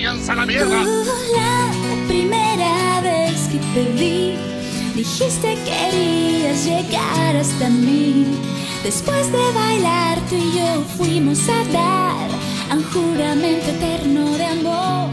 [0.00, 0.82] váyanse a la mierda.
[0.82, 4.34] La primera vez que te vi,
[4.94, 8.26] dijiste que querías llegar hasta mí.
[8.82, 12.30] Después de bailar, tú y yo fuimos a dar
[12.70, 15.10] a un juramento eterno de amor.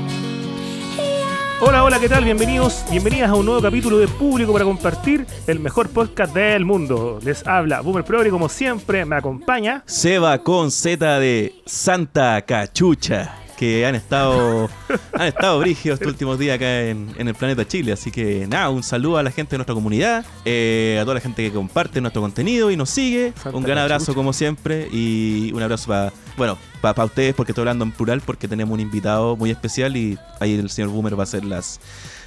[1.60, 2.24] Hola, hola, ¿qué tal?
[2.24, 7.19] Bienvenidos, bienvenidas a un nuevo capítulo de Público para compartir el mejor podcast del mundo.
[7.24, 9.83] Les habla Boomer Progre, como siempre, me acompaña.
[9.86, 14.70] Seba con Z de Santa Cachucha, que han estado
[15.14, 17.92] han estado brígidos estos últimos días acá en, en el planeta Chile.
[17.92, 21.21] Así que nada, un saludo a la gente de nuestra comunidad, eh, a toda la
[21.21, 23.34] gente que comparte nuestro contenido y nos sigue.
[23.51, 27.84] Un gran abrazo como siempre y un abrazo para, bueno, para ustedes porque estoy hablando
[27.84, 31.24] en plural porque tenemos un invitado muy especial y ahí el señor Boomer va a
[31.24, 31.79] hacer las,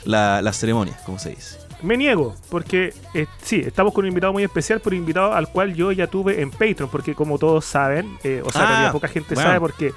[0.05, 1.59] la- las ceremonias, como se dice.
[1.83, 5.49] Me niego, porque eh, sí, estamos con un invitado muy especial, pero un invitado al
[5.49, 9.09] cual yo ya tuve en Patreon, porque como todos saben, eh, o sea, Ah, poca
[9.09, 9.49] gente bueno.
[9.49, 9.93] sabe porque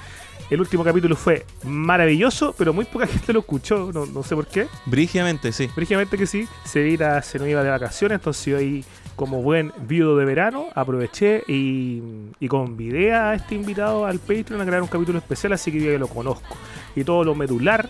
[0.49, 4.47] el último capítulo fue maravilloso, pero muy poca gente lo escuchó, no, no sé por
[4.47, 4.67] qué.
[4.85, 5.69] Brígidamente, sí.
[5.75, 8.83] Brígidamente que sí, Sevita se nos iba de vacaciones, entonces yo ahí,
[9.15, 12.01] como buen viudo de verano, aproveché y,
[12.39, 15.91] y convidé a este invitado al Patreon a crear un capítulo especial, así que yo
[15.91, 16.57] ya lo conozco.
[16.95, 17.89] Y todo lo medular,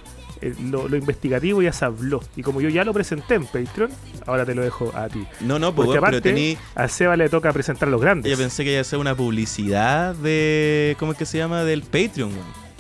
[0.64, 2.22] lo, lo investigativo ya se habló.
[2.36, 3.92] Y como yo ya lo presenté en Patreon,
[4.26, 5.26] ahora te lo dejo a ti.
[5.42, 6.58] No, no, pues, Porque pero aparte, tení...
[6.76, 8.32] a Seba le toca presentar a los grandes.
[8.32, 10.96] Yo pensé que iba a ser una publicidad de.
[11.00, 11.64] ¿Cómo es que se llama?
[11.64, 12.32] Del Patreon.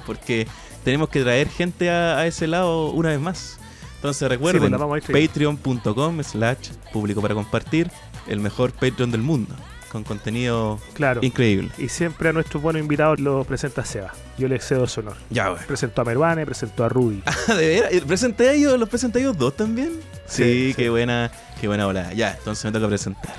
[0.05, 0.47] Porque
[0.83, 3.59] tenemos que traer gente a, a ese lado una vez más.
[3.95, 5.57] Entonces pues, recuerden, trayendo.
[5.61, 7.89] patreon.com slash público para compartir,
[8.27, 9.55] el mejor Patreon del mundo,
[9.93, 11.21] con contenido Claro.
[11.23, 11.69] increíble.
[11.77, 14.11] Y siempre a nuestros buenos invitados lo presenta Seba.
[14.37, 15.15] Yo le cedo su honor.
[15.29, 15.63] Ya, weón.
[15.67, 17.21] Presentó a Mervane, presentó a Rudy.
[17.47, 17.91] ¿De veras?
[18.05, 18.77] ¿Presenté a ellos?
[18.77, 19.91] ¿Los presenté a ellos dos también?
[20.25, 20.73] Sí, Sí, sí.
[20.75, 22.11] qué buena, qué buena volada.
[22.13, 23.33] Ya, entonces me toca presentar.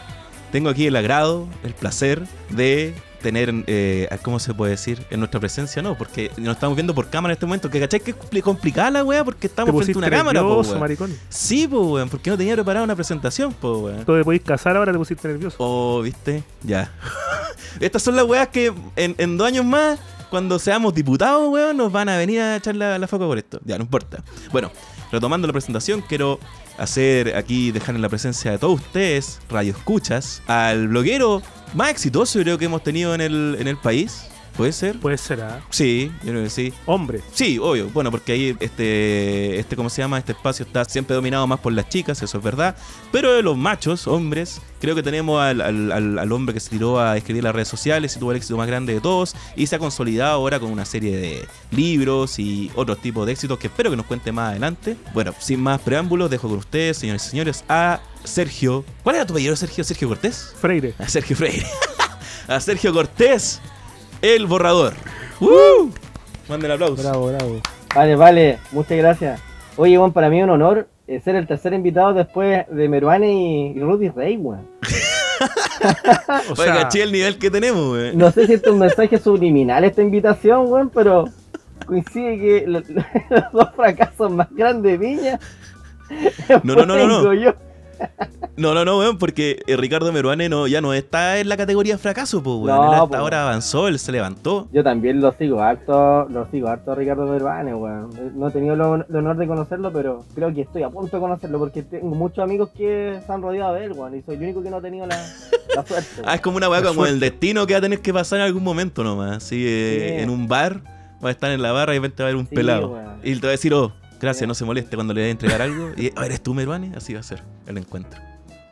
[0.52, 5.04] Tengo aquí el agrado, el placer de tener, eh, ¿cómo se puede decir?
[5.10, 5.96] En nuestra presencia, ¿no?
[5.98, 7.70] Porque nos estamos viendo por cámara en este momento.
[7.70, 10.48] Que cachai que es compli- complicada la weá porque estamos frente a una cámara, po,
[10.48, 11.12] nervioso, maricón.
[11.30, 14.04] Sí, pues, weón, porque no tenía preparada una presentación, pues, weón.
[14.04, 15.56] Tú te podís casar ahora, te pusiste nervioso.
[15.58, 16.44] Oh, ¿viste?
[16.62, 16.92] Ya.
[17.80, 19.98] Estas son las weas que en, en dos años más,
[20.30, 23.58] cuando seamos diputados, weón, nos van a venir a echar la, la foca por esto.
[23.64, 24.22] Ya, no importa.
[24.52, 24.70] Bueno,
[25.10, 26.38] retomando la presentación, quiero
[26.78, 31.42] hacer aquí, dejar en la presencia de todos ustedes, radio escuchas, al bloguero
[31.74, 34.26] más exitoso creo que hemos tenido en el, en el país.
[34.56, 35.00] ¿Puede ser?
[35.00, 35.60] Puede ser, ¿ah?
[35.70, 36.72] Sí, yo creo que sí.
[36.86, 37.20] Hombre.
[37.32, 37.88] Sí, obvio.
[37.90, 40.16] Bueno, porque ahí este, este, ¿cómo se llama?
[40.18, 42.76] Este espacio está siempre dominado más por las chicas, eso es verdad.
[43.10, 47.00] Pero de los machos, hombres, creo que tenemos al, al- al- hombre que se tiró
[47.00, 49.74] a escribir las redes sociales y tuvo el éxito más grande de todos y se
[49.74, 53.90] ha consolidado ahora con una serie de libros y otros tipos de éxitos que espero
[53.90, 54.96] que nos cuente más adelante.
[55.12, 58.84] Bueno, sin más preámbulos, dejo con ustedes, señores y señores, a Sergio.
[59.02, 59.82] ¿Cuál era tu apellido, Sergio?
[59.82, 60.54] ¿Sergio Cortés?
[60.60, 60.94] Freire.
[60.98, 61.66] A Sergio Freire.
[62.48, 63.60] a Sergio Cortés,
[64.24, 64.94] el borrador.
[65.40, 65.90] ¡Uh!
[66.48, 67.02] Manden aplausos.
[67.04, 67.60] Bravo, bravo.
[67.94, 69.40] Vale, vale, muchas gracias.
[69.76, 73.32] Oye, Juan, para mí es un honor eh, ser el tercer invitado después de Meruane
[73.32, 74.66] y, y Rudy Rey, weón.
[76.50, 78.16] O sea, caché el nivel que tenemos, weón.
[78.16, 81.28] No sé si es un mensaje subliminal esta invitación, weón, pero
[81.86, 82.80] coincide que lo-
[83.30, 85.40] los dos fracasos más grandes de Viña.
[86.62, 87.54] No, no, no, no, yo.
[88.56, 91.98] No, no, no, weón, porque eh, Ricardo Meruane no, ya no está en la categoría
[91.98, 92.66] fracaso, pues, weón.
[92.68, 93.20] No, Él hasta pues.
[93.20, 94.68] ahora avanzó, él se levantó.
[94.72, 98.10] Yo también lo sigo harto, lo sigo harto a Ricardo Meruane, weón.
[98.38, 101.20] No he tenido lo- el honor de conocerlo, pero creo que estoy a punto de
[101.20, 104.42] conocerlo porque tengo muchos amigos que se han rodeado de él, weón, y soy el
[104.42, 105.16] único que no ha tenido la,
[105.74, 106.22] la suerte.
[106.24, 108.44] Ah, es como una weá como el destino que va a tener que pasar en
[108.44, 109.38] algún momento nomás.
[109.38, 110.22] Así, eh, Sí.
[110.22, 110.80] en un bar,
[111.24, 112.88] va a estar en la barra y de repente va a haber un Sí, pelado.
[112.92, 113.14] weón.
[113.24, 113.92] Y te va a decir, oh,
[114.24, 115.90] gracias, no se moleste cuando le vaya a entregar algo.
[115.96, 116.92] Y, oh, ¿eres tú, Meruane?
[116.96, 118.20] Así va a ser el encuentro.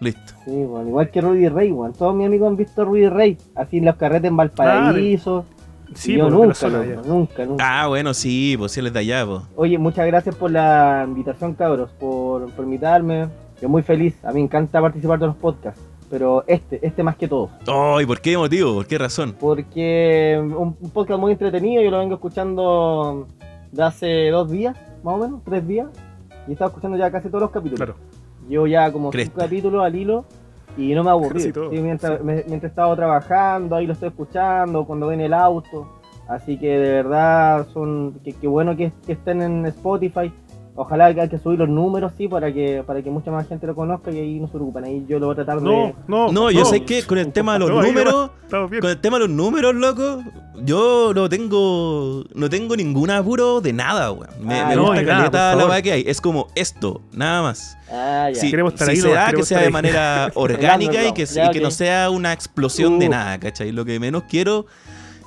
[0.00, 0.32] Listo.
[0.44, 1.92] Sí, bueno, igual que Rudy Rey, weón.
[1.92, 5.44] Todos mis amigos han visto a Rudy Rey, así en los carretes en Valparaíso.
[5.94, 7.02] sí, yo nunca, ya.
[7.06, 7.82] nunca, nunca.
[7.82, 9.42] Ah, bueno, sí, pues sí, él es de allá, pues.
[9.54, 13.28] Oye, muchas gracias por la invitación, cabros, por, por invitarme.
[13.60, 15.80] Yo muy feliz, a mí me encanta participar de los podcasts,
[16.10, 17.50] pero este, este más que todo.
[17.68, 18.74] Oh, ¿y por qué motivo?
[18.74, 19.36] ¿Por qué razón?
[19.38, 23.28] Porque un, un podcast muy entretenido, yo lo vengo escuchando
[23.70, 25.88] de hace dos días, más o menos, tres días,
[26.46, 27.78] y he estado escuchando ya casi todos los capítulos.
[27.78, 27.94] Claro.
[28.48, 29.30] Llevo ya como Cresta.
[29.32, 30.24] cinco capítulos al hilo
[30.76, 31.40] y no me aburrí.
[31.40, 35.34] Sí, mientras, me- mientras he estado trabajando, ahí lo estoy escuchando, cuando voy en el
[35.34, 35.86] auto.
[36.28, 40.32] Así que de verdad son que, que bueno que, que estén en Spotify.
[40.74, 43.66] Ojalá que hay que subir los números, sí, para que para que mucha más gente
[43.66, 44.84] lo conozca y ahí no se preocupen.
[44.84, 45.94] Ahí yo lo voy a tratar No, de...
[46.08, 46.32] no.
[46.32, 48.80] No, yo sé que con el tema de los No, números, Estamos bien.
[48.80, 50.22] con el tema de los números, loco,
[50.64, 54.30] yo no tengo no tengo ningún apuro de nada, weón.
[54.40, 56.04] Me, Ah, me no, gusta caleta la weá que hay.
[56.06, 57.76] Es como esto, nada más.
[57.90, 58.40] Ah, ya.
[58.40, 61.46] Si, Queremos estar si ahí se da, que sea de manera orgánica y que, Ya,
[61.46, 61.74] y que no ok.
[61.74, 63.10] sea una explosión de Uh.
[63.10, 63.72] nada, ¿cachai?
[63.72, 64.64] Lo que menos quiero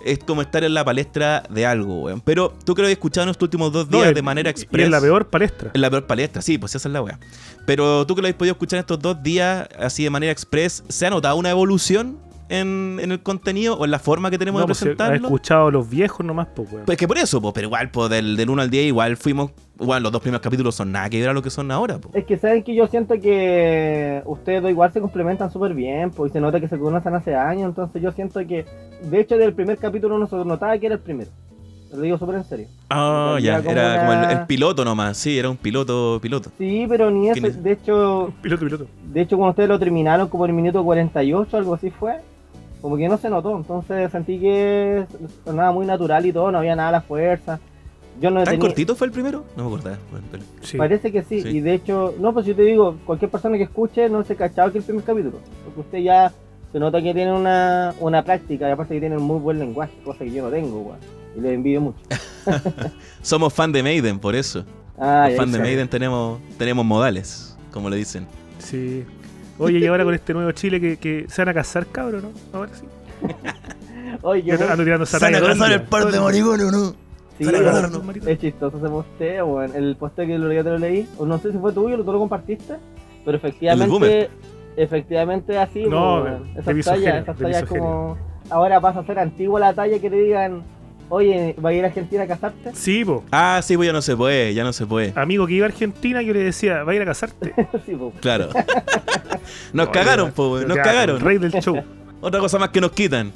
[0.05, 2.21] es como estar en la palestra de algo, weón.
[2.21, 4.49] Pero tú que lo has escuchado en estos últimos dos No, días en- de manera
[4.49, 4.85] Y express.
[4.85, 5.71] en la peor palestra.
[5.73, 7.19] En la peor palestra, sí, pues esa es la weá.
[7.65, 11.05] Pero tú que lo habéis podido escuchar estos dos días, así de manera express, ¿se
[11.05, 12.17] ha notado una evolución
[12.49, 15.67] en, en el contenido o en la forma que tenemos No, de pues, he escuchado
[15.67, 16.85] a los viejos nomás, pues, weón.
[16.85, 19.51] Pues que por eso, pues, pero igual, pues del, del 1 al 10, igual fuimos.
[19.77, 22.15] Bueno, los dos primeros capítulos son nada que ver a lo que son ahora, pues.
[22.15, 26.31] Es que saben que yo siento que ustedes dos igual se complementan súper bien, pues
[26.31, 28.65] y se nota que se conocen hace años, entonces yo siento que,
[29.03, 31.29] de hecho, del primer capítulo uno se notaba que era el primero.
[31.89, 32.67] Te lo digo súper en serio.
[32.89, 36.19] Ah, ya, Era como era como el, una- el piloto nomás, sí, era un piloto,
[36.21, 36.49] piloto.
[36.57, 37.63] Sí, pero ni ¿Quién eso, es?
[37.63, 38.87] de hecho, Piloto, piloto.
[39.13, 42.15] de hecho cuando ustedes lo terminaron como en el minuto 48, algo así fue,
[42.85, 45.07] como que no se notó, entonces sentí que
[45.43, 47.59] sonaba muy natural y todo, no había nada a la fuerza.
[48.21, 49.43] Yo no ¿Tan tenía, cortito fue el primero?
[49.57, 49.97] No me acordaba.
[50.61, 50.77] Sí.
[50.77, 51.47] Parece que sí, Sí.
[51.47, 54.71] y de hecho, no, pues yo te digo, cualquier persona que escuche no se cachaba
[54.71, 56.31] que el primer capítulo, porque usted ya
[56.71, 59.93] se nota que tiene una, una práctica y aparte que tiene un muy buen lenguaje,
[60.05, 60.99] cosa que yo no tengo, weón,
[61.35, 61.97] y le envidio mucho.
[63.23, 64.63] Somos fan de Maiden, por eso.
[64.99, 65.57] Ah, Los fan de.
[65.57, 68.27] Maiden tenemos, tenemos modales, como le dicen.
[68.59, 69.03] Sí.
[69.57, 72.57] Oye, y ahora con este nuevo Chile que, que se van a casar, cabrón, ¿no?
[72.57, 72.85] Ahora sí.
[74.21, 76.67] Oye, Yo qué ando tirando ¿Se van a casar el día, par de el día.
[76.67, 76.93] o no?
[77.37, 77.43] Sí,
[78.03, 78.29] marito.
[78.29, 79.75] es chistoso ese posteo, weón.
[79.75, 82.11] El posteo que lo ya te lo leí, o no sé si fue tuyo, tú
[82.11, 82.75] lo compartiste,
[83.25, 84.29] pero efectivamente,
[84.77, 86.43] efectivamente así, No, weón.
[86.57, 88.17] esas tallas, esas tallas como,
[88.49, 90.63] ahora pasa a ser antigua la talla que te digan,
[91.09, 92.71] oye, ¿va a ir a Argentina a casarte?
[92.73, 93.23] Sí, po.
[93.31, 95.13] Ah, sí, pues ya no se puede, ya no se puede.
[95.15, 97.53] Amigo que iba a Argentina, yo le decía, ¿va a ir a casarte?
[97.85, 98.11] sí, po.
[98.21, 98.49] Claro.
[99.73, 101.19] nos No, cagaron, yo- po, nos cagaron.
[101.19, 101.81] Rey del show.
[102.21, 103.31] Otra cosa más que nos quitan.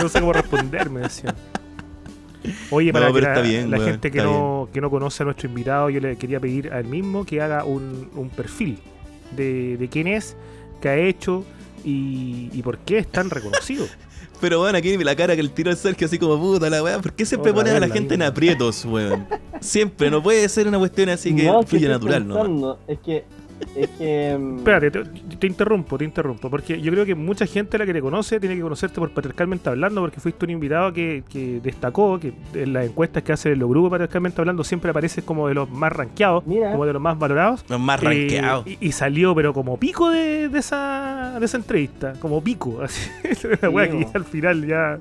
[0.00, 1.34] No sé cómo responder, me decían.
[2.70, 5.22] Oye, No, para que la, está bien, la gente que está no, que no conoce
[5.22, 8.78] a nuestro invitado, yo le quería pedir a él mismo que haga un, un perfil
[9.36, 10.36] de, de quién es,
[10.80, 11.44] qué ha hecho
[11.84, 13.86] y, y por qué es tan reconocido.
[14.42, 16.98] Pero bueno, aquí la cara que el tiro de Sergio así como puta la weá.
[16.98, 19.24] ¿Por qué siempre pones a la gente en aprietos, weón?
[19.60, 22.76] Siempre, no puede ser una cuestión así que No, fluye natural, ¿no?
[22.88, 23.24] Es que,
[23.76, 24.36] es que...
[24.38, 25.04] mm, Espérate, te,
[25.38, 28.54] te interrumpo, te interrumpo, porque yo creo que mucha gente la que te conoce tiene
[28.56, 32.86] que conocerte por patriarcalmente hablando, porque fuiste un invitado que, que destacó, que en las
[32.86, 36.70] encuestas que hacen los grupos patriarcalmente hablando siempre apareces como de los más rankeados, Mira.
[36.72, 37.64] como de los más valorados.
[37.68, 38.66] Los más Eh, rankeados.
[38.66, 42.14] y, y salió, pero como pico de, de esa, de esa entrevista.
[42.20, 42.80] Como pico.
[42.82, 43.10] Así.
[43.62, 44.98] Una wea que al final ya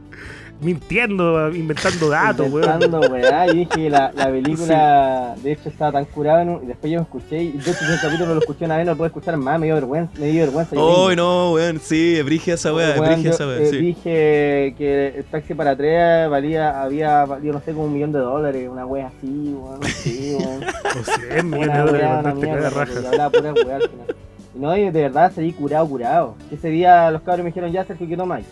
[0.61, 2.63] mintiendo, inventando datos, weón.
[2.71, 6.91] Inventando, weá, y dije la, la película, de hecho estaba tan curada, un- y después
[6.93, 9.37] yo escuché, y de hecho ese capítulo lo escuché una vez, no lo puedo escuchar
[9.37, 10.75] más, me dio vergüenza, me dio vergüenza.
[10.75, 13.77] yo Oh, no, weón, sí, es brigia esa weá, Weón, yo, esa weá, eh, sí.
[13.77, 18.19] Dije que el taxi para tres valía, había valido, no sé, como un millón de
[18.19, 20.63] dólares, una wea así, weón, así, weón.
[20.63, 22.93] O sea, es millones de dólares weá, que raja.
[23.01, 24.15] yo hablaba pura weá al final.
[24.53, 26.35] Y no, y de verdad seguí curado, curado.
[26.51, 28.45] Ese día los cabros me dijeron, ya, Sergio, ¿qué tomáis?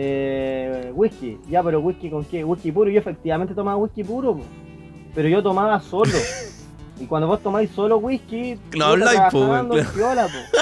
[0.00, 2.44] Eh, whisky, ya, pero whisky con qué?
[2.44, 2.88] Whisky puro.
[2.88, 4.44] Yo efectivamente tomaba whisky puro, po.
[5.12, 6.12] pero yo tomaba solo.
[7.00, 9.40] y cuando vos tomáis solo whisky, No habláis, po,
[9.92, 10.58] piola, po.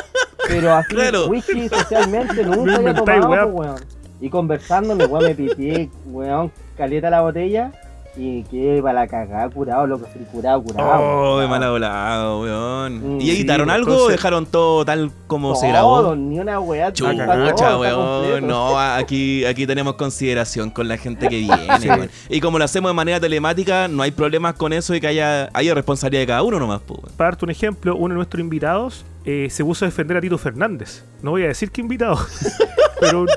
[0.49, 1.27] Pero así, Claro.
[1.29, 3.77] whisky socialmente nunca había tomado, po, weón.
[4.23, 7.73] Y conversando, weón me pitié, weón, caleta la botella.
[8.19, 11.03] Y que para la cagada, curado, loco, sí, curado, curado.
[11.03, 13.17] Oh, de mala volado, weón.
[13.17, 16.17] Mm, ¿Y editaron algo entonces- o dejaron todo tal como se grabó?
[16.17, 16.91] Ni una weá.
[16.93, 18.47] Chucha, weón.
[18.47, 22.11] No, aquí, aquí tenemos consideración con la gente que viene, weón.
[22.31, 25.51] Y como lo hacemos de manera telemática, no hay problemas con eso y que haya,
[25.53, 27.17] haya responsabilidad de cada uno nomás, pues, weón.
[27.17, 30.39] Para darte un ejemplo, uno de nuestros invitados eh, se puso a defender a Tito
[30.39, 31.05] Fernández.
[31.23, 32.17] No voy a decir qué invitado,
[33.01, 33.29] pero un,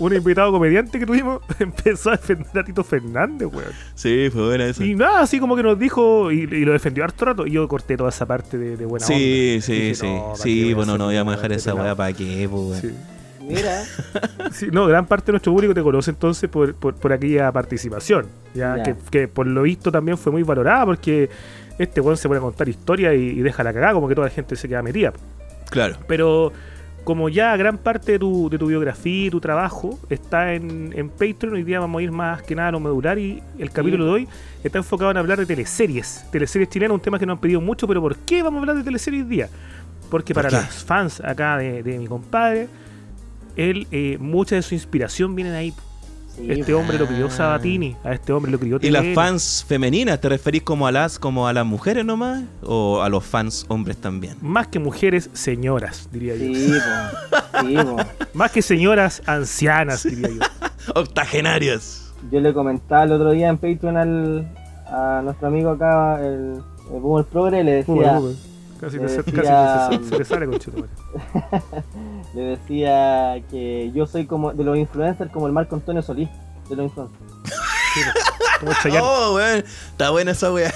[0.00, 3.70] un invitado comediante que tuvimos empezó a defender a Tito Fernández, weón.
[3.94, 4.84] Sí, fue buena esa.
[4.84, 7.46] Y nada, así como que nos dijo y, y lo defendió harto rato.
[7.46, 9.64] Y yo corté toda esa parte de, de buena Sí, onda.
[9.66, 10.06] sí, Dije, sí.
[10.06, 12.12] no, ¿para qué Sí, bueno, no voy a nada manejar de esa este weá para
[12.12, 12.80] qué, pues.
[12.80, 12.90] Sí.
[13.40, 13.84] Mira,
[14.50, 18.26] Sí, no, gran parte de nuestro público te conoce entonces por, por, por aquella participación.
[18.54, 18.82] Ya, Ya.
[18.82, 21.30] Que, que por lo visto también fue muy valorada porque
[21.78, 24.26] este weón se pone a contar historias y, y deja la cagada, como que toda
[24.26, 25.12] la gente se queda metida.
[25.70, 25.96] Claro.
[26.06, 26.52] Pero
[27.04, 31.08] como ya gran parte de tu, de tu biografía y tu trabajo está en, en
[31.08, 34.06] Patreon, hoy día vamos a ir más que nada a lo medular y el capítulo
[34.06, 34.28] de hoy
[34.64, 36.24] está enfocado en hablar de teleseries.
[36.32, 38.76] Teleseries chilenas, un tema que nos han pedido mucho, pero ¿por qué vamos a hablar
[38.76, 39.48] de teleseries hoy día?
[40.10, 40.56] Porque ¿Por para qué?
[40.56, 42.68] las fans acá de, de mi compadre,
[43.56, 45.74] él, eh, mucha de su inspiración viene de ahí.
[46.36, 47.30] Sí, Este hombre lo crió.
[47.30, 51.18] Sabatini, a este hombre lo crió ¿Y las fans femeninas te referís como a las
[51.18, 54.36] como a las mujeres nomás o a los fans hombres también?
[54.40, 56.54] Más que mujeres, señoras, diría yo.
[56.54, 57.60] Sí, po.
[57.60, 57.96] Sí, po.
[58.34, 60.40] Más que señoras, ancianas, diría yo.
[60.94, 62.12] Octogenarias.
[62.30, 64.48] Yo le comentaba el otro día en Patreon al,
[64.86, 66.60] a nuestro amigo acá, el,
[66.92, 68.36] el Boomer Progre, le decía, Uber, Uber.
[68.80, 70.90] Casi, le decía- se le sale conchetumare.
[72.34, 76.28] le decía que yo soy como de los influencers como el Marco Antonio Solís.
[76.68, 77.54] de los inconscientes.
[77.94, 78.00] Sí.
[78.60, 79.00] Como Chayanne.
[79.06, 79.58] Oh, weón.
[79.90, 80.72] Está buena esa weá.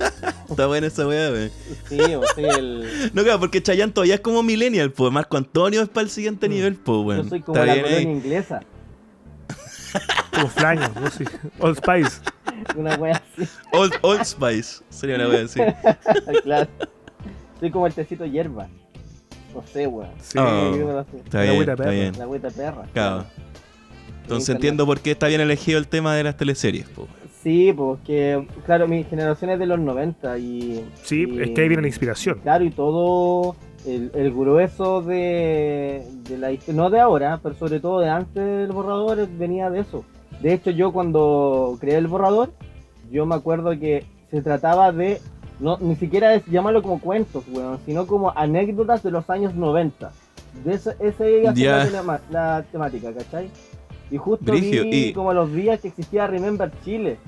[0.48, 1.50] Está buena esa weá, weón.
[1.88, 3.10] Sí, o soy el.
[3.12, 5.12] No, claro, porque Chayanne todavía es como millennial, pues.
[5.12, 7.22] Marco Antonio es para el siguiente nivel, pues, weón.
[7.24, 8.16] Yo soy como Está la bien colonia ahí.
[8.16, 8.60] inglesa.
[10.32, 10.90] Como Flaño.
[11.16, 11.24] sí.
[11.60, 12.20] Old Spice.
[12.76, 13.48] Una wea así.
[13.72, 14.82] Old, Old Spice.
[14.90, 15.60] Sería una weá así.
[16.42, 16.68] claro.
[17.64, 18.68] Soy como el tecito hierba.
[19.54, 20.10] No sé, weón.
[20.20, 20.36] Sí.
[20.38, 20.74] Oh.
[21.10, 21.16] Sé.
[21.24, 21.90] Está La bien, agüita está perra.
[21.94, 22.18] bien.
[22.18, 22.82] La agüita perra.
[22.92, 23.24] Claro.
[24.20, 27.08] Entonces Sí, entiendo por qué está bien elegido el tema de las teleseries, pues.
[27.42, 30.84] Sí, porque, claro, mi generación es de los 90 y...
[31.04, 32.40] Sí, y- es que ahí viene la inspiración.
[32.42, 33.56] Claro, y todo
[33.86, 38.34] el, el grueso de, de la historia, no de ahora, pero sobre todo de antes
[38.44, 40.04] del borrador, venía de eso.
[40.42, 42.52] De hecho, yo cuando creé el borrador,
[43.10, 45.20] yo me acuerdo que se trataba de,
[45.64, 50.12] no ni siquiera es llamarlo como cuentos, weón, sino como anécdotas de los años 90.
[50.64, 51.84] De ese, ese iba Ya.
[51.86, 53.48] la, la temática, ¿cachai?
[54.10, 57.18] Y justo Brigio, vi y- como los días que existía Remember Chile.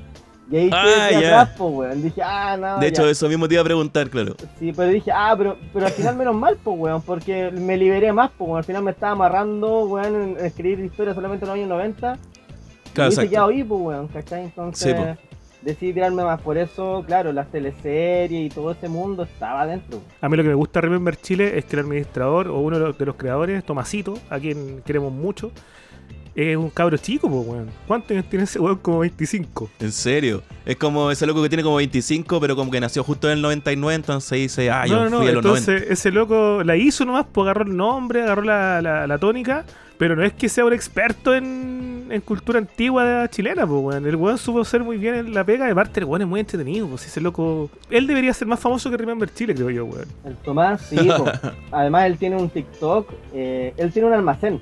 [0.49, 1.19] Y ahí Ah, ya.
[1.41, 2.01] atrás, po, weón.
[2.03, 2.79] Dije, ah, no.
[2.79, 3.11] De hecho, ya.
[3.11, 4.37] eso mismo te iba a preguntar, claro.
[4.61, 8.13] Sí, pero dije, ah, pero, pero al final menos mal, pues, weón, porque me liberé
[8.13, 8.59] más, pues, weón.
[8.59, 12.19] Al final me estaba amarrando, weón, en escribir historias solamente en los años 90.
[12.93, 13.33] Claro, y exacto.
[13.33, 14.45] ya oí, pues, weón, ¿cachai?
[14.45, 15.36] Entonces, Sí, po.
[15.67, 20.01] Decidí tirarme más por eso, claro, las teleseries y todo ese mundo estaba adentro.
[20.21, 22.87] A mí lo que me gusta Remember Chile es que el administrador o uno de
[22.87, 25.51] los, de los creadores, Tomasito, a quien queremos mucho,
[26.37, 27.71] es un cabro chico, pues, weón.
[27.87, 28.77] ¿Cuántos años tiene ese weón?
[28.77, 29.71] Como 25.
[29.81, 30.43] En serio.
[30.65, 33.43] Es como ese loco que tiene como 25, pero como que nació justo en el
[33.43, 35.19] 99, entonces dice, ah, yo no, no, no.
[35.19, 35.73] fui a los 90.
[35.73, 39.65] Entonces, ese loco la hizo nomás, pues agarró el nombre, agarró la, la, la tónica,
[39.99, 44.07] pero no es que sea un experto en, en cultura antigua chilena, pues, weón.
[44.07, 46.41] El weón supo ser muy bien en la pega, de parte el weón es muy
[46.41, 47.71] entretenido, pues ese loco.
[47.91, 50.07] Él debería ser más famoso que Remember Chile, creo yo, weón.
[50.25, 50.97] El Tomás, sí.
[51.71, 54.61] Además, él tiene un TikTok, eh, él tiene un almacén.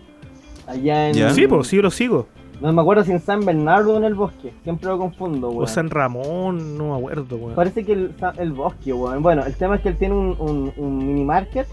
[0.67, 1.35] Allá en.
[1.35, 2.27] Sí, pues, sí, yo lo sigo.
[2.61, 4.53] No me acuerdo si en San Bernardo o en el bosque.
[4.63, 5.65] Siempre lo confundo, weón.
[5.65, 7.55] O San Ramón, no me acuerdo, weón.
[7.55, 9.23] Parece que el, el bosque, weón.
[9.23, 11.67] Bueno, el tema es que él tiene un, un, un mini market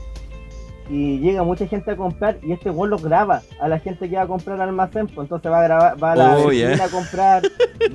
[0.92, 4.16] y llega mucha gente a comprar y este weón lo graba a la gente que
[4.18, 5.08] va a comprar al almacén.
[5.08, 6.86] Pues entonces va a grabar, va a la Oh, vecina yeah.
[6.86, 7.44] a comprar,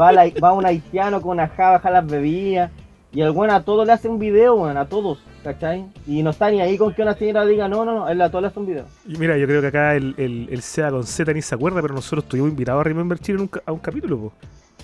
[0.01, 2.71] va, a la- va un haitiano con una java, baja las bebidas.
[3.13, 5.87] Y el weón a todos le hace un video, weón, a todos, ¿cachai?
[6.07, 8.29] Y no está ni ahí con que una señora diga, no, no, no, él a
[8.31, 8.85] todos le hace un video.
[9.07, 11.81] Y mira, yo creo que acá el, el, el SEA con Z ni se acuerda,
[11.81, 14.33] pero nosotros estuvimos invitados a Remember Chile en un ca- a un capítulo, po.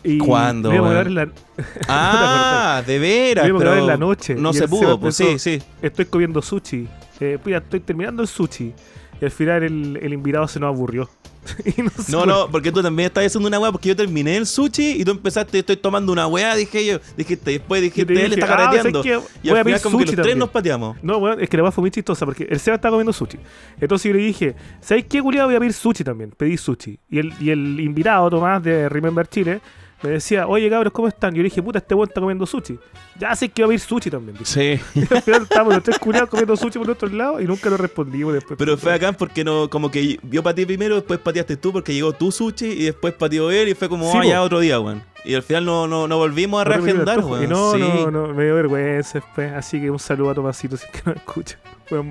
[0.04, 1.14] Y ¿Cuándo, lo íbamos a weón?
[1.14, 3.44] grabar en la- Ah, de veras.
[3.44, 4.34] Lo íbamos a grabar en la noche.
[4.34, 5.62] No se pudo, pues sí, sí.
[5.80, 6.88] Estoy comiendo sushi.
[7.20, 8.72] Eh, mira, estoy terminando el sushi.
[9.20, 11.08] Y al final el, el invitado se nos aburrió.
[12.08, 15.00] No, por no, porque tú también estás haciendo una weá, porque yo terminé el sushi
[15.00, 16.98] y tú empezaste, estoy tomando una weá, dije yo.
[17.16, 20.16] Dijiste, después dijiste, él está ah, y Voy a al pedir final como que sushi
[20.16, 20.96] los tres nos pateamos.
[21.02, 23.38] No, weón, es que la weá fue muy chistosa porque el Seba estaba comiendo sushi.
[23.80, 25.48] Entonces yo le dije, ¿sabes qué, culiado?
[25.48, 26.30] Voy a pedir sushi también.
[26.30, 26.98] Pedí sushi.
[27.10, 29.60] Y el, y el invitado, Tomás, de Remember Chile,
[30.02, 31.32] me decía, oye, cabros, ¿cómo están?
[31.34, 32.78] Yo le dije, puta, este weón está comiendo sushi.
[33.18, 34.36] Ya sé que voy a pedir sushi también.
[34.38, 34.80] dije.
[34.94, 34.98] Sí.
[35.00, 37.76] Y al final estábamos los tres culiados comiendo sushi por otro lado y nunca lo
[37.76, 38.58] respondimos después.
[38.58, 42.12] Pero fue acá porque no, como que yo pateé primero, después pateaste tú porque llegó
[42.12, 45.02] tu sushi y después pateó él y fue como, Sí, ah, ya otro día, weón.
[45.24, 47.44] Y al final no, no, no volvimos a reagendar, weón.
[47.44, 47.78] Y no, Sí.
[47.78, 49.52] no, no, me dio vergüenza después.
[49.52, 51.58] Así que un saludo a Tomasito si es que no escucha.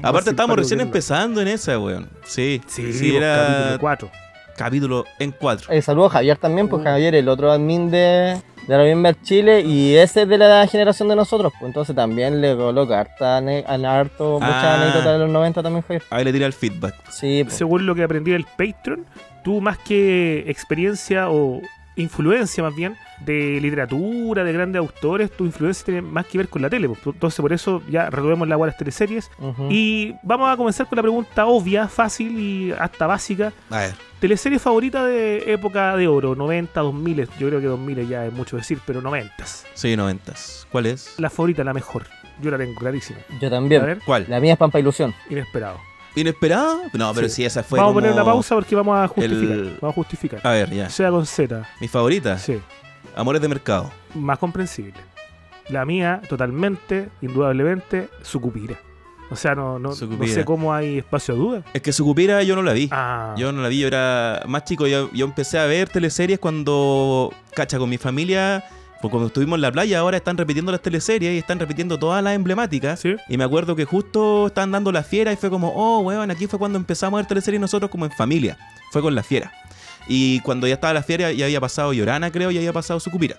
[0.03, 2.07] Aparte estábamos recién empezando en esa, weón.
[2.23, 4.11] Sí, Sí, sí, era capítulo 4.
[4.63, 5.71] Capítulo en cuatro.
[5.71, 6.85] Eh, saludos a Javier también, pues Mm.
[6.85, 8.37] Javier, el otro admin de,
[8.67, 12.55] de Remember Chile, y ese es de la generación de nosotros, pues entonces también le
[12.55, 14.75] coloca harta, harto, muchas Ah.
[14.81, 16.03] anécdotas de los 90 también, Javier.
[16.09, 16.95] Ahí le tira el feedback.
[17.09, 17.55] Sí, pues.
[17.57, 19.05] Según lo que aprendí del Patreon,
[19.43, 21.61] tú más que experiencia o
[21.95, 26.61] influencia más bien de literatura, de grandes autores, tu influencia tiene más que ver con
[26.61, 26.87] la tele.
[26.87, 26.99] pues.
[27.05, 29.29] Entonces por eso ya retomemos la agua de las teleseries.
[29.69, 33.53] Y vamos a comenzar con la pregunta obvia, fácil y hasta básica.
[33.69, 33.93] A ver.
[34.19, 38.55] Teleserie favorita de época de oro, 90, 2000, yo creo que 2000 ya es mucho
[38.57, 39.33] decir, pero 90.
[39.73, 40.67] Sí, noventas.
[40.71, 41.15] ¿Cuál es?
[41.19, 42.05] La favorita, la mejor.
[42.41, 43.19] Yo la tengo clarísima.
[43.39, 43.85] Yo A también.
[43.85, 44.25] ver, ¿Cuál?
[44.27, 45.13] La mía es Pampa Ilusión.
[45.29, 45.79] inesperado.
[46.15, 46.77] ¿Inesperada?
[46.93, 47.35] No, pero Sí.
[47.35, 49.51] si esa fue vamos a poner una pausa porque vamos a justificar.
[49.57, 50.39] el- Vamos a justificar.
[50.43, 50.89] A ver, ya.
[50.89, 51.67] Sea con Z.
[51.79, 52.59] Mi favorita, Sí.
[53.15, 53.91] Amores de Mercado.
[54.15, 54.93] Más comprensible.
[55.69, 58.79] La mía, totalmente, indudablemente, Sucupira.
[59.29, 61.63] O sea, no, no, no sé cómo hay espacio a duda.
[61.73, 62.89] Es que Sucupira yo no la vi.
[62.91, 64.87] Ah, Yo no la vi, yo era más chico.
[64.87, 68.65] Yo, yo empecé a ver teleseries cuando, cacha, con mi familia,
[69.01, 72.21] pues cuando estuvimos en la playa, ahora están repitiendo las teleseries y están repitiendo todas
[72.21, 72.99] las emblemáticas.
[72.99, 73.15] ¿sí?
[73.29, 76.47] Y me acuerdo que justo estaban dando la fiera y fue como, oh, weón, aquí
[76.47, 78.57] fue cuando empezamos a ver teleseries nosotros como en familia.
[78.91, 79.53] Fue con la fiera.
[80.07, 83.37] Y cuando ya estaba la fiera, ya había pasado Llorana, creo, y había pasado Sucupira.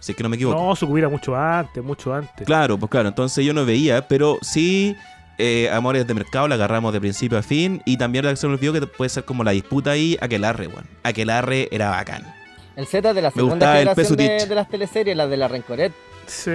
[0.00, 0.60] Si es que no me equivoco.
[0.60, 2.46] No, Sucupira mucho antes, mucho antes.
[2.46, 4.96] Claro, pues claro, entonces yo no veía, pero sí
[5.42, 8.46] eh, Amores de Mercado la agarramos de principio a fin y también la que se
[8.46, 10.86] me olvidó que puede ser como la disputa ahí, Aquelarre, weón.
[11.02, 12.34] Aquelarre era bacán.
[12.76, 15.92] El Z de la segunda generación de, las teleseries, la de la Rencoret.
[16.26, 16.50] Sí.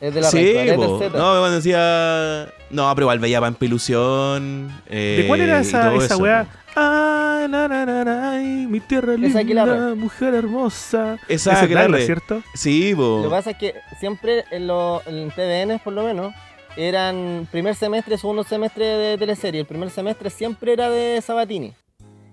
[0.00, 1.08] Es de la Sí, del Z.
[1.18, 2.52] no, cuando decía.
[2.70, 4.70] No, pero igual veía Pampa Ilusión.
[4.88, 6.44] eh, ¿De cuál era esa, esa eso, weá?
[6.44, 6.50] po.
[6.80, 11.18] Ay, na, na, na, na, ay, mi tierra Esa linda, mujer hermosa.
[11.28, 11.88] Esa es Aguilarre.
[11.90, 12.42] Laila, ¿cierto?
[12.54, 16.32] Sí, Lo que pasa es que siempre en, los en TVN, por lo menos,
[16.76, 19.60] eran primer semestre, segundo semestre de teleserie.
[19.62, 21.72] El primer semestre siempre era de Sabatini.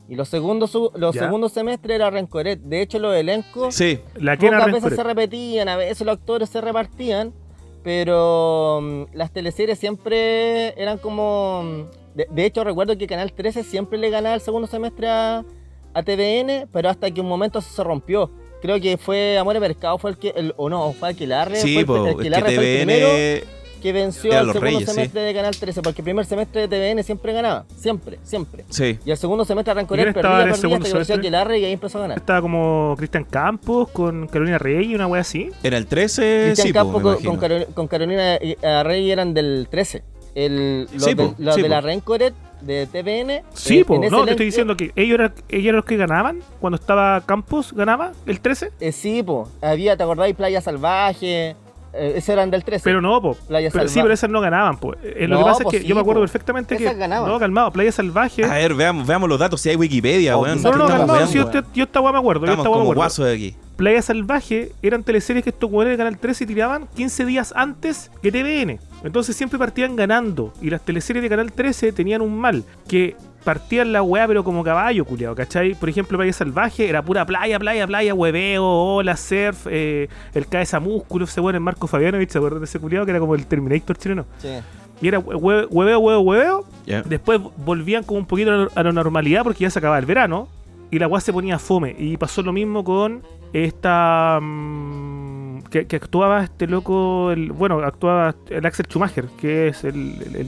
[0.07, 1.23] Y los segundos, los Ya.
[1.23, 2.59] segundos semestres era Rencoret.
[2.59, 6.49] De hecho, los elencos Sí, La que pocas veces se repetían, a veces los actores
[6.49, 7.33] se repartían,
[7.85, 11.61] pero mm, las teleseries siempre eran como...
[11.63, 15.45] mm, De, de hecho, recuerdo que Canal 13 siempre le ganaba el segundo semestre a,
[15.93, 18.31] a TVN, pero hasta que un momento se rompió.
[18.61, 20.29] Creo que fue Amor de Mercado, fue el que...
[20.35, 21.57] El, o no, fue Aquilarre.
[21.57, 21.95] sí, fue el, po.
[21.95, 23.64] el Es que Aquilarre fue el primero TVN.
[23.85, 24.95] Que venció Era al segundo Reyes, sí.
[24.95, 28.65] semestre de Canal 13, porque el primer semestre de TVN siempre ganaba, siempre, siempre.
[28.67, 28.97] Sí.
[29.05, 31.01] Y el segundo semestre de Rencoret ¿Quién perdía, en el perdía, segundo hasta que venció
[31.01, 31.27] a semestre?
[31.27, 32.17] Aquilarre y ahí empezó a ganar.
[32.17, 35.51] Estaba como Cristian Campos con Carolina Rey y una wea así.
[35.61, 40.03] Era el 13, Cristian sí, po, Campo me con, Carolina eh, Rey eran del 13.
[40.33, 43.43] El, los Sí, de, po, los sí, de la Rencoret de TVN.
[43.53, 46.39] Sí, eh, po, no, te estoy diciendo que ellos eran, ellos eran los que ganaban
[46.59, 49.47] cuando estaba Campos, ganaba el 13, eh, sí, po.
[49.61, 50.35] Había, ¿te acordáis?
[50.35, 51.55] Playa Salvaje.
[51.97, 52.83] Eh, eran del 13.
[52.83, 53.35] pero no, po.
[53.47, 54.93] Playa Pero, sí, pero esas no ganaban, po.
[55.03, 56.23] Eh, lo No, que pasa po, es que sí, yo me acuerdo po.
[56.23, 56.99] perfectamente Esas que.
[56.99, 57.29] ganaban.
[57.29, 58.43] No, calmado, Playa Salvaje.
[58.43, 59.61] A ver, veamos, veamos los datos.
[59.61, 60.61] Si hay Wikipedia, Oh, weón.
[60.61, 63.23] no, no, calmado, weando, si yo, yo esta weá me acuerdo, yo esta me acuerdo.
[63.25, 63.55] de aquí.
[63.75, 68.31] Playa Salvaje eran teleseries que estos weones de Canal 13 tiraban 15 días antes que
[68.31, 68.79] TVN.
[69.03, 70.53] Entonces siempre partían ganando.
[70.61, 72.63] Y las teleseries de Canal 13 tenían un mal.
[72.87, 75.73] Que partían la weá pero como caballo, culiado, ¿cachai?
[75.75, 80.81] Por ejemplo, Playa Salvaje era pura playa, playa, playa, hueveo, ola, surf, eh, el cabeza
[80.81, 83.05] músculo, ese weón, el Marco Fabianovich, ¿se acuerdan de ese culiado?
[83.05, 84.25] Que era como el Terminator chileno.
[84.39, 84.49] Sí.
[85.01, 86.65] Y era hue- hueveo, hueveo, hueveo.
[87.05, 90.47] Después volvían como un poquito a la- normalidad porque ya se acababa el verano
[90.91, 91.95] y la weá se ponía fome.
[91.99, 93.21] Y pasó lo mismo con
[93.53, 94.39] esta.
[94.41, 97.31] mm, que, que actuaba este loco.
[97.31, 100.21] El, bueno, actuaba el Axel Schumacher, que es el.
[100.21, 100.47] el, el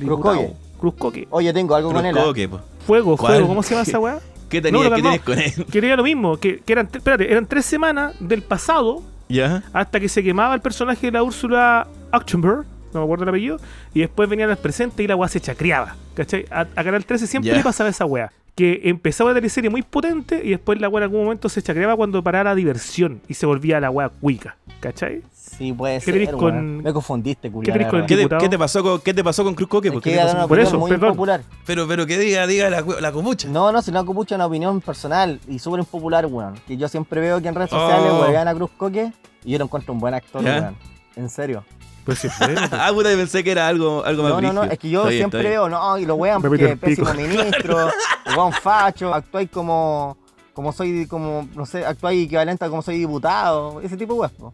[0.77, 1.11] Cruz diputado.
[1.11, 1.25] Coque.
[1.25, 1.27] Cruz Coque.
[1.31, 2.11] Oye, tengo algo con él.
[2.17, 2.21] ¿ah?
[2.21, 2.59] Cruzcoque, po.
[2.85, 3.33] Fuego, ¿Cuál?
[3.33, 4.19] fuego, ¿cómo se llama esa weá?
[4.49, 5.19] ¿Qué tenías, No, ¿qué calmado.
[5.25, 5.65] tienes con él?
[5.71, 9.63] Que era lo mismo, que, que eran, espérate, eran tres semanas del pasado Ya.
[9.73, 13.57] hasta que se quemaba el personaje de la Úrsula Auchenberg, no me acuerdo el apellido,
[13.93, 15.95] y después venían al presente y la weá se chacreaba.
[16.13, 16.45] ¿Cachai?
[16.49, 17.57] A, a Canal 13 siempre Ya.
[17.57, 18.31] le pasaba esa weá.
[18.55, 21.95] Que empezaba una teleserie muy potente y después la weá en algún momento se chacreaba
[21.97, 24.55] cuando parara diversión y se volvía la weá cuica.
[24.79, 25.21] ¿Cachai?
[25.57, 26.35] Sí, puede ¿Qué ser.
[26.35, 26.37] weón.
[26.39, 28.05] con- Me confundiste, la verdad.
[28.05, 28.41] ¿Qué te, Diputado.
[28.41, 29.87] qué te pasó con, ¿Qué te pasó con Cruzcoque?
[29.87, 29.99] Es po?
[30.01, 31.09] que ¿Qué te iba a pasó dar una con- Por opinión eso, muy perdón.
[31.09, 31.41] impopular.
[31.65, 33.47] Pero, pero que diga, diga la, la comucha.
[33.49, 36.53] No, no, si no copucha una opinión personal y súper impopular, weón.
[36.67, 38.21] Que yo siempre veo que en redes sociales Oh.
[38.21, 39.11] huevean a Cruz Coque
[39.43, 40.75] y yo lo encuentro un buen actor, weón.
[41.15, 41.63] En serio.
[42.05, 42.73] Pues sí, bueno, pues.
[42.73, 45.39] Ah, puta, pensé que era algo, algo más No, no, no, es que yo siempre
[45.39, 45.51] bien.
[45.53, 47.89] veo, no, y lo wean porque pésimo ministro,
[48.37, 50.15] weón facho, actuáis como,
[50.53, 54.53] como soy, como, no sé, actuáis equivalente a como soy diputado, ese tipo de po.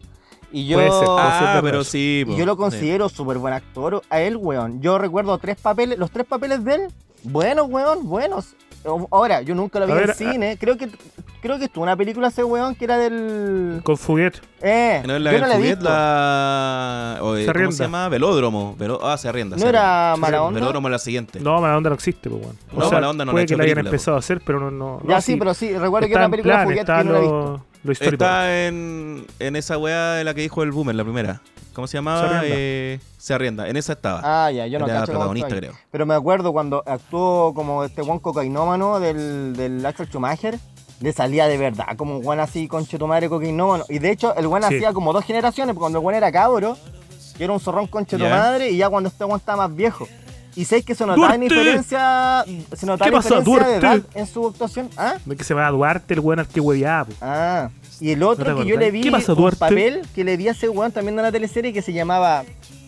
[0.56, 1.26] Y yo, Puede ser, puede ser.
[1.26, 1.90] Ah, verdad pero eso.
[1.90, 2.20] sí.
[2.22, 2.36] y po.
[2.36, 4.80] yo lo considero súper buen actor a él, weón.
[4.80, 6.82] Yo recuerdo tres papeles, los tres papeles de él,
[7.24, 8.54] buenos, weón, buenos.
[9.10, 10.90] Ahora, yo nunca lo vi ver, en cine, creo que
[11.40, 13.80] creo que estuvo una película ese weón que era del...
[13.82, 14.40] Con Fuguet.
[14.62, 15.84] Eh, No es la yo no la he Fuguet, visto.
[15.90, 17.18] la...
[17.22, 18.08] o, eh, Se ¿Cómo se llama?
[18.10, 18.76] Velódromo.
[18.78, 19.56] Velo- Ah, se arrienda.
[19.56, 20.26] ¿No se era arrienda.
[20.26, 20.60] mala onda?
[20.60, 21.40] Velódromo es la siguiente.
[21.40, 22.56] No, Mala Onda no existe, pues, weón.
[22.72, 24.70] No, Mala Onda no puede que la hayan película, empezado a hacer, pero no.
[24.70, 27.12] no Ya no, sí, pero sí, recuerdo que era una película plan, Fuguet que no
[27.12, 27.64] la he visto.
[27.88, 31.40] Está en, en esa weá de la que dijo el Boomer, la primera.
[31.74, 32.20] ¿Cómo se Se llamaba?
[32.38, 32.46] arrienda.
[32.58, 33.68] Eh, se arrienda.
[33.68, 34.20] En esa estaba.
[34.22, 35.72] Ah, ya, yo no Era protagonista, creo.
[35.90, 40.58] Pero me acuerdo cuando actuó como este Juan cocainómano del, del Axel Schumacher,
[41.00, 43.84] le salía de verdad como un Juan así con chetumare cocainómano.
[43.88, 44.76] Y de hecho, el Juan Sí.
[44.76, 46.78] hacía como dos generaciones, porque cuando el Juan era cabro,
[47.36, 50.06] que era un zorrón con chetumadre, y ya cuando este Juan estaba más viejo.
[50.56, 51.54] Y sé que se notaba en ¡Duarte!
[51.60, 52.44] diferencia,
[52.76, 53.86] se notaba ¿Qué pasa, diferencia de Duarte?
[53.86, 54.88] edad en su actuación.
[54.96, 55.14] ¿Ah?
[55.26, 57.08] No es que se va a Duarte el weón al que hueveaba.
[57.20, 59.58] Ah, y el ¿No otro que yo le vi ¿Qué pasa, un Duarte?
[59.58, 62.44] papel que le vi a ese weón también de una teleserie que se llamaba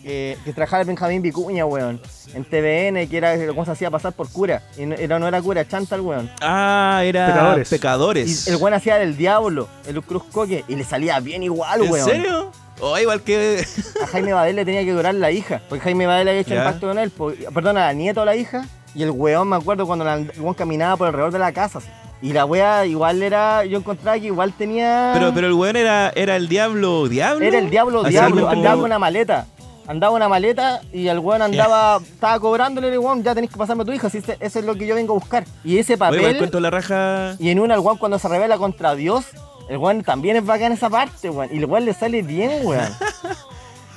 [0.09, 1.99] eh, que trabajaba el Benjamín Vicuña, weón,
[2.33, 4.63] en TVN, que era cómo se hacía pasar por cura.
[4.77, 6.31] Y no era, no era cura, chanta el weón.
[6.41, 7.69] Ah, era Pecadores.
[7.69, 8.47] Pecadores.
[8.47, 11.91] Y el weón hacía del diablo, el Cruz Coque, y le salía bien igual, ¿En
[11.91, 12.09] weón.
[12.09, 12.51] serio?
[12.79, 13.65] O igual que.
[14.01, 16.59] A Jaime Badel le tenía que durar la hija, porque Jaime Badel había hecho Ya.
[16.59, 17.11] el pacto con él,
[17.53, 18.65] perdón, a la nieta o la hija,
[18.95, 21.79] y el weón, me acuerdo cuando la- el weón caminaba por alrededor de la casa.
[21.79, 21.87] así.
[22.19, 25.11] Y la wea igual era, yo encontraba que igual tenía...
[25.13, 27.45] Pero, pero el weón era, era el diablo, diablo.
[27.45, 29.45] Era el diablo diablo, como- andaba con una maleta.
[29.87, 33.83] Andaba una maleta y el weón andaba, estaba cobrándole, el weón, ya tenés que pasarme
[33.83, 35.45] a tu hija, si ese- eso es lo que yo vengo a buscar.
[35.63, 37.35] Y ese Oye, papel, cuento la raja.
[37.39, 39.23] y en una el weón cuando se revela contra Dios,
[39.69, 41.49] el weón también es bacán esa parte, weón.
[41.53, 42.89] Y el weón le sale bien, weón.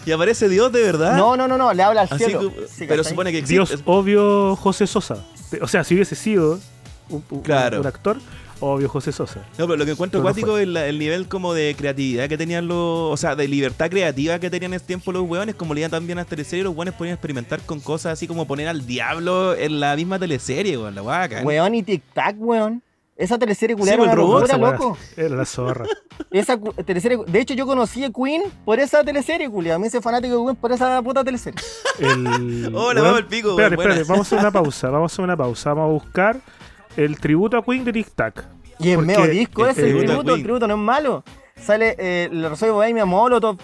[0.06, 1.14] Y aparece Dios de verdad.
[1.16, 2.40] No, no, no, no, le habla al Así cielo.
[2.54, 3.10] que- Sí, pero ¿cachai?
[3.10, 3.52] supone que existe.
[3.54, 5.18] Dios obvio José Sosa.
[5.60, 6.58] O sea, si hubiese sido
[7.10, 7.80] un, un- Claro.
[7.80, 8.16] un actor,
[8.60, 9.40] Obvio, José Sosa.
[9.58, 12.36] No, pero lo que encuentro no acuático es la- el nivel como de creatividad que
[12.36, 12.78] tenían los.
[13.12, 15.54] O sea, de libertad creativa que tenían en ese tiempo los weones.
[15.54, 18.68] Como leían también a las teleseries, los weones podían experimentar con cosas así como poner
[18.68, 20.94] al diablo en la misma teleserie, weón.
[20.94, 21.42] La guaca.
[21.42, 22.82] Weón y Tic Tac, weón.
[23.16, 24.98] Esa teleserie culiada pues, era robot, locura, loco.
[25.14, 25.84] Era la zorra.
[26.30, 29.78] Esa teleserie, de hecho, yo conocí a Queen por esa teleserie, culiada.
[29.78, 31.60] Me hice fanático de Queen por esa puta teleserie.
[31.98, 34.88] El, Hola, vamos al pico, Espérate, espérate, vamos a hacer una pausa.
[34.90, 35.74] Vamos a hacer una pausa.
[35.74, 36.40] Vamos a buscar
[36.96, 38.44] el tributo a Queen de Tic Tac.
[38.78, 41.22] Y es medio disco ese, el tributo el tributo no es malo.
[41.56, 43.58] Sale eh, el Rosario Bohemia Molotov,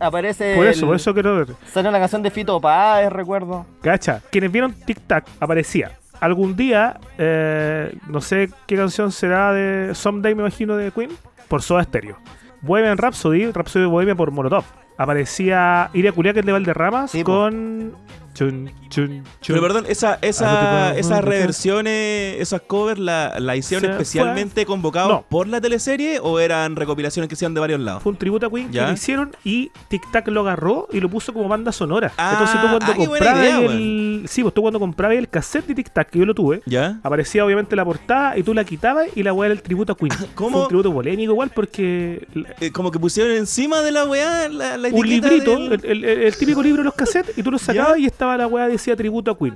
[0.00, 0.54] aparece.
[0.56, 1.48] Por eso, el- por eso quiero ver.
[1.70, 3.66] Sale una canción de Fito Páez, recuerdo.
[3.82, 5.92] Cacha, quienes vieron Tic Tac aparecía.
[6.20, 11.10] Algún día, eh, no sé qué canción será de Someday, me imagino, de Queen,
[11.48, 12.16] por Soda Stereo.
[12.62, 14.64] Bohemian Rhapsody, Rhapsody de Bohemia por Molotov.
[14.96, 17.92] Aparecía Iria Culiaques de Valderramas Sí, con.
[18.34, 19.54] Chun, chun, chun.
[19.54, 25.24] Pero perdón, esa, esa, esas reversiones, esas covers, la, la hicieron especialmente convocados No.
[25.28, 28.02] por la teleserie o eran recopilaciones que hacían de varios lados?
[28.02, 28.82] Fue un tributo a Queen ¿Ya?
[28.82, 32.12] que lo hicieron y Tic Tac lo agarró y lo puso como banda sonora.
[32.16, 34.24] Ah, Entonces tú cuando ah, comprabas idea, el.
[34.28, 36.98] Sí, pues tú cuando comprabas el cassette de Tic Tac, que yo lo tuve, ¿Ya?
[37.02, 39.96] aparecía obviamente la portada y tú la quitabas y la weá era el tributo a
[39.96, 40.10] Queen.
[40.34, 40.50] ¿Cómo?
[40.50, 42.26] Fue un tributo polémico igual porque
[42.60, 46.22] Eh, como que pusieron encima de la weá la, la un librito, del- el, el-
[46.24, 48.96] el típico libro de los cassettes, y tú lo sacabas y estaba la weá decía
[48.96, 49.54] tributo a Queen.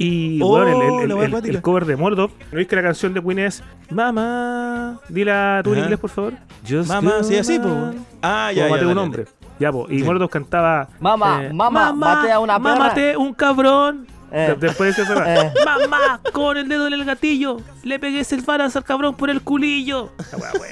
[0.00, 1.56] Y Oh, bueno, el, el- la el- weá el- acuática.
[1.56, 5.00] el cover de Molotov, ¿no veis que la canción de Queen es Mamá?
[5.08, 6.34] Dila tú en inglés, por favor.
[6.86, 7.72] Mamá, sí, así, pues.
[7.72, 7.96] pues.
[8.22, 9.00] Ah, Ya, ya, dale, un dale.
[9.00, 9.24] hombre.
[9.58, 9.86] Ya, po.
[9.90, 10.04] Y Sí.
[10.04, 10.88] Molotov cantaba.
[11.00, 12.86] Mamá, mamá, maté a una mamá, perra".
[12.88, 14.06] maté un cabrón.
[14.30, 14.54] Eh.
[14.60, 15.52] De- Después weá, Eh.
[15.64, 19.40] Mamá, con el dedo en el gatillo, le pegué el faras al cabrón por el
[19.40, 20.12] culillo.
[20.32, 20.70] La weá.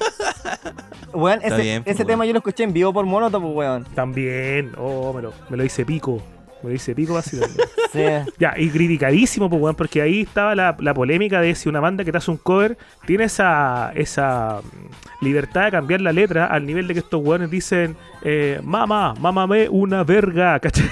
[1.14, 2.06] Weón, ese, bien, pues, ese weón.
[2.08, 3.84] tema yo lo escuché en vivo por Molotov, pues, weón.
[3.94, 6.22] También, oh, me lo, me lo hice pico.
[6.62, 7.62] Me lo hice pico vacilando.
[7.92, 8.02] Sí.
[8.38, 12.04] Ya, y criticadísimo, pues, weón, porque ahí estaba la, la polémica de si una banda
[12.04, 16.66] que te hace un cover tiene esa, esa mm, libertad de cambiar la letra al
[16.66, 20.86] nivel de que estos weones dicen, eh, mamá, mámame una verga, ¿cachai?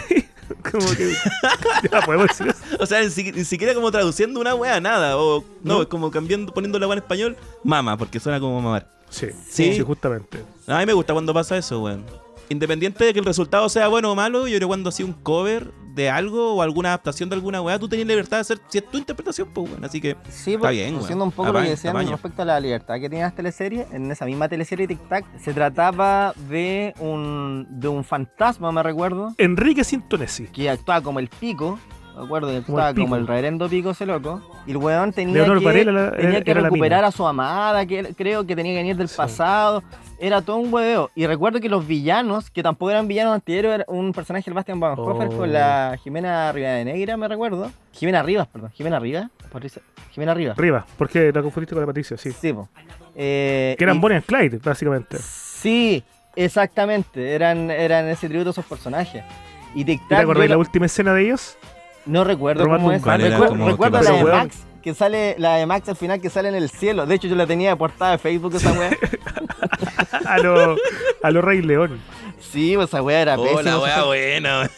[0.70, 1.12] Como que.
[1.92, 2.58] ya podemos decir eso.
[2.82, 5.18] O sea, ni, si- ni siquiera como traduciendo una weá, nada.
[5.18, 5.82] O no, No.
[5.82, 8.86] es como cambiando, poniendo la weá en español, mama, porque suena como mamar.
[9.10, 9.74] Sí, Sí.
[9.74, 10.38] sí, justamente.
[10.66, 12.04] A mí me gusta cuando pasa eso, weón.
[12.48, 15.12] Independiente de que el resultado sea bueno o malo, yo creo que cuando hacía un
[15.14, 18.78] cover de algo o alguna adaptación de alguna weá, tú tenías libertad de hacer si
[18.78, 19.84] es tu interpretación, pues, weón.
[19.84, 22.10] Así que Sí, Está pues, bien, haciendo un poco lo que decían apaño.
[22.12, 25.54] respecto a la libertad que tenían las teleseries, en esa misma teleserie Tic Tac se
[25.54, 30.48] trataba de un, de un fantasma, me recuerdo, Enrique Sintonesi.
[30.48, 31.78] que actuaba como el pico,
[32.22, 35.84] acuerdo Como el como el reverendo pico ese loco, y el weón tenía Leonor que,
[35.84, 39.16] la- tenía que recuperar a su amada, que creo que tenía que venir del Sí.
[39.16, 39.82] pasado,
[40.18, 41.10] era todo un hueveo.
[41.14, 44.78] Y recuerdo que los villanos, que tampoco eran villanos anteriores, era un personaje del Bastian
[44.80, 45.36] Bauernhofer Oh.
[45.38, 47.70] con la Jimena Rivadeneira, me recuerdo.
[47.92, 50.58] Jimena Rivas, perdón, Jimena Rivas, Patricia- Jimena Rivas.
[50.58, 52.30] Arriba, porque la confundiste con la Patricia, sí.
[52.32, 52.54] Sí.
[53.16, 55.18] Eh, Que eran y- Bonnie and Clyde, básicamente.
[55.18, 56.02] Sí,
[56.36, 57.34] exactamente.
[57.34, 59.24] Eran, eran ese tributo esos personajes.
[59.74, 61.56] Y ¿Y ¿Te acordáis la última escena de ellos?
[62.06, 63.02] No recuerdo cómo es.
[63.02, 64.36] Como recuerdo que la de weón.
[64.38, 67.06] Max, que sale, la de Max al final que sale en el cielo.
[67.06, 68.90] De hecho, yo la tenía de portada de Facebook esa wea.
[70.26, 70.78] a los
[71.22, 72.00] a lo Rey León.
[72.40, 73.62] sí, pues esa wea era Oh, pésima.
[73.62, 74.70] la weá buena, weón.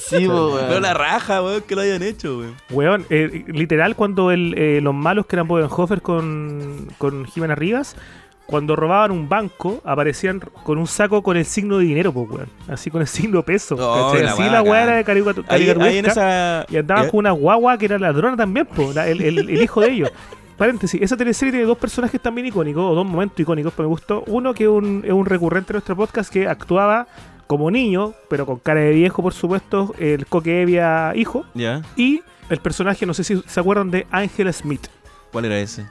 [0.00, 0.66] Sí, po, weón.
[0.68, 2.54] Pero la raja, weón, que lo hayan hecho, weón.
[2.70, 7.96] Weón, eh, literal, cuando el, eh, los malos que eran Bodenhofer con, con Jimena Rivas,
[8.50, 12.48] cuando robaban un banco, aparecían con un saco con el signo de dinero, pues, weón.
[12.66, 13.76] Así con el signo peso.
[13.78, 15.04] Oh, la Así la weá era de
[15.98, 16.64] en esa.
[16.70, 17.10] Y andaban ¿Eh?
[17.10, 20.10] con una guagua que era ladrona también, la- el, el- el hijo de ellos.
[20.56, 24.24] Paréntesis, esa teleserie tiene dos personajes también icónicos, o dos momentos icónicos para mi gusto.
[24.26, 27.06] Uno que es un, es un recurrente de nuestro podcast que actuaba
[27.46, 31.44] como niño, pero con cara de viejo, por supuesto, el Coque Evia hijo.
[31.54, 31.82] ¿Ya?
[31.96, 34.86] Y el personaje, no sé si se acuerdan de Angela Smith.
[35.32, 35.86] ¿Cuál era ese?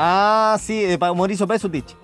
[0.00, 1.96] Ah, sí, de pa- Mauricio Pesutich.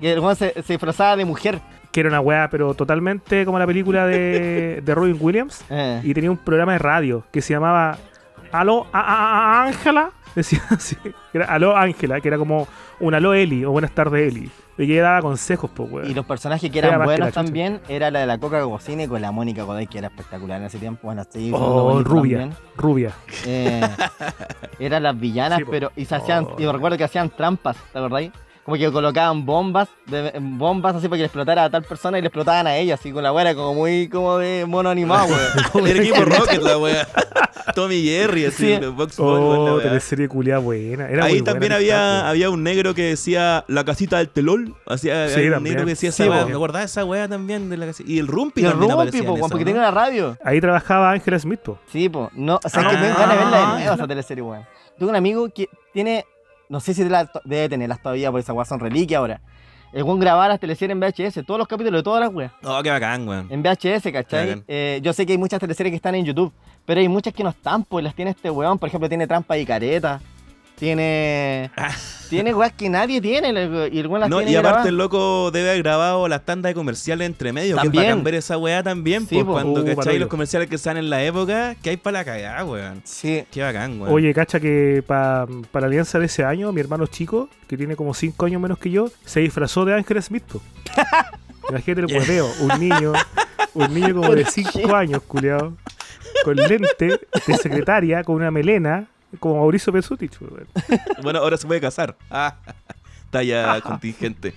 [0.00, 1.60] Y el weón se, se disfrazaba de mujer.
[1.90, 5.64] Que era una weá, pero totalmente como la película de, de Robin Williams.
[5.68, 6.00] Eh.
[6.04, 7.98] Y tenía un programa de radio que se llamaba
[8.52, 10.10] Aló Ángela.
[10.34, 10.96] Decía así.
[11.34, 12.66] Era Aló Ángela, que era como
[13.00, 14.50] un Aló Eli o Buenas tardes Eli.
[14.78, 16.10] Y que daba consejos, pues, weón.
[16.10, 19.06] Y los personajes que Era eran buenos también era la de la Coca Cocina y
[19.08, 21.00] con la Mónica Godoy, que era espectacular en ese tiempo.
[21.04, 23.12] Bueno, sí, Oh, rubia, rubia.
[23.46, 23.80] Eh,
[24.78, 26.56] eran las villanas, Sí, pero y se hacían, Oh.
[26.58, 28.30] y recuerdo que hacían trampas, ¿te acordáis?
[28.64, 32.20] Como que colocaban bombas, de- bombas así para que le explotara a tal persona y
[32.22, 35.26] le explotaban a ella, así con la buena como muy como de mono animado,
[35.74, 35.86] weón.
[35.88, 37.08] El equipo Rocket, la weá.
[37.74, 38.86] Tommy Jerry, así, Sí.
[38.86, 39.82] Box Oh, la weá.
[39.82, 41.08] teleserie culia buena.
[41.08, 42.28] Era muy Ahí buena también esa había, weá.
[42.28, 44.74] había un negro que decía la casita del telol.
[44.86, 45.74] Hacía, Sí, un también.
[45.74, 46.46] negro que decía Sí, esa weá.
[46.46, 48.08] Me acordaba de esa weá también de la casita.
[48.10, 49.70] Y el Rumpi Y el también Rumpi, po, esa, porque ¿no?
[49.70, 50.36] tenía la radio.
[50.44, 51.78] Ahí trabajaba Angela Smith, po.
[51.90, 52.30] Sí, po.
[52.34, 54.64] No, o sea, Ah, que me dan ganas de verla de nuevo esa teleserie, weón.
[54.98, 56.24] Tengo un amigo que tiene
[56.72, 59.40] no sé si la- debe tenerlas todavía, porque esas weas son reliquias ahora.
[59.92, 62.50] El weón grababa las teleseries en VHS, todos los capítulos de todas las weas.
[62.64, 63.46] Oh, qué bacán, weón.
[63.50, 64.62] En VHS, ¿cachai?
[64.66, 66.50] Eh, yo sé que hay muchas teleseries que están en YouTube,
[66.86, 68.78] pero hay muchas que no están, pues las tiene este weón.
[68.78, 70.18] Por ejemplo, tiene Trampa y Careta.
[70.82, 71.70] Tiene.
[72.28, 73.50] tiene weas que nadie tiene.
[73.92, 74.86] Y el las No, tiene y aparte grabadas.
[74.88, 77.76] el loco debe haber grabado las tandas de comerciales entre medio.
[77.76, 78.24] Que es También.
[78.24, 79.20] ver esa weá también.
[79.28, 79.52] Sí, pues, po.
[79.52, 80.18] cuando, Uh.
[80.18, 83.00] Los comerciales que están en la época, que hay para la cagada, weón.
[83.04, 83.44] Sí.
[83.52, 84.12] Qué bacán, weón.
[84.12, 88.12] Oye, cacha que para la alianza de ese año, mi hermano chico, que tiene como
[88.12, 90.42] 5 años menos que yo, se disfrazó de Ángel Smith.
[90.50, 90.60] po.
[91.68, 93.12] Imagínate el hueveo, un niño,
[93.74, 94.92] un niño como de ¿Por 5 qué?
[94.92, 95.74] años, culiado,
[96.42, 99.06] con lente de secretaria, con una melena,
[99.40, 100.40] como Mauricio Pesutich.
[100.40, 100.66] weón.
[101.22, 102.16] Bueno, ahora se puede casar.
[102.30, 102.56] Ah,
[103.30, 104.52] talla contingente.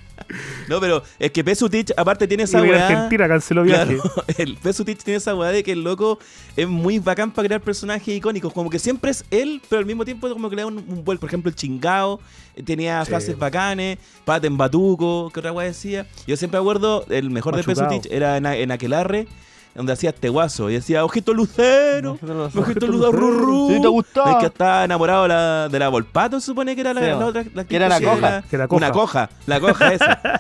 [0.67, 2.87] No, pero es que Pesutich, aparte, tiene esa weá.
[2.87, 3.97] Argentina canceló viaje.
[3.97, 6.19] Claro, el Pesutich tiene esa weá de que el loco
[6.57, 8.51] es muy bacán para crear personajes icónicos.
[8.51, 11.03] Como que siempre es él, pero al mismo tiempo como que le da un, un
[11.05, 11.19] vuelo.
[11.21, 12.19] Por ejemplo, el chingao
[12.55, 13.09] eh, tenía Sí.
[13.11, 13.97] frases bacanes.
[14.25, 16.07] Pate en batuco, que otra weá decía.
[16.27, 17.75] Yo siempre acuerdo, el mejor Machucao.
[17.75, 19.27] de Pesutich era en, en Aquelarre,
[19.75, 20.69] donde hacía este guaso.
[20.69, 22.13] Y decía, ojito lucero.
[22.13, 23.11] Ojito Ojito lucero, lucero.
[23.11, 23.67] ru, ru.
[23.73, 24.31] Sí, te gustaba.
[24.31, 27.07] Es que estaba enamorado de la, de la Volpato, se supone que era la, Sí,
[27.07, 27.43] la otra.
[27.53, 28.43] La que era la coja.
[28.49, 28.77] Que era coja.
[28.77, 30.21] Una coja, la coja esa.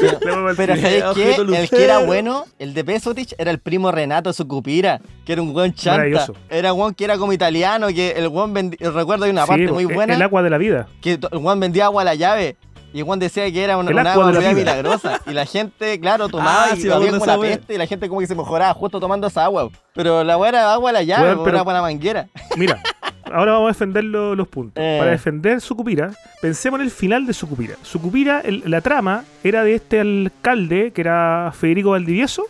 [0.56, 1.02] Pero, ¿sabes qué?
[1.04, 2.06] ojito El que era lucero.
[2.06, 5.98] bueno, el de Pesotich, era el primo Renato Sucupira, que era un weón chanta.
[5.98, 6.34] Maravilloso.
[6.48, 9.68] Era un que era como italiano, que el weón vendía, recuerdo hay una Sí, parte
[9.72, 10.88] muy el- buena, El agua de la vida.
[11.02, 12.56] que el weón vendía agua a la llave.
[12.92, 15.20] Y weón decía que era una, una agua agua la milagrosa.
[15.26, 17.86] Y la gente, claro, tomaba Ah, y sí, había acuerdo como una peste y la
[17.86, 19.68] gente como que se mejoraba justo tomando esa agua.
[19.94, 22.28] Pero la weá era agua a la llave, po, pero- era agua a la manguera.
[22.56, 22.80] Mira,
[23.32, 24.82] ahora vamos a defender lo- los puntos.
[24.82, 24.96] Eh.
[24.98, 27.76] Para defender Sucupira, pensemos en el final de Sucupira.
[27.82, 32.44] Sucupira, el- la trama era de este alcalde, que era Federico Valdivieso,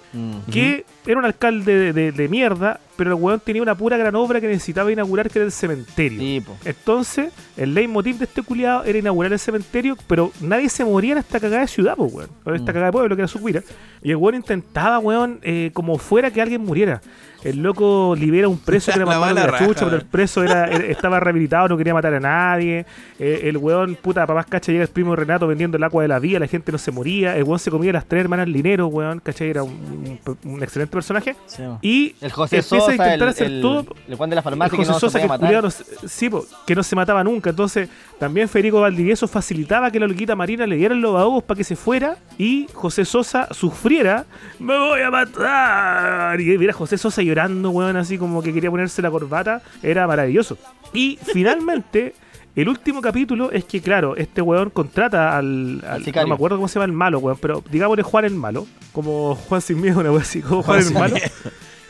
[0.50, 4.15] que era un alcalde de, de- de mierda, pero el weón tenía una pura gran
[4.15, 6.43] obra que necesitaba inaugurar, que era el cementerio.
[6.65, 11.19] Entonces, el leitmotiv de este culiado era inaugurar el cementerio, pero nadie se moría en
[11.19, 12.29] esta cagada de ciudad, pues, weón.
[12.45, 12.75] En esta Mm.
[12.75, 13.63] cagada de pueblo que era Sucupira.
[14.03, 17.01] Y el weón intentaba, weón, eh, como fuera que alguien muriera.
[17.43, 19.67] El loco libera a un preso que era La más malo que mala la raja,
[19.67, 22.85] chucha, pero el preso era, estaba rehabilitado, no quería matar a nadie.
[23.19, 26.19] Eh, el weón, puta, papás cacha, llega el primo Renato vendiendo el agua de la
[26.19, 27.35] vía, la gente no se moría.
[27.39, 30.89] El weón se comía las tres hermanas Linero, weón, cacha, era un, un- un excelente
[30.90, 31.37] personaje.
[31.46, 31.62] Sí.
[31.83, 34.42] Y El José empieza a Sosa, intentar el, hacer el, todo el Juan de la
[34.42, 35.72] farmacia el que José no se Sosa que, matar.
[35.72, 37.50] se- sí, po, que no se mataba nunca.
[37.50, 41.64] Entonces, también Federico Valdivieso facilitaba que la loquita Marina le diera los ahogos para que
[41.64, 44.26] se fuera y José Sosa sufriera.
[44.59, 46.40] ¡Me voy a matar!
[46.40, 49.62] Y mira José Sosa llorando, weón, así como que quería ponerse la corbata.
[49.83, 50.59] Era maravilloso.
[50.92, 52.14] Y finalmente.
[52.57, 55.83] El último capítulo es que, claro, este weón contrata al.
[55.87, 58.67] al- no me acuerdo cómo se llama el malo, weón, pero digámosle Juan el malo.
[58.93, 61.17] Como Juan sin miedo, una weón así, como Juan, el malo.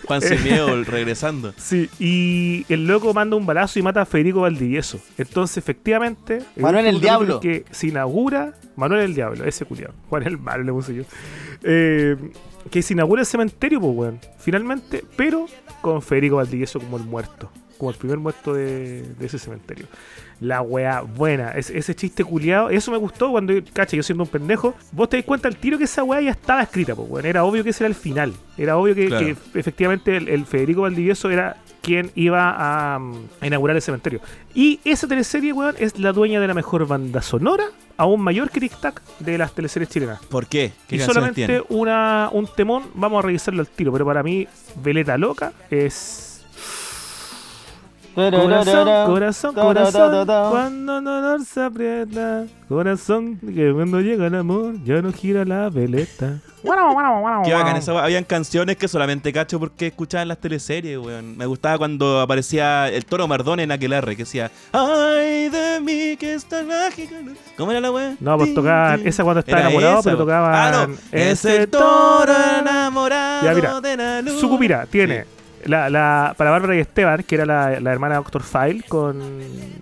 [0.06, 1.54] Juan Sin Miedo regresando.
[1.56, 4.98] Sí, y el loco manda un balazo y mata a Federico Valdivieso.
[5.18, 6.42] Entonces, efectivamente.
[6.56, 7.38] Manuel el Diablo.
[7.38, 8.54] Que se inaugura.
[8.74, 9.94] Manuel el Diablo, ese culiado.
[10.08, 11.02] Juan el Malo le puse yo.
[11.62, 12.16] Eh,
[12.72, 14.18] que se inaugura el cementerio, pues, weón.
[14.38, 15.46] Finalmente, pero
[15.80, 17.48] con Federico Valdivieso como el muerto.
[17.78, 19.86] Como el primer muerto de, de ese cementerio.
[20.40, 21.50] La weá buena.
[21.52, 22.70] Ese, ese chiste culiado.
[22.70, 24.74] Eso me gustó cuando, cacha, yo siendo un pendejo.
[24.92, 27.26] Vos te das cuenta al tiro que esa weá ya estaba escrita, pues, weón.
[27.26, 28.32] Era obvio que ese era el final.
[28.56, 29.26] Era obvio que, Claro.
[29.26, 32.54] que efectivamente el, el Federico Valdivieso era quien iba
[32.94, 34.20] a, mm, a inaugurar el cementerio.
[34.54, 37.64] Y esa teleserie, weón, es la dueña de la mejor banda sonora,
[37.96, 40.20] aún mayor que Tic Tac de las teleseries chilenas.
[40.26, 40.72] ¿Por qué?
[40.88, 41.62] ¿Qué Y solamente tiene?
[41.70, 44.46] una, un temón, vamos a revisarlo al tiro, pero para mí,
[44.82, 46.29] Veleta Loca es...
[48.14, 55.12] Corazón, corazón, corazón, cuando no nos aprieta, corazón, que cuando llega el amor, ya no
[55.12, 56.38] gira la veleta.
[57.44, 58.04] Qué bacán esa.
[58.04, 61.36] Habían canciones que solamente cacho porque escuchaba en las teleseries, weón.
[61.38, 66.34] Me gustaba cuando aparecía el toro Mardón en Aquelarre, que decía Ay de mí que
[66.34, 67.16] está mágica.
[67.56, 68.16] ¿Cómo era la weá?
[68.20, 70.24] No, pues tocaban, esa cuando estaba Era enamorado, esa, pero po.
[70.24, 70.54] tocaban...
[70.54, 70.94] Ah, no.
[71.12, 74.38] Ese toro enamorado Ya, mira, de la luna.
[74.40, 75.24] Sucupira tiene
[75.66, 79.20] la, la, para Bárbara y Esteban, que era la, la hermana de Doctor File, con,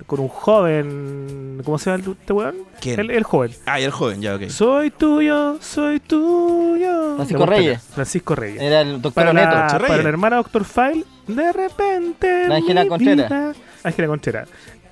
[0.07, 1.61] con un joven.
[1.65, 2.55] ¿Cómo se llama el- este weón?
[2.81, 3.01] ¿Quién?
[3.01, 3.53] El, el joven.
[3.67, 4.49] Ah, y el joven, ya, ok.
[4.49, 7.17] Soy tuyo, soy tuyo.
[7.17, 7.79] Francisco Reyes.
[7.79, 7.95] acá.
[7.95, 8.63] Francisco Reyes.
[8.63, 9.51] Era el doctor Para Neto.
[9.57, 12.49] la, para la hermana Doctor File, de repente.
[12.49, 13.53] La Ángela vida-
[13.85, 14.45] Ángela Conchera.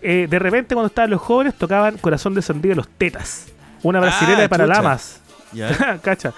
[0.03, 3.47] Eh, de repente, cuando estaban los jóvenes, tocaban Corazón de Sandía de los Tetas.
[3.83, 4.77] Una brasilera Ah, de para chucha.
[4.83, 5.21] lamas.
[5.53, 5.99] Ya.
[6.03, 6.33] Cacha.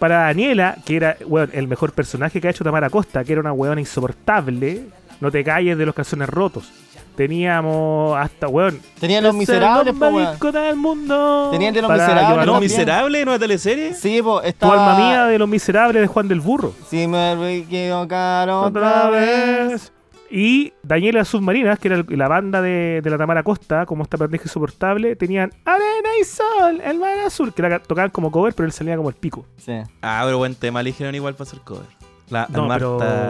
[0.00, 3.40] Para Daniela, que era weón, el mejor personaje que ha hecho Tamara Costa, que era
[3.40, 4.86] una weona insoportable,
[5.20, 6.68] no te calles de los calzones rotos.
[7.16, 8.80] Teníamos hasta, weón.
[8.98, 10.52] Tenían los "Es miserables, po, weón.
[10.52, 11.48] del mundo.
[11.52, 12.60] Tenían de Los Para Miserables, ¿Los.
[12.60, 13.94] Miserables en una teleserie?
[13.94, 14.72] Sí, po, Tu estaba...
[14.94, 16.72] alma mía de los miserables de Juan del Burro.
[16.88, 19.92] Si me equivocaron Otra vez.
[20.30, 24.44] Y Daniela Submarinas, que era la banda de, de la Tamara Costa, como esta pendeja
[24.44, 28.72] insoportable, tenían Arena y Sol, el mar azul, que la tocaban como cover, pero él
[28.72, 29.44] salía como el pico.
[29.56, 29.72] Sí.
[30.02, 31.86] Ah, pero buen tema eligieron igual para hacer cover.
[32.28, 32.86] La No, Marta,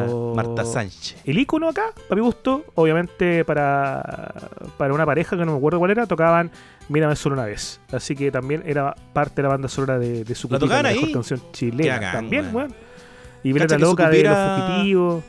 [0.06, 1.22] pero- Marta Sánchez.
[1.24, 4.34] El icono acá, a mi gusto, obviamente para,
[4.76, 6.50] para una pareja que no me acuerdo cuál era, tocaban
[6.90, 7.80] Mírame solo una vez.
[7.92, 10.90] Así que también era parte de la banda sonora de, de su ¿La tocaban la
[10.90, 11.12] mejor ahí?
[11.14, 12.12] canción chilena.
[12.12, 12.56] también, weón.
[12.72, 12.74] weón.
[13.44, 15.24] Y que su Loca de los fugitivos.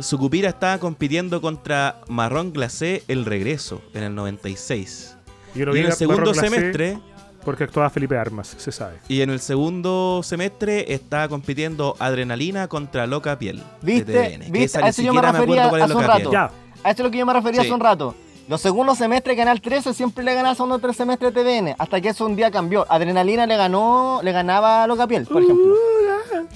[0.00, 5.16] Sucupira estaba compitiendo contra Marrón Glacé El Regreso en el 96.
[5.54, 6.98] Yo no y en el segundo Glacé semestre,
[7.44, 8.96] Porque actuaba Felipe Armas, se sabe.
[9.08, 13.58] y en el segundo semestre estaba compitiendo Adrenalina contra Loca Piel.
[13.58, 14.12] de ¿Viste?
[14.12, 14.78] TVN, que ¿Viste?
[14.82, 16.32] A eso yo me refería es hace un rato.
[16.32, 16.44] Ya,
[16.84, 17.66] A eso es lo que yo me refería Sí.
[17.66, 18.14] hace un rato.
[18.48, 21.76] Los segundos semestres, Canal 13 siempre le ganaba a segundo tres semestres de TVN.
[21.78, 22.86] Hasta que eso un día cambió.
[22.90, 25.74] Adrenalina le ganó, le ganaba a Loca Piel, por ejemplo.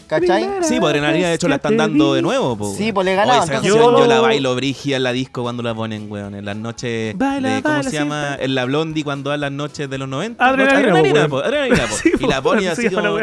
[0.07, 0.45] ¿Cachai?
[0.63, 2.57] Sí, pues Adrenalina de hecho la están dando de nuevo.
[2.57, 2.95] po, Sí, weón.
[2.95, 5.75] pues le ganaban, entonces canción yo- yo la bailo brigia en la disco cuando la
[5.75, 6.35] ponen, weón.
[6.35, 8.25] En las noches Baila, de, ¿cómo baila, se llama?
[8.27, 8.45] siempre.
[8.45, 10.47] En la Blondie cuando dan las noches de los 90.
[10.47, 11.95] Adrenalina, Adrenalina, po, adrenalina, po.
[12.03, 13.19] Sí, Y la pone así como...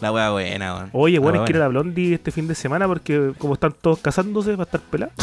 [0.00, 0.90] La wea buena, weón.
[0.92, 3.74] Oye, bueno, es que ir a la Blondie este fin de semana porque como están
[3.80, 5.10] todos casándose va a estar pelado.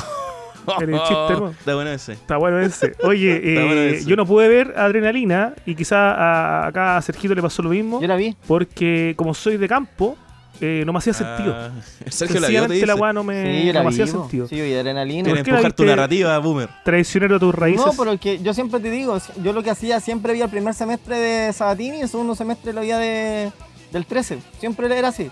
[0.67, 2.13] Está bueno ese.
[2.13, 2.93] Está bueno ese.
[3.03, 4.05] Oye, bueno eh, ese.
[4.09, 8.01] yo no pude ver Adrenalina y quizá a- acá a Sergito le pasó lo mismo
[8.01, 8.35] Yo la vi.
[8.47, 10.17] porque como soy de campo
[10.61, 11.53] eh, no me hacía sentido.
[11.55, 11.71] Ah,
[12.09, 12.85] Sergio la dice.
[12.85, 14.47] la weá no me, Sí, yo la no me hacía sentido.
[14.47, 15.23] Sí, y adrenalina.
[15.23, 16.69] Quiere ¿Por qué la empujar tu narrativa, boomer.
[16.83, 17.85] Traicionero a tus raíces.
[17.85, 20.73] No, pero que yo siempre te digo, yo lo que hacía, siempre vi el primer
[20.73, 23.51] semestre de Sabatini y el segundo semestre lo veía de,
[23.91, 24.39] del 13.
[24.59, 25.29] Siempre era así.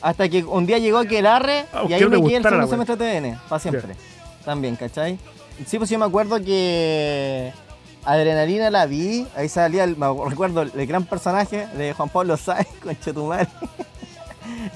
[0.00, 3.20] Hasta que un día llegó Aquelarre Aunque y ahí me quedé el segundo semestre de
[3.20, 3.94] TVN, para siempre.
[4.44, 5.18] También, ¿cachai?
[5.66, 7.52] Sí, pues yo me acuerdo que
[8.04, 12.68] Adrenalina la vi, ahí salía, el, me recuerdo, el gran personaje de Juan Pablo Sáenz
[12.82, 13.48] con Chetumare.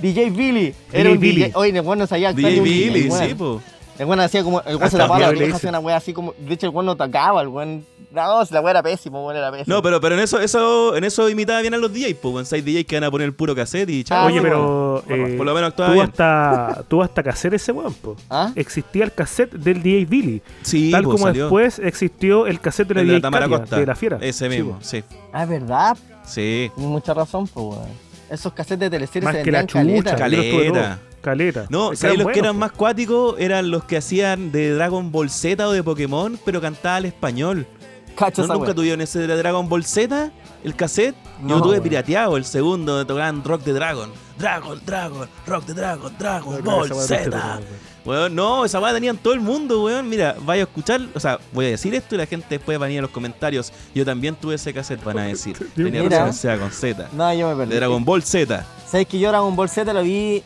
[0.01, 0.75] DJ Billy.
[0.93, 1.43] Era DJ un Billy.
[1.45, 1.53] DJ.
[1.55, 3.29] Oye, el bueno sabía actuar DJ Billy, weón.
[3.29, 3.61] sí, po.
[3.99, 4.61] El weón hacía como.
[4.63, 6.35] El weón se tapaba la oreja, hacía una wea así como.
[6.39, 7.85] De hecho, el weón no tocaba, el weón.
[8.11, 9.75] No, si la wea era pésimo, weón era pésimo.
[9.75, 12.47] No, pero, pero en eso, eso, en eso imitaba bien a los DJs, pues, weón.
[12.53, 14.25] Hay DJs que van a poner el puro cassette y chao.
[14.25, 15.27] Ah, Oye, sí, pero bueno.
[15.29, 16.11] eh, Por lo menos actuaba tuvo bien.
[16.11, 18.17] hasta, tuvo hasta cassette ese weón, po.
[18.29, 18.51] ¿Ah?
[18.57, 20.43] Existía el cassette del DJ Billy.
[20.63, 21.45] Sí, tal pues, como salió.
[21.45, 23.77] después existió el cassette de la El de DJ la Tamara Katia, Costa.
[23.79, 24.19] de la fiera.
[24.21, 24.79] Ese Sí, mismo, po.
[24.83, 25.03] sí.
[25.33, 25.97] Ah, es verdad.
[26.27, 26.71] Sí.
[26.75, 28.12] Tienes mucha razón, pues, weón.
[28.33, 30.17] Esos cassettes de teleseries Más se que la vendían chucha.
[30.17, 30.29] caleta.
[30.29, 30.97] yo los tuve Caleta.
[30.97, 31.21] todos.
[31.23, 31.67] Caleta.
[31.69, 32.61] No, Es ¿sabes los que eran po.
[32.61, 33.35] más cuáticos?
[33.39, 37.67] Eran los que hacían de Dragon Ball Z o de Pokémon, pero cantaba al español.
[38.17, 38.75] Cacho ¿No, esa ¿Nunca wea.
[38.75, 40.31] tuvieron ese de Dragon Ball Z?
[40.65, 41.15] ¿El cassette?
[41.43, 44.11] Yo No, lo tuve pirateado, el segundo, donde tocaban Rock de Dragon.
[44.39, 47.29] Dragon, Dragon, Rock de Dragon, Dragon No, Ball esa Z.
[47.31, 47.61] no
[48.05, 50.09] Weón, esa weá tenían todo el mundo, weón.
[50.09, 52.85] Mira, vaya a escuchar, o sea, voy a decir esto y la gente después va
[52.85, 53.73] a venir a los comentarios.
[53.95, 55.57] Yo también tuve ese cassette, van a decir.
[55.77, 56.19] Tenía Mira.
[56.19, 57.09] razón, sea con Z.
[57.13, 57.77] No, yo me De perdí.
[57.77, 58.67] Dragon Ball Z.
[58.89, 60.43] ¿Sabes que yo Dragon Ball Z lo vi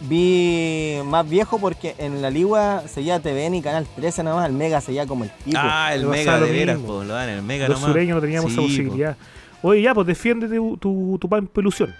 [0.00, 4.80] vi más viejo porque en la Ligua seguía TVN y Canal 13 nomás, el Mega
[4.80, 5.58] seguía como el pico.
[5.60, 7.92] Ah, el Me Mega de lo veras, po, lo dan el Mega Los nomás.
[7.94, 9.16] sureños no teníamos esa Sí, posibilidad.
[9.62, 11.92] Oye, ya, pues defiende tu, tu, tu pan ilusión.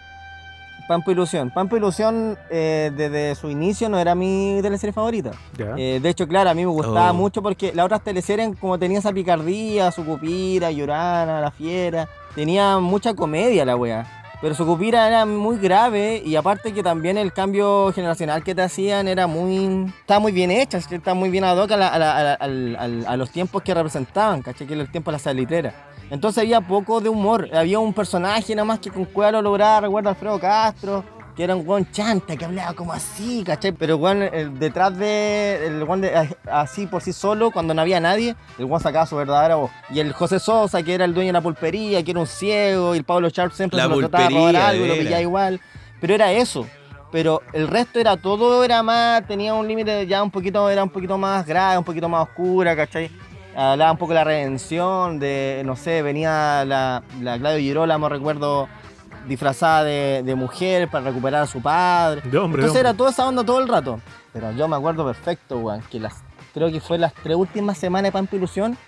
[0.89, 1.51] Pampa Ilusión.
[1.51, 5.31] Pampa Ilusión eh, desde su inicio no era mi teleserie favorita.
[5.77, 7.15] Eh, de hecho, claro, a mí me gustaba Oh.
[7.15, 12.79] mucho porque las otras teleseries como tenía esa picardía, su cupira, Llorana, La Fiera, tenía
[12.79, 14.15] mucha comedia la wea.
[14.41, 18.63] Pero su cupira era muy grave y aparte que también el cambio generacional que te
[18.63, 19.87] hacían era muy...
[20.01, 22.47] Estaba muy bien hecha, que estaba muy bien ad hoc a, la- a la- a
[22.47, 24.69] la- los tiempos que representaban, ¿cachai?
[24.69, 25.75] Que era el tiempo de la salitrera.
[26.11, 29.81] Entonces había poco de humor, había un personaje nada más que con cueva lo lograba,
[29.83, 31.05] recuerdo a Alfredo Castro,
[31.37, 33.73] que era un weón chanta, que hablaba como así, ¿cachai?
[33.73, 38.01] Pero weón, el- detrás de, el weón de- así por sí solo, cuando no había
[38.01, 39.71] nadie, el weón sacaba su verdadera voz.
[39.91, 42.95] Y el José Sosa, que era el dueño de la pulpería, que era un ciego,
[42.95, 45.21] y el Pablo Sharp siempre La se lo trataba de robar algo y lo pillaba
[45.21, 45.61] igual.
[46.01, 46.67] Pero era eso.
[47.11, 50.91] Pero el resto era todo, era más, tenía un límite ya un poquito, era un
[50.91, 53.11] poquito más grave, un poquito más oscura, ¿cachai?
[53.59, 58.69] Hablaba un poco de la redención, de, no sé, venía la, la Claudio Girolamo, recuerdo,
[59.27, 62.23] disfrazada de, de mujer para recuperar a su padre.
[62.23, 64.01] De hombre, de Entonces era toda esa onda todo el rato.
[64.33, 66.23] Pero yo me acuerdo perfecto, weón, que las,
[66.55, 68.79] creo que fue las tres últimas semanas de Pampa Ilusión,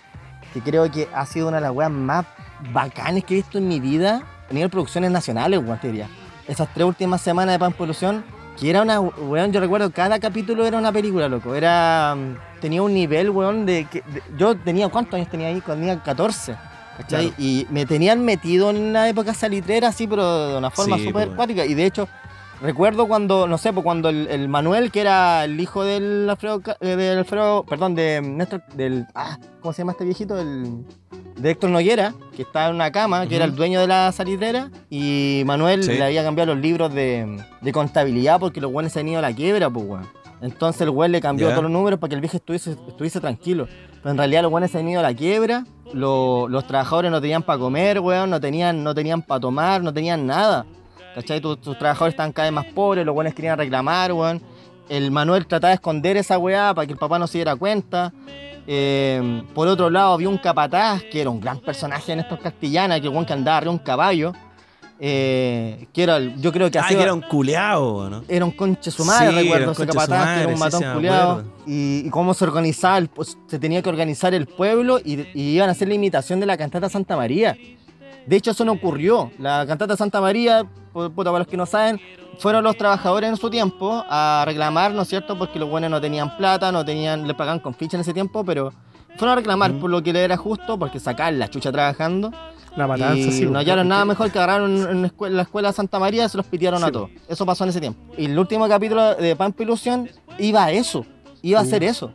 [0.53, 2.25] que creo que ha sido una de las weas más
[2.71, 6.07] bacanes que he visto en mi vida, a nivel producciones nacionales, weón, te diría.
[6.47, 8.23] Esas tres últimas semanas de Pampa Ilusión,
[8.57, 11.55] que era una, weón, yo recuerdo, cada capítulo era una película, loco.
[11.55, 15.59] Era, mm, tenía un nivel, weón, de que, de- yo tenía, ¿cuántos años tenía ahí?
[15.59, 16.55] Cuando tenía 14.
[16.97, 17.27] ¿cachai?
[17.29, 17.35] Claro.
[17.37, 21.29] Y me tenían metido en una época salitrera así, pero de una forma Sí, súper
[21.31, 21.65] acuática.
[21.65, 22.07] Y de hecho,
[22.61, 26.61] recuerdo cuando, no sé, pues cuando el, el Manuel, que era el hijo del Alfredo,
[26.61, 30.39] Ca- eh, del Alfredo, perdón, de Néstor, del, ah, ¿cómo se llama este viejito?
[30.39, 30.85] El,
[31.37, 34.69] de Héctor Noguera, que estaba en una cama, que era el dueño de la salitrera,
[34.91, 35.93] y Manuel Sí.
[35.93, 39.21] le había cambiado los libros de, de contabilidad porque los buenos se han ido a
[39.23, 40.07] la quiebra, pues, weón.
[40.41, 43.67] Entonces el weón le cambió todos los números para que el viejo estuviese, estuviese tranquilo.
[44.01, 47.21] Pero en realidad los weones se han ido a la quiebra, lo- los trabajadores no
[47.21, 50.65] tenían para comer, weón, no tenían, no tenían para tomar, no tenían nada.
[51.13, 51.41] ¿Cachai?
[51.41, 54.41] Tus, tus trabajadores estaban cada vez más pobres, los weones querían reclamar, weón.
[54.89, 58.11] El Manuel trataba de esconder esa weá para que el papá no se diera cuenta.
[58.67, 62.99] Eh, por otro lado, había un capataz que era un gran personaje en estos castellanas,
[62.99, 64.33] que el weón que andaba arriba un caballo.
[65.03, 68.23] Eh, que era, el- yo creo que Ah, que era un culeado, ¿no?
[68.27, 71.43] era un conche su madre, Sí, recuerdo ese capataz, que era un matón sí, acuerdo.
[71.65, 75.55] Y, y cómo se organizaba, el- pues, se tenía que organizar el pueblo y, y
[75.55, 77.57] iban a hacer la imitación de la cantata Santa María.
[78.27, 79.31] De hecho, eso no ocurrió.
[79.39, 80.61] La cantata Santa María,
[80.93, 81.99] pu- puta, para los que no saben,
[82.37, 85.35] fueron los trabajadores en su tiempo a reclamar, ¿no es cierto?
[85.35, 88.43] Porque los buenos no tenían plata, no tenían, le pagaban con ficha en ese tiempo,
[88.45, 88.71] pero
[89.17, 92.31] fueron a reclamar por lo que le era justo, porque sacaban la chucha trabajando.
[92.77, 93.45] La matanza, y sí.
[93.45, 96.37] no hallaron nada mejor que agarraron en la escuela, la escuela Santa María y se
[96.37, 97.09] los pitearon Sí, a todos.
[97.27, 97.99] Eso pasó en ese tiempo.
[98.17, 100.09] Y el último capítulo de Pampa Ilusión
[100.39, 101.05] iba a eso.
[101.41, 102.13] Iba a hacer eso.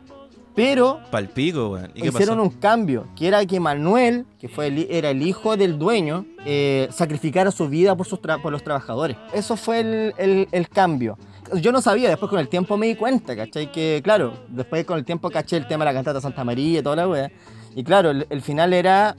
[0.55, 1.91] Pero Palpico, weón.
[1.93, 2.49] ¿Y qué hicieron pasó?
[2.49, 6.87] un cambio, que era que Manuel, que fue el, era el hijo del dueño, eh,
[6.91, 9.15] sacrificara su vida por, sus tra- por los trabajadores.
[9.33, 11.19] Eso fue el, el- el cambio.
[11.55, 13.71] Yo no sabía, después con el tiempo me di cuenta, ¿cachai?
[13.71, 16.83] Que claro, después con el tiempo caché el tema de la cantata Santa María y
[16.83, 17.31] toda la wea.
[17.75, 19.15] Y claro, el, final era,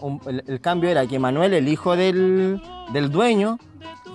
[0.46, 2.60] el cambio era que Manuel, el hijo del,
[2.92, 3.58] del dueño,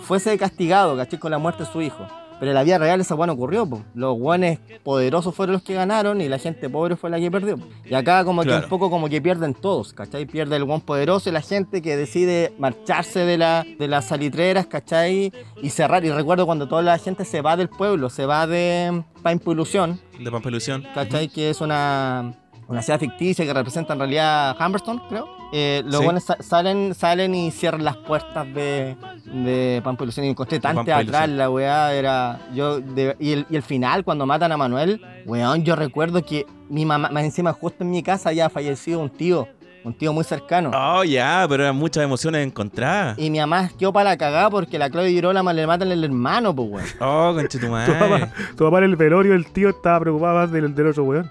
[0.02, 1.18] fuese castigado, ¿cachai?
[1.18, 2.06] Con la muerte de su hijo.
[2.44, 3.84] Pero en la vida real esa weá no ocurrió, po.
[3.96, 7.58] Los guanes poderosos fueron los que ganaron y la gente pobre fue la que perdió.
[7.86, 8.66] Y acá como que Claro.
[8.66, 10.26] un poco como que pierden todos, ¿cachai?
[10.26, 14.66] Pierde el guan poderoso y la gente que decide marcharse de, la, de las salitreras,
[14.66, 15.32] ¿cachai?
[15.62, 16.04] Y cerrar.
[16.04, 20.02] Y recuerdo cuando toda la gente se va del pueblo, se va de Pampa Ilusión,
[20.20, 20.84] De Pampa Ilusión.
[20.94, 21.30] ¿cachai?
[21.30, 22.34] Que es una,
[22.68, 25.43] una ciudad ficticia que representa en realidad Humberstone, creo.
[25.56, 26.04] Eh, los Sí.
[26.04, 28.96] buenos sa- salen, salen y cierran las puertas de,
[29.26, 33.56] de Pampa Ilusión y encontré tan teatral la weá era yo de- y, el, y
[33.56, 37.84] el final cuando matan a Manuel weón yo recuerdo que mi mamá más encima justo
[37.84, 39.48] en mi casa ya ha fallecido un tío
[39.84, 43.20] un tío muy cercano Oh, ya, pero eran muchas emociones encontradas.
[43.20, 46.56] y mi mamá quedó para la cagada porque la Claudia Girolamo le matan el hermano
[46.56, 47.94] pues weón Oh, Tu conchetumadre.
[47.94, 51.30] papá, tu papá en el velorio, el tío estaba preocupado más del, del otro weón.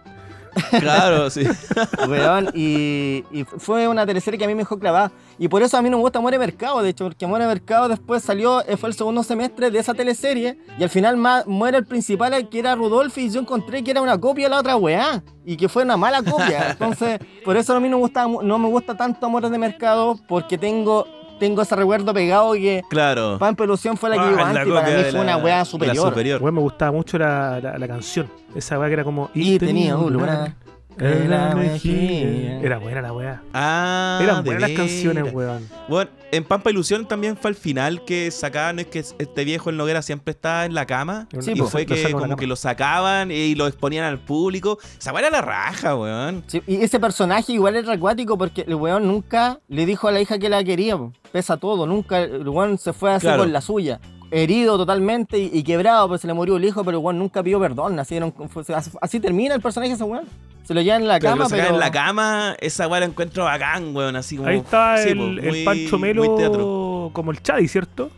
[0.80, 1.44] Claro, sí.
[2.08, 5.12] Weón, y, y fue una teleserie que a mí me dejó clavada.
[5.38, 7.88] Y por eso a mí no me gusta Muere Mercado, de hecho, porque Muere Mercado
[7.88, 11.86] después salió, eh, fue el segundo semestre de esa teleserie, y al final muere el
[11.86, 15.22] principal, que era Rudolf, y yo encontré que era una copia de la otra weá,
[15.44, 16.70] y que fue una mala copia.
[16.72, 20.18] Entonces, por eso a mí no, me gusta, no me gusta tanto Amores de Mercado,
[20.28, 21.06] porque tengo,
[21.42, 23.36] tengo ese recuerdo pegado que Claro.
[23.36, 25.58] Pampa Ilusión fue la que Ah, llegó la antes, y para mí fue una weá
[25.58, 26.08] la superior.
[26.08, 26.40] superior.
[26.40, 28.30] Weón, me gustaba mucho la, la, la canción.
[28.54, 29.28] Esa weá que era como.
[29.34, 30.54] Y tenía un lugar
[30.98, 32.60] en la mejilla.
[32.60, 33.42] Era buena la weá.
[33.54, 35.68] Ah, Eran buenas las canciones, weón.
[35.88, 39.76] Bueno, en Pampa Ilusión también fue al final que sacaban, es que este viejo el
[39.76, 41.28] Noguera siempre estaba en la cama.
[41.40, 41.66] Sí, y po.
[41.66, 44.78] fue que a como que lo sacaban y lo exponían al público.
[44.98, 46.44] Esa weá era la raja, weón.
[46.46, 50.20] Sí, y ese personaje igual era acuático porque el weón nunca le dijo a la
[50.20, 51.12] hija que la quería, po.
[51.32, 53.42] pesa todo, nunca, el weón se fue así Claro.
[53.42, 54.00] con la suya.
[54.34, 57.42] Herido totalmente y, y quebrado, pues se le murió el hijo, pero el weón nunca
[57.42, 57.98] pidió perdón.
[57.98, 60.24] Así, era un- fue- así, así termina el personaje ese weón.
[60.64, 61.74] Se lo llevan en la Claro, cama, lo sacaban pero.
[61.74, 64.16] en la cama, esa weá la encuentro bacán, weón.
[64.16, 64.48] Así como.
[64.48, 65.98] Ahí está sí, el, po, el muy- Pancho.
[65.98, 68.10] Melo como el Chadi, ¿cierto?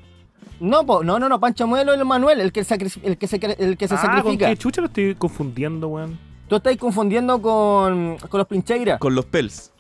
[0.61, 3.27] No, po, no, no, no, Pancho Muelo es el Manuel, el que, sacri- el que
[3.27, 4.49] se, el que se ah, ¿con sacrifica.
[4.49, 6.17] qué chucha lo estoy confundiendo, weón?
[6.49, 8.99] Tú estás confundiendo con, con los Pincheiras.
[9.01, 9.73] Con los pels.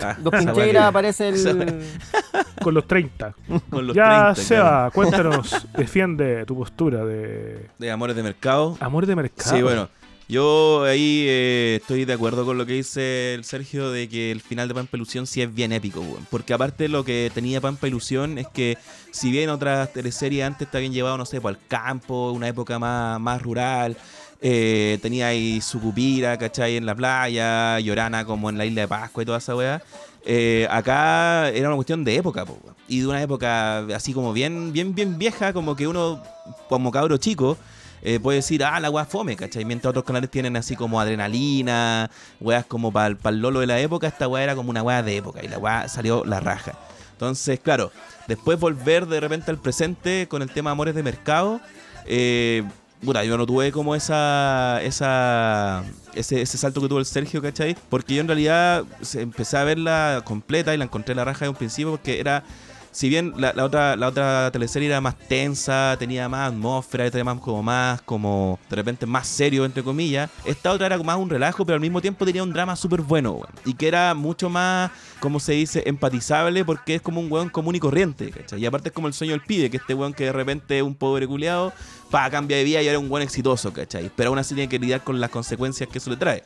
[0.00, 1.82] Ah, Los que- aparece el.
[2.62, 3.34] Con los 30.
[3.70, 4.90] Con los ya, 30, Seba, claro.
[4.94, 8.76] cuéntanos, defiende tu postura de De amores de mercado.
[8.80, 9.56] amor de mercado.
[9.56, 9.88] Sí, bueno.
[10.30, 14.42] Yo ahí eh, estoy de acuerdo con lo que dice el Sergio de que el
[14.42, 16.26] final de Pampa Ilusión sí es bien épico, weón.
[16.30, 18.76] Porque aparte lo que tenía Pampa Ilusión es que
[19.10, 22.78] si bien otras teleseries antes te habían llevado, no sé, pues, al campo, una época
[22.78, 23.96] más, más rural,
[24.40, 26.76] eh, tenía ahí Sucupira, ¿cachai?
[26.76, 29.82] En la playa, Llorana como en la isla de Pascua y toda esa weá.
[30.24, 34.72] Eh, acá era una cuestión de época, po, y de una época así como bien,
[34.72, 36.22] bien, bien vieja, como que uno,
[36.68, 37.56] como cabro chico,
[38.02, 39.64] eh, puede decir, ah, la weá fome, ¿cachai?
[39.64, 42.10] Mientras otros canales tienen así como adrenalina,
[42.40, 45.16] weas como para el lolo de la época, esta weá era como una weá de
[45.16, 46.72] época y la weá salió la raja.
[47.12, 47.90] Entonces, claro,
[48.28, 51.60] después volver de repente al presente con el tema Amores de Mercado,
[52.06, 52.62] eh,
[53.04, 55.84] puta, yo no tuve como esa, esa
[56.14, 57.76] ese, ese salto que tuvo el Sergio, ¿cachai?
[57.88, 58.84] Porque yo en realidad
[59.14, 62.44] empecé a verla completa y la encontré la raja de un principio porque era
[62.90, 67.40] si bien la, otra, la otra teleserie era más tensa, tenía más atmósfera, tenía más
[67.40, 71.64] como más, como de repente más serio, entre comillas, esta otra era más un relajo,
[71.64, 73.52] pero al mismo tiempo tenía un drama súper bueno, weón.
[73.64, 74.90] Y que era mucho más,
[75.20, 78.60] como se dice, empatizable porque es como un weón común y corriente, ¿cachai?
[78.60, 80.82] Y aparte es como el sueño del pibe, que este weón que de repente es
[80.82, 81.72] un pobre culiado,
[82.10, 84.10] pa, cambia de vida y era un buen exitoso, ¿cachai?
[84.14, 86.42] Pero aún así tiene que lidiar con las consecuencias que eso le trae.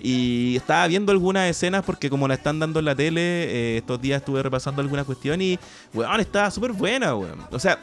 [0.00, 4.00] Y estaba viendo algunas escenas porque como la están dando en la tele, eh, estos
[4.00, 5.58] días estuve repasando alguna cuestión y,
[5.94, 7.40] weón, estaba súper buena, weón.
[7.50, 7.78] O sea,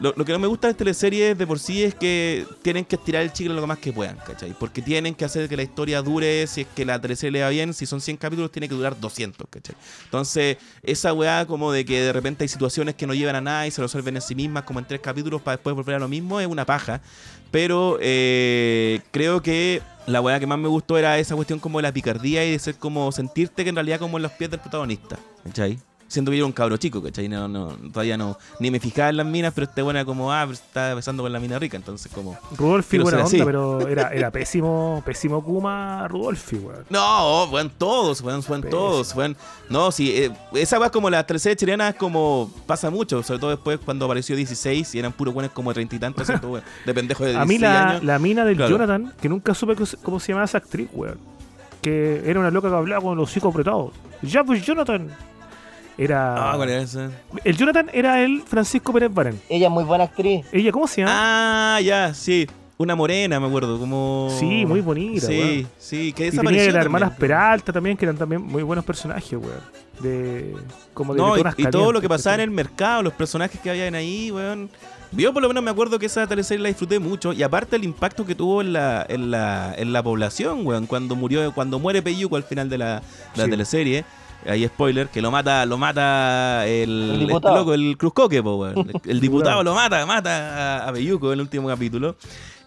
[0.00, 2.84] lo, lo que no me gusta de las teleseries de por sí es que tienen
[2.84, 4.54] que estirar el chicle lo más que puedan, ¿cachai?
[4.58, 7.48] Porque tienen que hacer que la historia dure, si es que la teleserie le va
[7.48, 9.74] bien, si son 100 capítulos tiene que durar 200, ¿cachai?
[10.04, 13.66] Entonces, esa weá como de que de repente hay situaciones que no llevan a nada
[13.66, 16.08] y se resuelven en sí mismas como en tres capítulos para después volver a lo
[16.08, 17.00] mismo, es una paja.
[17.50, 21.82] Pero eh, creo que la weá que más me gustó era esa cuestión como de
[21.82, 24.60] la picardía y de ser como sentirte que en realidad como en los pies del
[24.60, 25.78] protagonista, ¿cachai?
[26.08, 27.28] Siendo que yo era un cabro chico, ¿cachai?
[27.28, 30.40] No, no, todavía no, ni me fijaba en las minas, pero este buena como, ah,
[30.44, 32.38] pero está besando con la mina rica, entonces como...
[32.56, 33.36] Rudolfi, buena ser así.
[33.40, 36.84] onda, pero era, era pésimo, pésimo Kuma Rudolfi, weón.
[36.88, 38.70] No, fueron todos, fueron Pésimo.
[38.70, 39.36] todos, fueron...
[39.68, 43.50] No, sí, eh, esa es como la tercera chilena es como pasa mucho, sobre todo
[43.50, 46.64] después cuando apareció 16 y eran puros buenos como treinta y tantos, ¿cierto, weón?
[46.86, 48.04] de pendejos de 16 A mí la, años.
[48.04, 48.70] la mina del Claro.
[48.70, 51.18] Jonathan, que nunca supe cómo se- llamaba esa actriz, weón.
[51.82, 53.92] Que era una loca que hablaba con los hocico apretados.
[54.22, 55.08] Ya, pues Jonathan.
[55.98, 56.52] Era.
[56.52, 57.08] Ah, ¿cuál era ese?
[57.44, 59.38] El Jonathan era el Francisco Pérez Barán.
[59.48, 60.46] Ella es muy buena actriz.
[60.52, 61.12] Ella, ¿cómo se llama?
[61.76, 62.46] Ah, ya, sí.
[62.80, 64.28] Una morena, me acuerdo, como...
[64.38, 65.68] Sí, muy bonita, Sí, weón.
[65.78, 66.82] sí, que y desapareció tenía las también.
[66.82, 69.60] hermanas Peralta también, que eran también muy buenos personajes, weón.
[69.98, 70.54] De.
[70.94, 73.68] Como de No, y, y todo lo que pasaba en el mercado, los personajes que
[73.70, 74.70] habían ahí, weón.
[75.10, 77.32] Yo por lo menos me acuerdo que esa teleserie la disfruté mucho.
[77.32, 80.86] Y aparte el impacto que tuvo en la, en la, en la población, weón.
[80.86, 82.94] Cuando murió, cuando muere Peyuco al final de la,
[83.34, 83.50] de la Sí.
[83.50, 84.04] teleserie.
[84.46, 88.66] Ahí spoiler, que lo mata, lo mata el, El este loco, el Cruzcoque, po.
[88.66, 92.16] El, el diputado lo mata, mata a, a en el último capítulo.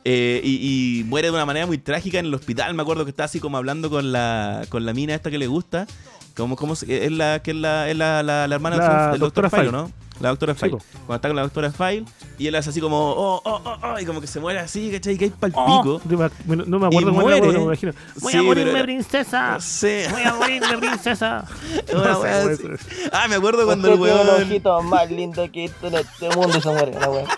[0.04, 2.74] Eh, y, y muere de una manera muy trágica en el hospital.
[2.74, 5.48] Me acuerdo que está así como hablando con la, con la mina esta que le
[5.48, 5.88] gusta.
[6.36, 9.72] Como, como es la que es la, es la, la, la hermana del doctor File.
[9.72, 9.92] ¿no?
[10.22, 10.72] La doctora Sí, File.
[10.78, 10.84] po.
[11.08, 12.06] Cuando está con la doctora File
[12.38, 14.92] y él hace así como, oh, oh, oh, oh, y como que se muere así,
[14.92, 15.18] ¿cachai?
[15.18, 16.02] Que hay pal Oh, pico.
[16.06, 16.18] no
[16.58, 17.42] me- no me acuerdo cómo era, muere.
[17.48, 17.94] pero me imagino.
[18.22, 19.52] Voy Sí, a morirme, pero- princesa.
[19.54, 20.08] No sé.
[20.12, 21.46] Voy a morirme, princesa.
[21.94, 22.68] Una No sé, weón, eso.
[23.12, 24.44] Ah, me acuerdo cuando el Usted tiene los weón.
[24.50, 26.94] ojitos más lindos que esto en este mundo y se muere.
[27.00, 27.26] La wea.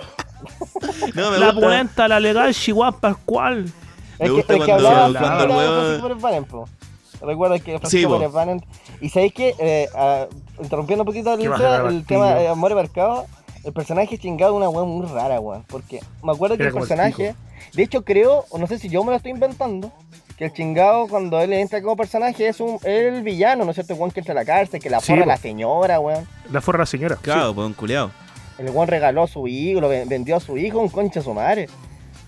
[1.16, 1.62] No, me La gusta.
[1.62, 3.64] pulenta, la legal, Chihuahua Pascual.
[3.64, 3.70] Me
[4.20, 5.50] Es que, gusta es que cuando- hablaba cuando era el
[6.10, 6.68] de weón-.
[7.22, 8.18] Recuerda que Sí, Francisco po.
[8.20, 8.66] Pérez Bannon-
[9.00, 9.88] Y sabéis que, eh,
[10.62, 13.26] interrumpiendo un poquito ¿Qué el, a tema, el tema de Amor y Mercado,
[13.64, 15.64] el personaje chingado es una weá muy rara, weón.
[15.68, 17.36] Porque me acuerdo que Era el como el personaje,
[17.74, 19.91] de hecho creo, o no sé si yo me lo estoy inventando,
[20.38, 23.93] que el chingado cuando él entra como personaje es un el villano, ¿no es cierto?
[23.93, 26.28] El weón que entra a la cárcel, que la Sí, forra a la señora, weón.
[26.51, 27.16] La forra la señora.
[27.22, 28.12] Claro, pues un culiao.
[28.58, 31.24] El weón regaló a su hijo, lo ven- vendió a su hijo, un concha de
[31.24, 31.68] su madre.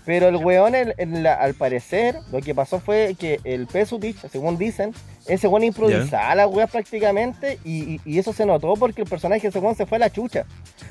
[0.04, 4.16] Pero el weón, el- el- la- al parecer, lo que pasó fue que el Pesutich,
[4.30, 4.94] según dicen,
[5.28, 9.42] ese weón improvisaba las weas prácticamente y, y- y eso se notó porque el personaje
[9.42, 10.44] de ese weón se fue a la chucha.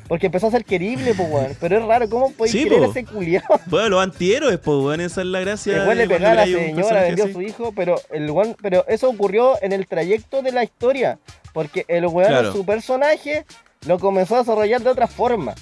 [0.07, 1.57] Porque empezó a ser querible, pues weón.
[1.59, 2.91] Pero es raro, ¿cómo podéis Sí, querer po.
[2.91, 3.47] ese culiado?
[3.67, 5.73] Bueno, los antihéroes, pues, weón, esa es la gracia.
[5.77, 8.86] El weón le pegaba a la señora, vendió a su hijo, pero el weón, pero
[8.88, 11.17] eso ocurrió en el trayecto de la historia.
[11.53, 12.51] Porque el weón, Claro.
[12.51, 13.45] su personaje,
[13.88, 15.55] lo comenzó a desarrollar de otra forma.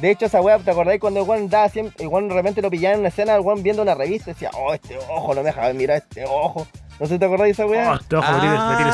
[0.00, 2.60] De hecho, esa weá, ¿te acordáis cuando el weón daba siempre, el weón de repente
[2.60, 5.34] lo pillaba en una escena, el weón viendo una revista y decía, oh, este ojo,
[5.34, 6.66] no me deja mirar este ojo.
[7.00, 7.92] No sé si te acordáis de esa weá.
[7.92, 8.90] Oh, este ojo me tiene, me tiene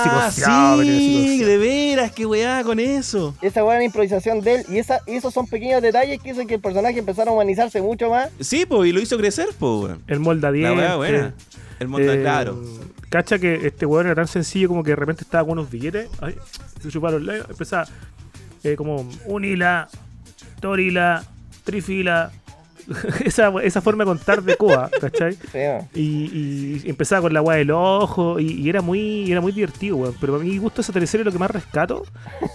[0.46, 3.34] Ah, me tiene sí, de veras, qué weá con eso.
[3.42, 6.46] Esa weá era improvisación de él y esa, y esos son pequeños detalles que hicieron
[6.48, 8.30] que el personaje empezara a humanizarse mucho más.
[8.40, 10.03] Sí, pues, y lo hizo crecer, pues, weón.
[10.07, 10.96] El molda La weá 10.
[10.96, 11.34] buena.
[11.78, 12.62] El mundo, Eh, claro.
[13.11, 16.09] Cacha que este weón era tan sencillo como que de repente estaba con unos billetes.
[16.20, 16.36] Ay,
[16.82, 17.86] se chuparon la empezaba
[18.62, 19.88] eh, como unila,
[20.61, 21.24] torila,
[21.64, 22.30] trifila.
[23.24, 25.36] esa, esa forma de contar de coa, ¿cachai?
[25.95, 29.97] Y, y empezaba con la weá del ojo y, y era muy era muy divertido,
[29.97, 30.14] weón.
[30.20, 32.05] Pero para mi gusto esa teleserie lo que más rescato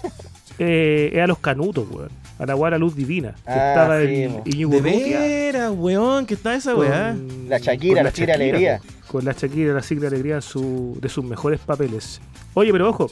[0.60, 2.10] eh, es a los canutos, weón.
[2.38, 3.34] A la de la luz divina.
[3.46, 4.24] Que Ah, estaba sí,
[4.64, 7.16] el De veras, weón, que está esa weá.
[7.48, 8.82] La Shakira, la Tigre Alegría.
[9.08, 12.20] Con la Shakira, la Tigre Alegría su, de sus mejores papeles.
[12.54, 13.10] Oye, pero ojo,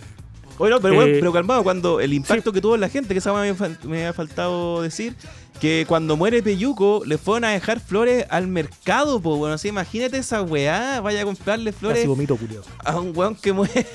[0.59, 3.13] Oye, no, pero, weón, Eh, pero calmado, cuando el impacto que tuvo en la gente,
[3.13, 3.55] que esa me,
[3.86, 5.15] me ha faltado decir,
[5.60, 10.18] que cuando muere Peyuco, le fueron a dejar flores al mercado, pues, bueno, así, imagínate
[10.18, 12.38] esa weá, vaya a comprarle flores casi vomito,
[12.84, 13.86] a un weón que muere,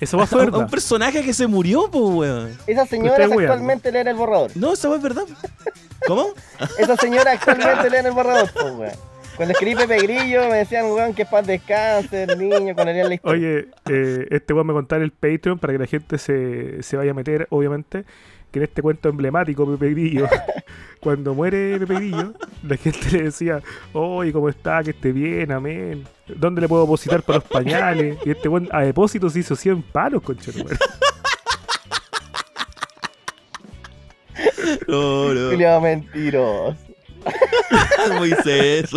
[0.00, 2.58] Esa weá fue a un personaje que se murió, pues, weón.
[2.66, 4.50] Esa señora actualmente lee en el borrador.
[4.54, 5.24] No, esa weá es verdad.
[6.06, 6.28] ¿Cómo?
[6.78, 9.08] Esa señora actualmente lee en el borrador, pues, weón.
[9.36, 13.08] Cuando escribí Pepe Grillo me decían, weón, que es paz descanse, el niño, cuando leían
[13.08, 13.48] la historia.
[13.48, 17.12] Oye, eh, este weón me contar el Patreon para que la gente se, se vaya
[17.12, 18.04] a meter, obviamente,
[18.50, 20.26] que en este cuento emblemático, Pepe Grillo,
[21.00, 24.82] cuando muere Pepe Grillo, la gente le decía, oye, ¿cómo está?
[24.82, 26.04] Que esté bien, amén.
[26.26, 28.18] ¿Dónde le puedo depositar para los pañales?
[28.24, 30.78] Y este weón a depósitos hizo 100 palos, concha de tu madre.
[34.86, 35.80] No, no.
[35.80, 36.76] Mentiroso.
[38.16, 38.90] Moisés.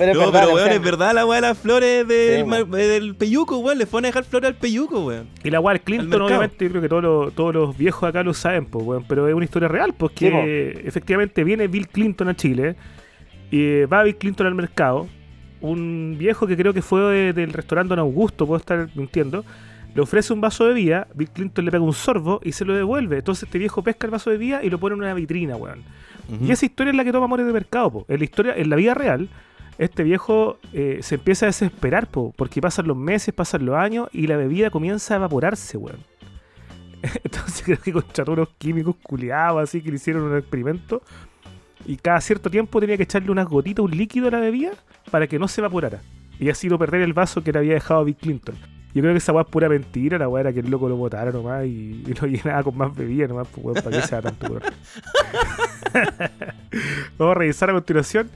[0.00, 2.44] Pero es No, verdad, pero weón, es verdad la weá de las flores del, Sí,
[2.44, 2.64] mo.
[2.76, 3.78] del peyuco, weón.
[3.78, 5.28] Le fueron a dejar flores al peyuco, weón.
[5.44, 8.08] Y la weá del Al Clinton, obviamente, yo creo que todos los, todos los viejos
[8.08, 11.86] acá lo saben, pues, weón, pero es una historia real, pues Sí, efectivamente viene Bill
[11.88, 12.74] Clinton a Chile
[13.50, 15.06] y eh, va Bill Clinton al mercado,
[15.60, 19.44] un viejo que creo que fue de- del restaurante Don Augusto, puedo estar mintiendo,
[19.94, 22.74] le ofrece un vaso de bebida, Bill Clinton le pega un sorbo y se lo
[22.74, 23.18] devuelve.
[23.18, 25.82] Entonces este viejo pesca el vaso de bebida y lo pone en una vitrina, weón.
[26.46, 28.04] Y esa historia es la que toma Amores de Mercado, po.
[28.08, 29.28] En la historia, en la vida real,
[29.80, 34.10] este viejo eh, se empieza a desesperar, po, porque pasan los meses, pasan los años
[34.12, 36.00] y la bebida comienza a evaporarse, weón.
[37.24, 41.00] Entonces creo que contrató unos químicos culiados así que le hicieron un experimento.
[41.86, 44.72] Y cada cierto tiempo tenía que echarle unas gotitas, un líquido a la bebida
[45.10, 46.02] para que no se evaporara.
[46.38, 48.56] Y así no perder el vaso que le había dejado Bill Clinton.
[48.92, 50.96] Yo creo que esa weá es pura mentira, la weá era que el loco lo
[50.96, 54.20] botara nomás y, y lo llenaba con más bebida nomás, pues weón, para que sea
[54.20, 54.62] tanto weón.
[57.16, 58.28] Vamos a revisar a continuación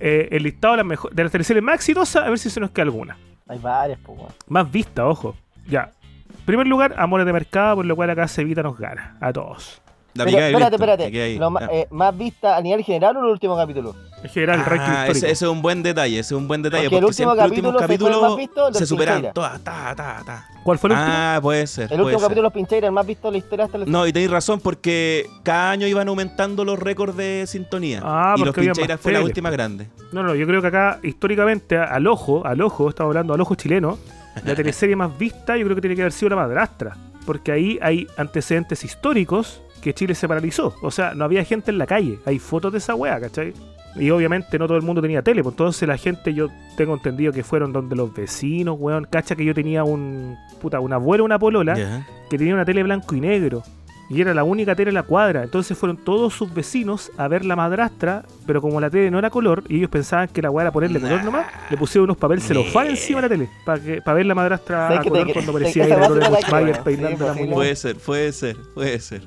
[0.00, 2.60] eh, el listado de las, mejo- de las teleseries más exitosas, a ver si se
[2.60, 3.16] nos queda alguna.
[3.48, 4.32] Hay varias, pues, weón.
[4.48, 5.34] Más vista, ojo.
[5.66, 5.90] Ya.
[6.38, 9.16] En primer lugar, Amores de Mercado, por lo cual acá Sevita nos gana.
[9.20, 9.80] A todos.
[10.18, 11.38] La Pero, espérate, Cristo, espérate.
[11.38, 11.68] Lo Ah.
[11.72, 13.94] eh, ¿Más vista a nivel general o el último capítulo?
[14.22, 16.60] En general, el ranking Ah, ese, ese es un buen detalle, ese es un buen
[16.62, 16.84] detalle.
[16.90, 18.86] Porque el Porque, último siempre los últimos capítulo fue el más capítulos visto, el se
[18.86, 19.60] superan todas.
[19.62, 20.48] Ta, ta, ta.
[20.64, 21.12] ¿Cuál fue el último?
[21.16, 21.84] Ah, puede ser.
[21.84, 22.26] El puede último ser.
[22.26, 24.30] capítulo de los Pincheira, el más visto de la historia hasta el No, y tenéis
[24.30, 28.00] razón porque cada año iban aumentando los récords de sintonía.
[28.04, 29.86] Ah, y los Pincheiras fue la última grande.
[30.12, 33.54] No, no, yo creo que acá, históricamente, al ojo, al ojo, estamos hablando al ojo
[33.54, 33.98] chileno,
[34.44, 36.96] la teleserie más vista yo creo que tiene que haber sido La Madrastra.
[37.24, 40.74] Porque ahí hay antecedentes históricos que Chile se paralizó.
[40.82, 42.18] O sea, no había gente en la calle.
[42.26, 43.54] Hay fotos de esa wea, ¿cachai?
[43.96, 45.42] Y obviamente no todo el mundo tenía tele.
[45.42, 49.06] Pues entonces la gente, yo tengo entendido que fueron donde los vecinos, weón.
[49.10, 50.36] Cacha que yo tenía un.
[50.60, 53.62] Puta, un abuelo, una polola, que tenía una tele blanco y negro.
[54.10, 55.42] Y era la única tele en la cuadra.
[55.42, 58.24] Entonces fueron todos sus vecinos a ver la madrastra.
[58.46, 61.00] Pero como la tele no era color y ellos pensaban que la weá era ponerle
[61.00, 61.24] color Nah.
[61.24, 64.00] nomás, le pusieron unos papeles celofán encima de la tele.
[64.04, 66.84] Para ver la madrastra ¿Sabes a que color que- cuando weá se la Buchmayer creo,
[66.84, 67.54] peinando sí, la.
[67.54, 69.22] Puede ser, puede ser, puede ser.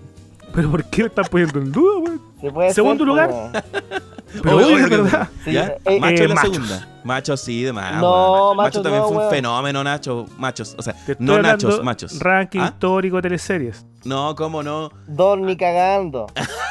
[0.53, 2.21] Pero ¿por qué le están poniendo en duda, weón?
[2.67, 3.29] Se Segundo lugar.
[3.29, 3.51] weón.
[4.43, 5.29] Pero Obvio, obvio, verdad.
[5.43, 5.75] Sí, ¿Ya?
[5.85, 6.53] eh, Macho eh, es la machos.
[6.53, 6.87] segunda.
[7.03, 7.95] Macho sí, de más.
[8.01, 8.11] No,
[8.51, 8.57] weón.
[8.57, 9.29] Macho machos también no, fue un weón.
[9.31, 10.25] fenómeno, Nacho.
[10.37, 12.19] Machos, o sea, no nachos, machos.
[12.19, 12.65] Ranking ¿Ah?
[12.73, 13.85] histórico de teleseries.
[14.05, 14.89] No, cómo no.
[15.07, 16.27] Dos ni cagando.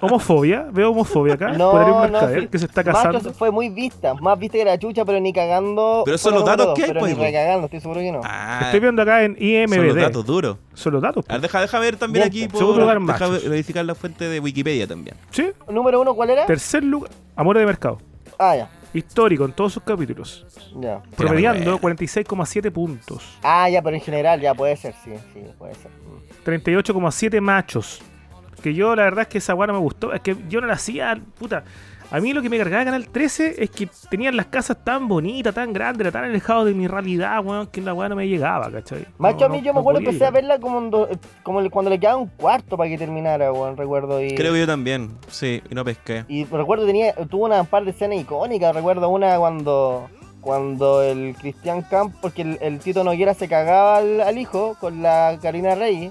[0.00, 1.50] Homofobia, veo homofobia acá.
[1.52, 2.48] No, por Ariel no, sí.
[2.48, 3.32] que se está casando.
[3.32, 6.02] fue muy vista, más vista que la chucha, pero ni cagando.
[6.04, 7.22] Pero son los datos que hay, pues, ni po.
[7.24, 8.20] recagando, estoy seguro que no.
[8.24, 9.42] Ah, Estoy viendo acá en son
[9.86, 10.00] los IMBD.
[10.00, 10.56] datos duros.
[10.74, 11.24] Son los datos.
[11.40, 12.58] Deja, deja ver también aquí por.
[12.58, 13.48] segundo lugar, deja machos.
[13.48, 15.16] verificar la fuente de Wikipedia también.
[15.30, 15.50] Sí.
[15.68, 16.46] ¿Número uno cuál era?
[16.46, 17.98] Tercer lugar, Amores de Mercado.
[18.38, 18.68] Ah, ya.
[18.92, 20.46] Histórico en todos sus capítulos.
[20.80, 21.02] Ya.
[21.16, 21.98] Promediando bueno.
[21.98, 23.38] 46,7 puntos.
[23.42, 25.90] Ah, ya, pero en general ya puede ser, sí, sí, puede ser.
[25.90, 26.48] Mm.
[26.48, 28.02] 38,7 machos.
[28.64, 30.14] Que yo la verdad es que esa weá no me gustó.
[30.14, 31.64] Es que yo no la hacía, puta.
[32.10, 35.06] A mí lo que me cargaba de Canal 13 es que tenían las casas tan
[35.06, 38.26] bonitas, tan grandes, era tan alejado de mi realidad, weón, que la weá no me
[38.26, 39.04] llegaba, ¿cachai?
[39.18, 40.90] Macho, No, a mí no- yo me no acuerdo podía empecé a verla como, en
[40.90, 41.08] do-
[41.42, 44.22] como cuando le quedaba un cuarto para que terminara, weón, recuerdo.
[44.24, 45.10] Y, Creo que yo también.
[45.28, 46.24] Sí, y no pesqué.
[46.28, 50.08] y recuerdo tenía, tuvo una par de escenas icónicas, recuerdo una cuando
[50.40, 55.02] cuando el Cristian Camp, porque el, el Tito Noguera se cagaba al, al hijo con
[55.02, 56.10] la Karina Rey,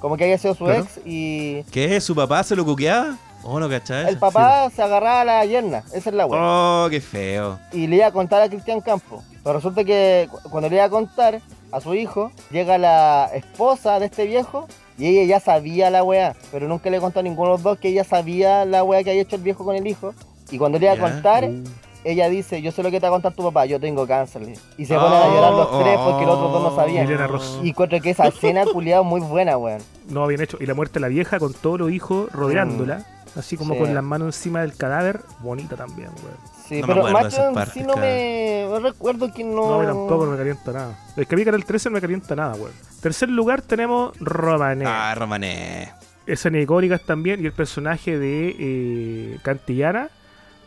[0.00, 0.80] como que había sido su Claro.
[0.82, 2.00] ex, y ¿Qué?
[2.00, 3.16] ¿Su papá se lo cuqueaba?
[3.42, 4.08] Oh, no, ¿cachai?
[4.08, 6.40] el papá se agarraba a la yerna, esa es la weá.
[6.42, 7.58] Oh, qué feo.
[7.72, 9.22] y le iba a contar a Cristian Campo.
[9.42, 11.40] Pero resulta que cu- cuando le iba a contar
[11.72, 14.66] a su hijo, llega la esposa de este viejo
[14.98, 17.78] y ella ya sabía la weá, pero nunca le contó a ninguno de los dos
[17.78, 20.12] que ella sabía la weá que había hecho el viejo con el hijo.
[20.50, 21.64] Y cuando le iba a contar, Uh.
[22.04, 24.42] Ella dice, yo sé lo que te va a contar tu papá, yo tengo cáncer.
[24.78, 27.04] Y se ponen a llorar los tres porque los otros dos no sabían.
[27.06, 27.60] Milena Ross.
[27.62, 29.80] Y encuentro que esa escena culiada muy buena, weón.
[30.08, 30.56] No, bien hecho.
[30.60, 33.04] Y la muerte de la vieja con todos los hijos rodeándola.
[33.36, 33.80] Así como Sí.
[33.80, 35.20] con las manos encima del cadáver.
[35.40, 36.36] Bonita también, weón.
[36.66, 38.66] Sí, No me pero macho sí no me...
[38.82, 39.54] recuerdo que no...
[39.54, 40.98] No, a mí tampoco no me calienta nada.
[41.16, 42.72] Es que a mí Canal 13 no me calienta nada, weón.
[43.00, 44.84] Tercer lugar tenemos Romané.
[44.86, 45.92] Ah, Romané.
[46.26, 47.40] Escenas icónicas también.
[47.42, 50.10] Y el personaje de eh, Cantillana,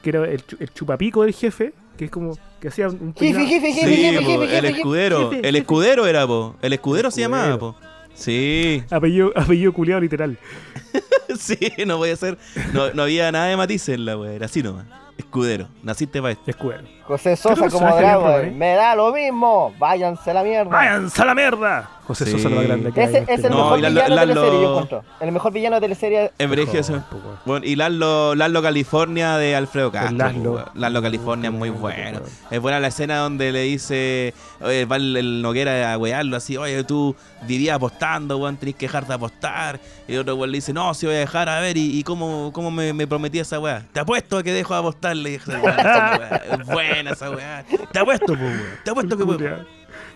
[0.03, 3.45] que era el, chu- el chupapico del jefe, que es como que hacía un Jefe,
[3.45, 5.31] jefe, jefe, Sí, jefe, po, jefe, el escudero.
[5.31, 6.55] jefe, El escudero era, po.
[6.61, 7.41] El escudero se Escudero.
[7.43, 7.75] llamaba, po.
[8.13, 10.37] Sí, Apellido, apellido culiado literal.
[11.39, 12.37] sí, no voy a hacer.
[12.73, 14.85] No, no había nada de matices en la wea, era así nomás.
[15.23, 16.43] Escudero, naciste para esto.
[16.51, 16.83] Escudero.
[17.05, 18.51] José Sosa como bien Dragon, Romané?
[18.51, 20.69] me da lo mismo, váyanse a la mierda.
[20.71, 21.89] ¡Váyanse a la mierda!
[22.07, 22.31] José Sí.
[22.33, 24.09] Sosa lo más grande que hay Ese en este es el No, mejor Lalo- villano
[24.09, 25.03] de Lalo- teleserie, yo encuentro.
[25.21, 26.31] El mejor villano de teleserie.
[26.39, 27.37] Weón.
[27.45, 30.17] Bueno, y Laszlo, Laszlo California de Alfredo Castro.
[30.17, 30.51] Laszlo.
[30.53, 30.65] pues.
[30.75, 32.19] Laszlo California es muy bueno.
[32.51, 36.55] Es buena la escena donde le dice, oye, va el, el Noguera a wearlo así,
[36.57, 39.79] oye, tú vivías apostando, weón, tenés que dejar de apostar.
[40.07, 42.03] Y el otro weón le dice, no, si voy a dejar, a ver, ¿y, y
[42.03, 43.85] cómo, cómo me, me prometí esa weá?
[43.93, 47.29] Te apuesto a que dejo de apostar, le dije, "Weón, esa weá, es buena esa
[47.31, 47.63] weá.
[47.91, 49.23] Te apuesto, pues, weón, te apuesto que.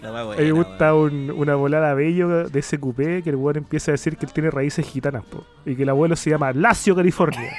[0.02, 0.64] La weá A mí me weón.
[0.66, 4.26] gusta un- una volada bello de ese cupé que el weón empieza a decir que
[4.26, 7.52] él tiene raíces gitanas, po, y que el abuelo se llama Lacio, California.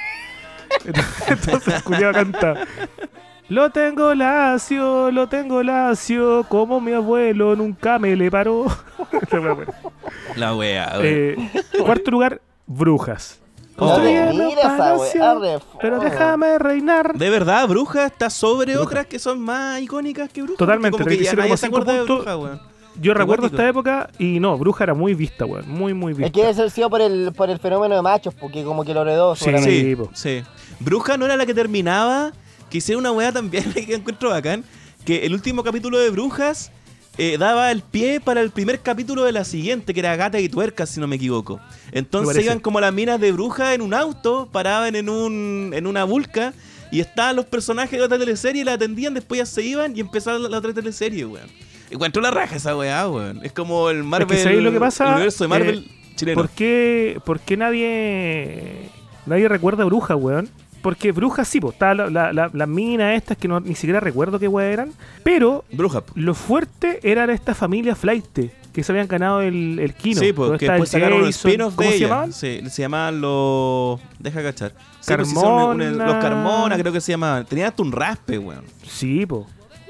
[1.27, 2.65] Entonces el culiao canta.
[3.49, 8.67] Lo tengo lacio, lo tengo lacio, como mi abuelo nunca me le paró.
[10.35, 10.93] La wea.
[11.01, 11.35] Eh,
[11.83, 13.39] cuarto lugar, brujas.
[13.81, 13.97] Oh.
[13.99, 17.17] Mira esa pero déjame reinar.
[17.17, 18.85] De verdad, Bruja está sobre Bruja.
[18.85, 20.57] otras que son más icónicas que Bruja.
[20.57, 22.01] Totalmente, Como que ya como cinco de.
[22.03, 22.59] Bruja.
[23.01, 25.69] Yo recuerdo esta época y no, bruja era muy vista, weón.
[25.69, 26.25] Muy, muy vista.
[26.27, 28.93] Es que debe ser sido por el, por el fenómeno de machos, porque como que
[28.93, 29.35] lo heredó.
[29.37, 29.49] Sí.
[29.59, 30.43] Sí, sí.
[30.81, 32.33] Bruja no era la que terminaba,
[32.69, 34.65] que hiciera una weá también que encuentro bacán,
[35.05, 36.71] que el último capítulo de Brujas
[37.19, 40.49] eh, daba el pie para el primer capítulo de la siguiente, que era Gata y
[40.49, 41.59] Tuercas, si no me equivoco.
[41.91, 46.05] Entonces iban como las minas de Bruja en un auto, paraban en, un, en una
[46.05, 46.53] vulca,
[46.91, 50.39] y estaban los personajes de otra teleserie, la atendían, después ya se iban y empezaba
[50.39, 51.47] la, la otra teleserie, weón.
[51.91, 53.41] Encuentro la raja esa weá, weón.
[53.43, 55.07] Es como el Marvel, ¿sabéis lo que pasa?
[55.07, 56.41] el universo de Marvel Eh, chileno.
[56.41, 58.89] ¿Por qué, por qué nadie
[59.25, 60.49] nadie recuerda a Bruja, weón?
[60.81, 63.99] Porque Bruja sí, pues, está la, la, la- las minas estas que no, ni siquiera
[63.99, 64.91] recuerdo qué weón eran.
[65.23, 66.01] Pero Bruja.
[66.01, 66.13] po.
[66.15, 68.39] lo fuerte eran esta familia Flight
[68.73, 70.21] que se habían ganado el, el Kino.
[70.21, 72.07] Sí, porque después sacaron un spin-off ¿Cómo de se ella.
[72.07, 72.33] llamaban?
[72.33, 73.99] Sí, se llamaban los.
[74.19, 74.73] Deja cachar.
[75.01, 75.89] Sí, pues, un- Carmona.
[75.91, 77.45] los Carmona, creo que se llamaban.
[77.45, 78.63] Tenían hasta un raspe, weón.
[78.87, 79.45] Sí, pues.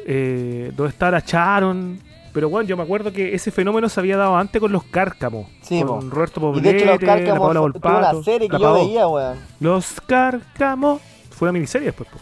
[0.05, 1.99] Eh, ¿Dónde está la Charon?
[2.33, 5.47] Pero bueno, yo me acuerdo que ese fenómeno se había dado antes con los Cárcamos.
[5.61, 6.15] Sí, con po.
[6.15, 8.59] Roberto Y Poblete, de hecho, los la Paola Cárcamos tuvo Volpato, una serie que la
[8.59, 9.37] yo veía, weón.
[9.59, 11.01] Los Cárcamos.
[11.31, 12.19] Fue una miniserie después, po.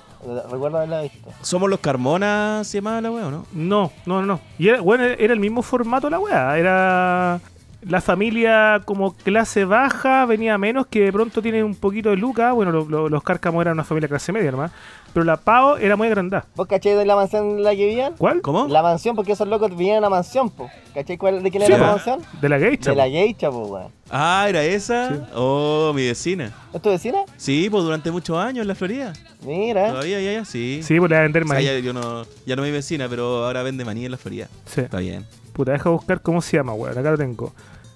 [0.51, 1.29] Recuerdo haberla visto.
[1.41, 3.45] Somos los Carmona, se llamaba la weón, ¿no?
[3.53, 4.39] No, no, no, no.
[4.57, 6.57] Y era, bueno, era el mismo formato la weá.
[6.57, 7.39] Era
[7.81, 12.53] la familia como clase baja, venía menos, que de pronto tiene un poquito de lucas.
[12.53, 14.71] Bueno, lo- lo- los Cárcamos eran una familia clase media nomás.
[15.13, 16.45] Pero la Pao era muy agrandada.
[16.55, 18.13] ¿Vos cacháis de la mansión en la que vivían?
[18.17, 18.41] ¿Cuál?
[18.41, 18.67] ¿Cómo?
[18.67, 20.69] La mansión, porque esos locos vivían en una mansión, po.
[20.93, 22.19] ¿Cachai cuál, de quién Sí, era la mansión?
[22.39, 22.91] De la Geisha.
[22.91, 23.91] De la Geisha, po, weón.
[24.11, 25.09] Ah, ¿era esa?
[25.09, 25.15] Sí.
[25.33, 26.51] Oh, mi vecina.
[26.73, 27.19] ¿Es tu vecina?
[27.35, 29.13] Sí, pues durante muchos años en la Florida.
[29.43, 29.89] Mira.
[29.89, 30.81] Todavía, ya, ya, sí.
[30.83, 31.65] Sí, pues le va a vender O sea, maní.
[31.65, 34.47] ya, yo no, ya no mi vecina, pero ahora vende maní en la Florida.
[34.65, 34.81] Sí.
[34.81, 35.25] Está bien.
[35.57, 36.97] Puta, deja buscar cómo se llama, weón.
[36.97, 37.51] Acá lo tengo.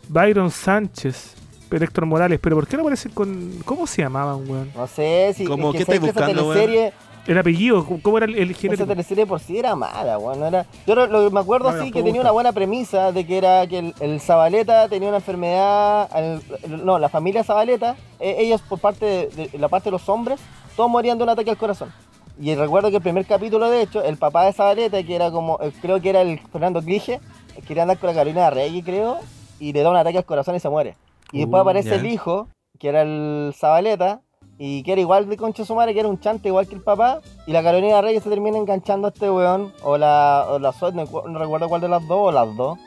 [0.09, 1.35] Byron Sánchez.
[1.71, 2.37] Héctor Morales.
[2.43, 3.59] Pero ¿por qué no aparecen con.
[3.63, 4.71] ¿Cómo se llamaban, weón?
[4.75, 5.45] No sé si.
[5.45, 5.69] ¿Cómo?
[5.69, 6.93] es que ¿Qué sé estáis esa buscando, teleserie,
[7.27, 8.85] El apellido, ¿cómo era el, el esa género?
[8.87, 10.39] teleserie por sí era mala, weón.
[10.41, 10.65] No era...
[10.85, 13.65] Yo lo, lo- me acuerdo No, sí que tenía una buena premisa de que era
[13.67, 16.09] que el, el Zabaleta tenía una enfermedad.
[16.13, 19.91] el- el- no, la familia Zabaleta, eh, ellos por parte de, de la parte de
[19.91, 20.41] los hombres,
[20.75, 21.93] todos morían de un ataque al corazón.
[22.39, 25.59] Y recuerdo que el primer capítulo, de hecho, el papá de Zabaleta, que era como,
[25.61, 27.19] eh, creo que era el Fernando Clige,
[27.67, 29.19] quería andar con la Carolina Reyes, creo,
[29.59, 30.95] y le da un ataque al corazón y se muere.
[31.31, 32.47] Y después Uh, aparece el hijo,
[32.79, 34.21] que era el Zabaleta,
[34.57, 36.81] y que era igual de concha su madre, que era un chante igual que el
[36.81, 40.73] papá, y la Carolina Reyes se termina enganchando a este weón, o la, o la
[40.81, 42.77] no recuerdo cuál de las dos, o las dos.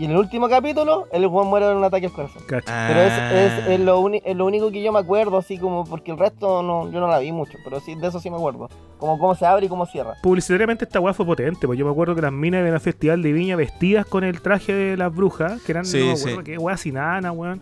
[0.00, 2.42] Y en el último capítulo, el weón muere de un ataque al corazón.
[2.46, 2.86] Cacha.
[2.88, 3.32] Pero es, Ah.
[3.34, 6.18] es, es lo uni- es lo único que yo me acuerdo, así como, porque el
[6.18, 8.70] resto no, yo no la vi mucho, pero sí, de eso sí me acuerdo.
[8.96, 10.14] Como cómo se abre y cómo cierra.
[10.22, 13.20] Publicitariamente esta weá fue potente, pues yo me acuerdo que las minas de la festival
[13.20, 16.30] de Viña vestidas con el traje de las brujas, que eran, Sí, no sí.
[16.46, 17.60] qué weá sin ana, weón.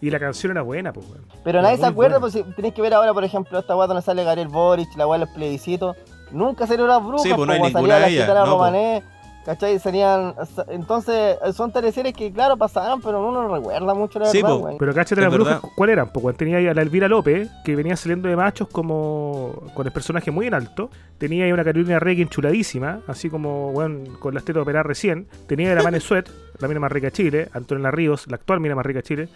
[0.00, 1.24] Y la canción era buena, pues weón.
[1.42, 2.32] Pero nadie se acuerda, buena.
[2.32, 5.08] pues si tenéis que ver ahora, por ejemplo, esta weá donde sale Gabriel Boric, la
[5.08, 5.96] weá de los plebiscitos.
[6.30, 8.58] Nunca salieron las brujas, Sí, pues no hay como ninguna salía la de ellas, no,
[8.58, 9.02] pues.
[9.44, 9.78] ¿Cachai?
[9.78, 10.34] Serían.
[10.68, 14.64] Entonces, son teleseries que, claro, pasaron, pero uno no recuerda mucho la Sí, verdad, pues.
[14.64, 14.78] weón.
[14.78, 15.60] Pero cáchate Es las brujas.
[15.74, 16.08] ¿cuál eran?
[16.12, 19.92] Pues tenía ahí a la Elvira López, que venía saliendo de machos como con el
[19.92, 20.90] personaje muy en alto.
[21.18, 25.26] Tenía ahí una Carolina Rey enchuladísima, así como weón, con las tetas operadas recién.
[25.46, 28.60] Tenía a la Mane Suet, la mina más rica de Chile, Antonella Ríos, la actual
[28.60, 29.28] mina más rica de Chile.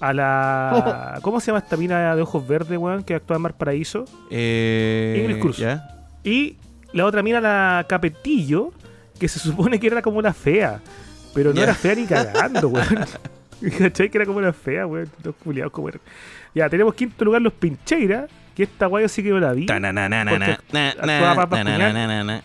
[0.00, 1.18] A la.
[1.22, 4.04] ¿Cómo se llama esta mina de ojos verdes, weón, que actúa en Mar Paraíso?
[4.30, 5.60] Eh, Ingrid Cruz.
[6.22, 6.56] Y
[6.92, 8.70] la otra mina, la Capetillo,
[9.18, 10.80] que se supone que era como la fea.
[11.34, 12.86] Pero no era fea ni cagando, weón.
[13.78, 14.08] ¿Cachai?
[14.10, 15.10] Que era como la fea, weón.
[15.22, 15.90] Los culiados como.
[16.54, 19.66] Ya, tenemos quinto lugar los Pincheira, que esta guaya sí que no la vi.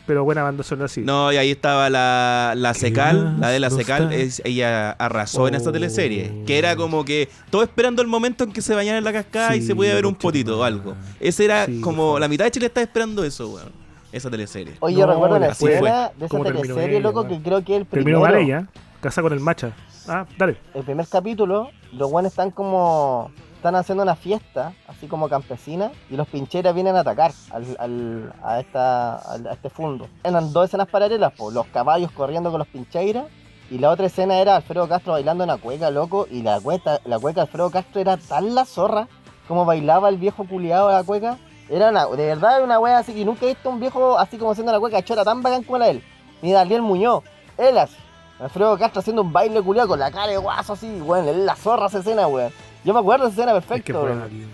[0.06, 1.02] Pero buena banda sonora sí.
[1.02, 5.56] No, y ahí estaba la, la Secal, la de la Secal, es- ella arrasó en
[5.56, 5.74] esta Oh.
[5.74, 9.14] teleserie, que era como que todo esperando el momento en que se bañara en la
[9.14, 10.96] cascada y se podía ver un potito o algo.
[11.20, 13.83] Ese era Sí, como la mitad de Chile está esperando eso, weón.
[14.14, 14.76] Esa teleserie.
[14.80, 15.74] Oye, yo No, recuerdo fue.
[15.74, 18.36] escena de esa ¿Cómo terminó teleserie, ella, loco, que creo que el Terminó primero.
[18.36, 18.68] mal ella.
[19.01, 19.72] casada con el macha.
[20.07, 20.57] Ah, dale.
[20.74, 23.32] el primer capítulo, los guanes están como.
[23.55, 28.34] Están haciendo una fiesta, así como campesina, y los pincheras vienen a atacar al, al-
[28.43, 30.07] a, esta, al- a este fondo.
[30.22, 33.26] Eran dos escenas paralelas, po, los caballos corriendo con los pincheiras,
[33.72, 37.18] y la otra escena era Alfredo Castro bailando una cueca, loco, y la cueca, la
[37.20, 39.07] cueca de Alfredo Castro era tan la zorra,
[39.47, 41.38] como bailaba el viejo culiado de la cueca.
[41.70, 44.51] Era una, de verdad una wea así, y nunca he visto un viejo así como
[44.51, 46.03] haciendo la cueca chora tan bacán como la de él.
[46.41, 47.24] Ni Daniel Muñoz,
[47.57, 47.91] Elas,
[48.39, 51.55] Alfredo Castro haciendo un baile culiado con la cara de guaso así, weón, es la
[51.55, 52.51] zorra esa escena, weón.
[52.84, 54.30] Yo me acuerdo de esa escena Es que perfecto, weón.
[54.30, 54.47] tío.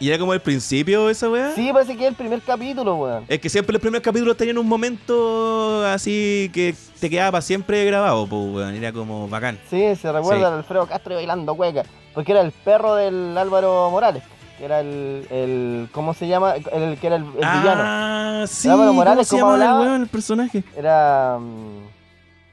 [0.00, 1.52] ¿Y era como el principio esa weá?
[1.54, 3.24] Sí, parece que es el primer capítulo, weón.
[3.28, 7.84] Es que siempre los primeros capítulos tenían un momento así que te quedaba para siempre
[7.84, 8.74] grabado, pues, weón.
[8.74, 9.58] Era como bacán.
[9.70, 10.44] Sí, se recuerda Sí.
[10.44, 11.84] al Alfredo Castro bailando cueca.
[12.14, 14.22] Porque era el perro del Álvaro Morales.
[14.58, 16.54] Que era el, el ¿cómo se llama?
[16.54, 17.82] El, que era el, el villano.
[17.84, 18.68] Ah, sí.
[18.68, 20.64] Álvaro Morales, ¿Cómo se ¿cómo llama el weón, el personaje?
[20.76, 21.38] Era...
[21.40, 21.92] mm,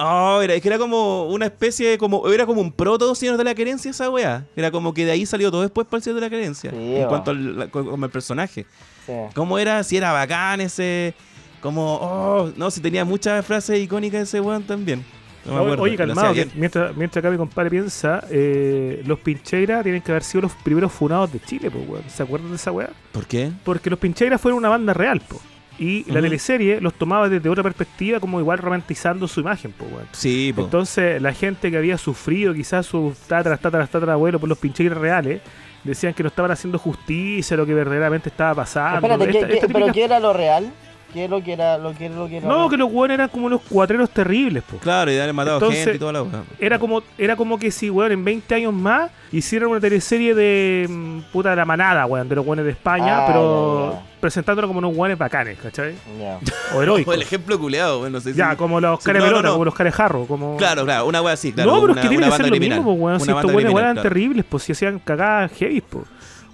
[0.01, 3.35] Oh, era, es que era como una especie de como era como un proto señor
[3.35, 4.45] de la querencia esa weá.
[4.55, 6.71] Era como que de ahí salió todo después para el señor de la querencia.
[6.71, 8.65] Sí, en cuanto al como el personaje.
[9.05, 9.11] sí.
[9.35, 9.83] ¿Cómo era?
[9.83, 11.13] Si era bacán ese.
[11.61, 15.03] Como, oh, no, si tenía muchas frases icónicas ese weón también.
[15.45, 19.83] No me acuerdo, Oye, calmado, que mientras, mientras acá mi compadre piensa, eh, los Pincheiras
[19.83, 22.03] tienen que haber sido los primeros funados de Chile, pues, weón.
[22.07, 22.89] ¿Se acuerdan de esa weá?
[23.11, 23.51] ¿Por qué?
[23.63, 25.39] Porque los Pincheiras fueron una banda real, po.
[25.79, 26.23] Y la Ujú.
[26.23, 30.07] teleserie los tomaba desde otra perspectiva, como igual romantizando su imagen, pues, weón.
[30.11, 30.63] Sí, po.
[30.63, 34.97] Entonces, la gente que había sufrido quizás sus tatras, tatras, tatras abuelos por los Pincheiras
[34.97, 35.41] reales,
[35.85, 39.07] decían que no estaban haciendo justicia a lo que verdaderamente estaba pasando.
[39.07, 40.69] Espérate, ¿qué- Esta- qué- esta ¿pero qué era lo real?
[41.13, 43.15] ¿Qué es lo que era lo que era lo que era No, que los weones
[43.15, 44.77] eran como unos cuatreros terribles, po.
[44.77, 46.43] Claro, y de haber matado Entonces, gente y toda la weá.
[46.59, 50.85] Era como, era como que si, weón, en 20 años más hicieran una teleserie de
[50.89, 54.67] mm, puta de la manada, weón, de los weones de España, Ah, pero ya, presentándolo
[54.67, 55.95] como unos weones bacanes, ¿cachai?
[56.19, 56.37] Ya.
[56.73, 57.15] O O heroicos.
[57.15, 59.47] el ejemplo culeado, weón, no sé si- ya, como los Sí, caras no, no, melona,
[59.49, 59.53] no.
[59.53, 60.57] como los carejarros, como...
[60.57, 61.71] Claro, claro, una weá así, claro.
[61.71, 62.77] no, pero una, es que tiene una que banda ser lo criminal.
[62.79, 63.19] mismo, weón.
[63.19, 66.05] Si estos weones eran terribles, pues si hacían cagadas heavy, pues.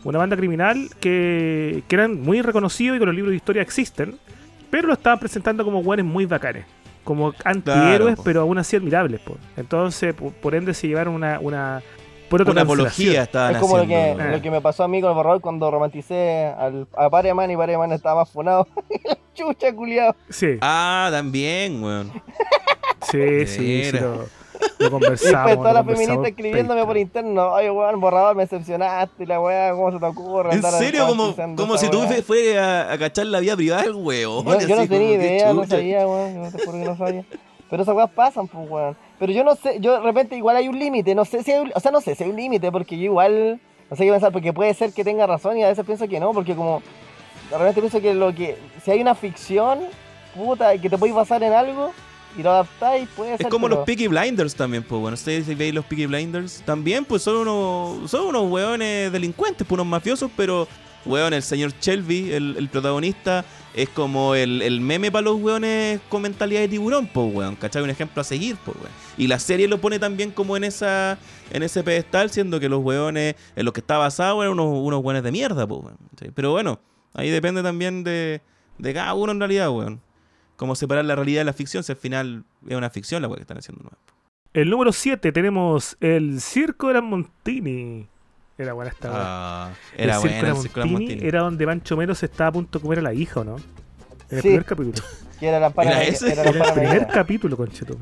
[0.03, 4.15] Una banda criminal que, que eran muy reconocidos y que los libros de historia existen,
[4.69, 6.65] pero lo estaban presentando como weones muy bacanes.
[7.03, 8.23] Como antihéroes, po.
[8.23, 9.21] pero aún así admirables.
[9.57, 11.39] Entonces, por, por ende, se llevaron una...
[11.39, 11.81] una
[12.29, 14.11] por Una apología estaban Es como lo que.
[14.11, 14.17] Eh.
[14.31, 17.55] lo que me pasó a mí con el borrador cuando romanticé al, a Pareman y
[17.55, 18.67] Pareman estaba más funado.
[19.35, 20.15] Chucha, culiado.
[20.29, 22.11] Sí, Ah, también, weón.
[23.11, 23.97] sí, sí, sí.
[24.59, 25.45] Lo, lo Y conversamos.
[25.47, 29.25] después todas lo las conversamos feministas en escribiéndome por interno, oye weón, borrador, me decepcionaste,
[29.25, 30.53] la weá, ¿cómo se te ocurre?
[30.53, 31.07] ¿En serio?
[31.07, 32.57] Como, como si tú weá?" fue- fueras
[32.89, 34.45] a, a cachar la vida privada del weón.
[34.45, 37.23] Yo, yo no tenía idea, no sabía, weón, no te juro que no sabía.
[37.69, 38.95] Pero esas weas pasan, pues, weón.
[39.17, 41.61] Pero yo no sé, yo de repente igual hay un límite, no sé si hay
[41.61, 44.11] un, o sea, no sé si hay un límite, porque yo igual, no sé qué
[44.11, 46.81] pensar, porque puede ser que tenga razón y a veces pienso que no, porque como,
[47.49, 49.79] de repente pienso que lo que, si hay una ficción,
[50.35, 51.91] puta, que te podéis basar en algo
[52.37, 53.45] y lo adaptáis, puede ser.
[53.45, 57.05] Es como los Peaky Blinders también, pues bueno, ustedes si veis los Peaky Blinders, también
[57.05, 60.67] pues son unos, son unos weones delincuentes, pues unos mafiosos, pero
[61.05, 65.99] weón, el señor Shelby, el, el protagonista, es como el, el meme para los weones
[66.09, 67.83] con mentalidad de tiburón, pues weón, ¿cachai?
[67.83, 68.91] Un ejemplo a seguir, pues weón.
[69.17, 71.17] Y la serie lo pone también como en esa
[71.51, 75.03] en ese pedestal, siendo que los weones en los que está basado eran unos, unos
[75.03, 75.97] weones de mierda, pues weón.
[76.33, 76.79] Pero bueno,
[77.13, 78.41] ahí depende también de,
[78.77, 80.01] de cada uno en realidad, weón.
[80.55, 83.41] Cómo separar la realidad de la ficción, si al final es una ficción la que
[83.41, 83.97] están haciendo nueva.
[84.53, 88.07] El número 7 tenemos el Circo de las Montini.
[88.57, 89.09] Era buena esta.
[89.13, 91.27] Ah, era el Circo de el Circo de la Montini Montini.
[91.27, 93.57] era donde Pancho Melo se estaba a punto de comer a la hija, ¿o ¿no?
[93.57, 94.47] En el Sí.
[94.49, 94.93] primer capítulo.
[95.39, 96.31] Que era la ¿Era ese?
[96.31, 97.99] Era la Era el primer capítulo, conchetum.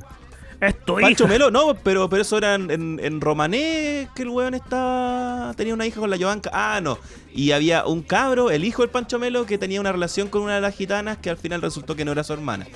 [0.71, 1.27] Pancho hija.
[1.27, 5.53] Melo, no, pero, pero eso era en, en, en romanés que el weón estaba.
[5.55, 6.49] tenía una hija con la Yovanka.
[6.53, 6.97] Ah, no.
[7.33, 10.55] Y había un cabro, el hijo del Pancho Melo, que tenía una relación con una
[10.55, 12.67] de las gitanas que al final resultó que no era su hermana.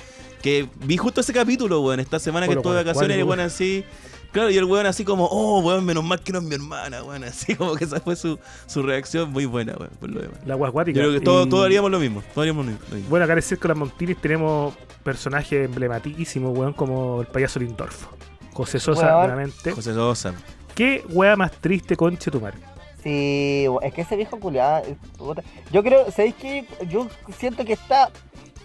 [0.42, 3.40] Que vi justo ese capítulo, weón, esta semana que estuve de ¿cuál, vacaciones y weón
[3.40, 3.84] así.
[4.32, 7.02] Claro, y el weón así como, oh, weón, menos mal que no es mi hermana,
[7.02, 7.24] weón.
[7.24, 10.38] Así como que esa fue su, su reacción muy buena, weón, por lo demás.
[10.46, 10.98] La guasguática.
[11.00, 12.20] Yo creo que todos Y- todos haríamos lo mismo.
[12.34, 13.08] Todos haríamos lo mismo.
[13.08, 17.58] Bueno, acá en el Circo de las Montinis tenemos personajes emblemásimos, weón, como el payaso
[17.60, 18.10] Lindorfo.
[18.52, 19.70] José Sosa, nuevamente.
[19.72, 20.34] José Sosa.
[20.74, 22.58] ¿Qué weá más triste, conche tu madre?
[23.02, 24.84] Sí, es que ese viejo culiado.
[24.84, 25.42] es puta.
[25.72, 26.66] Yo creo, ¿sabéis qué?
[26.88, 27.08] Yo
[27.38, 28.10] siento que está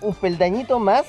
[0.02, 1.06] un peldañito más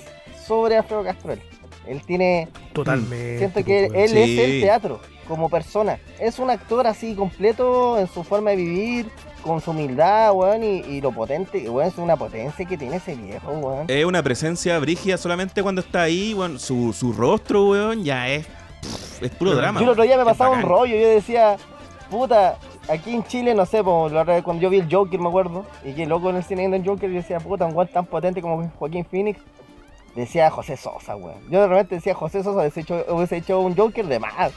[0.46, 1.40] sobre Alfredo Castrol.
[1.86, 2.48] Él tiene.
[2.72, 3.38] Totalmente.
[3.38, 4.10] Siento que él.
[4.10, 4.18] Sí.
[4.18, 5.98] es el teatro, como persona.
[6.18, 9.10] Es un actor así completo en su forma de vivir,
[9.42, 13.14] con su humildad, weón, y, y lo potente, weón, es una potencia que tiene ese
[13.14, 13.84] viejo, weón.
[13.88, 16.58] Es una presencia brígida solamente cuando está ahí, weón.
[16.58, 18.46] Su, su rostro, weón, ya es.
[18.46, 19.80] pff, es puro drama.
[19.80, 21.56] Yo el otro día me pasaba un rollo, yo decía,
[22.10, 22.58] puta,
[22.88, 26.30] aquí en Chile, no sé, cuando yo vi el Joker, me acuerdo, y que loco
[26.30, 29.04] en el cine viendo el Joker, yo decía, puta, un weón tan potente como Joaquín
[29.04, 29.38] Phoenix,
[30.14, 31.38] decía José Sosa, weón.
[31.50, 34.52] Yo de repente decía José Sosa, hubiese hecho, hubiese hecho un Joker de más.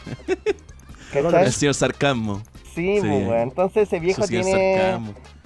[1.13, 2.41] El señor Sarcasmo.
[2.75, 2.99] Sí, Sí.
[3.01, 3.39] pues, weón.
[3.39, 4.99] Entonces ese viejo Su tiene,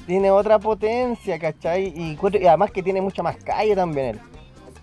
[0.06, 1.94] tiene otra potencia, ¿cachai?
[1.96, 4.20] Y, y además que tiene mucha más calle también él.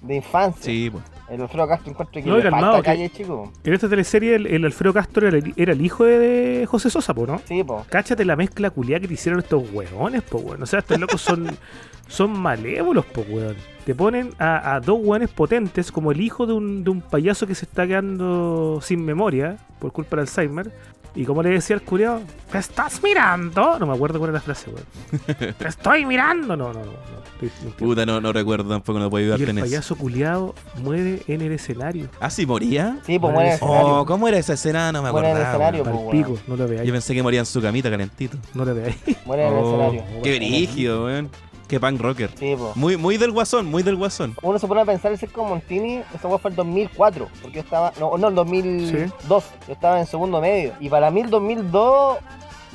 [0.09, 0.65] De infancia.
[0.65, 1.05] Sí, pues.
[1.29, 3.53] El Alfredo Castro encuentro que No, le calmado, falta que- calle, chico.
[3.63, 6.89] En esta teleserie el, el Alfredo Castro era el, era el hijo de, de José
[6.89, 7.39] Sosa, po, ¿no?
[7.45, 7.85] Sí, pues.
[7.91, 10.63] Cáchate la mezcla culiada que te hicieron estos hueones, po, weón.
[10.63, 11.47] O sea, estos locos son,
[12.09, 13.57] son malévolos, po, weón.
[13.85, 17.47] Te ponen a, a dos hueones potentes como el hijo de un, de un payaso
[17.47, 20.73] que se está quedando sin memoria por culpa del Alzheimer.
[21.19, 22.21] Y como le decía el culiado,
[22.53, 23.77] ¿te estás mirando?
[23.81, 25.55] No me acuerdo cuál era la frase, weón.
[25.59, 26.57] ¿Te estoy mirando?
[26.57, 26.85] No, no, no.
[26.85, 26.93] no,
[27.41, 27.77] mintiendo.
[27.77, 29.67] Puta, no, no recuerdo tampoco, no puedo y ayudarte el en eso.
[29.67, 32.09] payaso culiado muere en el escenario.
[32.21, 32.99] Ah, sí, moría.
[33.05, 33.95] Sí, pues muere en el escenario.
[33.97, 34.93] Oh, ¿cómo era esa escena?
[34.93, 36.87] No me Muere en el escenario, pues, pico, no lo veáis.
[36.87, 38.39] Yo pensé que moría en su camita calentito.
[38.55, 38.95] No lo veáis.
[39.27, 40.23] Muere en el Oh, escenario.
[40.23, 41.31] Qué brígido, weón.
[41.69, 42.31] Qué punk rocker.
[42.39, 42.57] Sí.
[42.75, 44.35] Muy, muy del guasón, muy del guasón.
[44.43, 47.93] Uno se pone a pensar ese como Montini, esa fue el 2004, porque yo estaba,
[48.01, 50.73] no, no, el 2002, yo estaba en segundo medio.
[50.81, 52.19] Y para mí el 2002,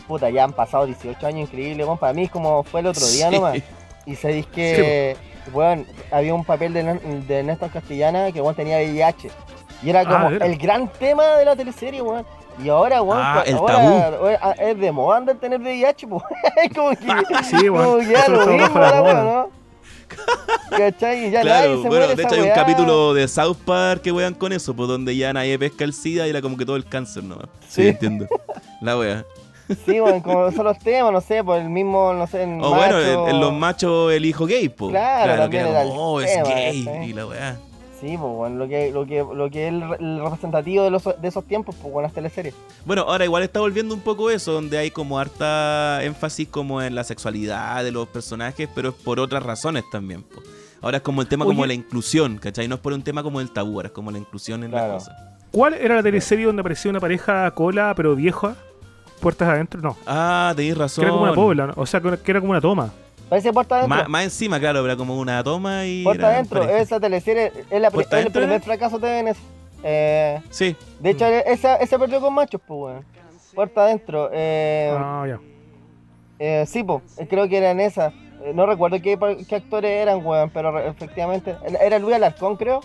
[0.07, 3.29] puta, ya han pasado 18 años increíbles, para mí es como fue el otro día
[3.29, 3.35] Sí.
[3.35, 3.57] nomás.
[4.05, 5.15] Y sabéis que,
[5.53, 6.83] weón, había un papel de,
[7.27, 9.31] de Néstor Castellana que, weón, tenía VIH.
[9.81, 12.25] Y era Ah, como el gran tema de la teleserie, weón.
[12.61, 14.27] Y ahora, weón, Ah, pues, el ahora, tabú.
[14.41, 16.23] ah, es de moda andar tener VIH, pues.
[16.63, 17.85] Es como que, Sí, weón.
[17.85, 19.49] como que ya lo mismo, la weón, ¿no?
[20.69, 21.27] ¿Cachai?
[21.27, 22.53] Y ya nadie Claro, se bueno, de hecho hay un weá.
[22.55, 26.27] capítulo de South Park que wean con eso, pues donde ya nadie pesca el SIDA
[26.27, 27.47] y era como que todo el cáncer nomás.
[27.67, 27.87] Sí, Sí.
[27.89, 28.27] entiendo.
[28.81, 29.25] La wea.
[29.85, 32.69] Sí, bueno, como son los temas, no sé, por el mismo, no sé, en O
[32.75, 33.23] bueno, macho.
[33.23, 34.91] en, en los machos el hijo gay, pues.
[34.91, 36.89] Claro, que también era el como, oh, es tema, gay.
[37.05, 37.57] Y la weá.
[38.03, 41.03] Sí, pues bueno, lo que, lo que, lo que es el, el representativo de, los,
[41.03, 42.53] de esos tiempos, pues bueno, las teleseries.
[42.85, 46.95] Bueno, ahora igual está volviendo un poco eso, donde hay como harta énfasis como en
[46.95, 50.25] la sexualidad de los personajes, pero es por otras razones también.
[50.81, 51.67] Ahora es como el tema como Oye.
[51.69, 52.67] la inclusión, ¿cachai?
[52.67, 54.95] No es por un tema como el tabú, ahora es como la inclusión en Claro.
[54.95, 55.17] las cosas.
[55.51, 58.55] ¿Cuál era la teleserie donde aparecía una pareja cola pero vieja?
[59.21, 59.95] Puertas adentro, no.
[60.05, 61.03] Ah, tenéis Que razón.
[61.05, 61.73] era como una pobla, ¿no?
[61.77, 62.91] o sea, que era como una toma.
[63.33, 63.97] Parece Puerta Adentro.
[63.97, 66.03] Más, más encima, claro, era como una toma y.
[66.03, 68.59] Puerta Adentro, esa teleserie es, la, pri- ¿Puerta es el primer era?
[68.59, 69.35] fracaso de TVN.
[69.83, 71.51] Eh, Sí, de hecho, Mm.
[71.51, 73.05] esa, esa perdió con machos, pues weón.
[73.55, 74.29] Puerta Adentro.
[74.31, 75.39] Eh, Ah, ya.
[76.37, 78.13] eh, sí, pues, creo que era en esa.
[78.43, 79.17] Eh, no recuerdo qué,
[79.49, 81.55] qué actores eran, weón, pero efectivamente.
[81.81, 82.81] Era Luis Alarcón, creo.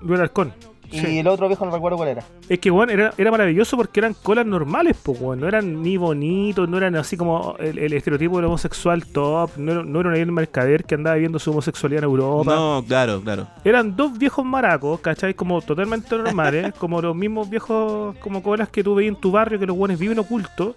[0.00, 0.54] Luis Alarcón.
[0.90, 1.18] Y Sí.
[1.18, 2.22] el otro viejo no recuerdo cuál era.
[2.48, 5.40] Es que, bueno, era, era maravilloso porque eran colas normales, pues, weón.
[5.40, 9.50] No eran ni bonitos, no eran así como el, el estereotipo del homosexual top.
[9.56, 12.54] No, era- no era un mercader que andaba viendo su homosexualidad en Europa.
[12.54, 13.46] no, claro, claro.
[13.64, 15.34] Eran dos viejos maracos, ¿cachai?
[15.34, 19.58] Como totalmente normales, como los mismos viejos como colas que tú veías en tu barrio,
[19.58, 20.76] que los buenos viven ocultos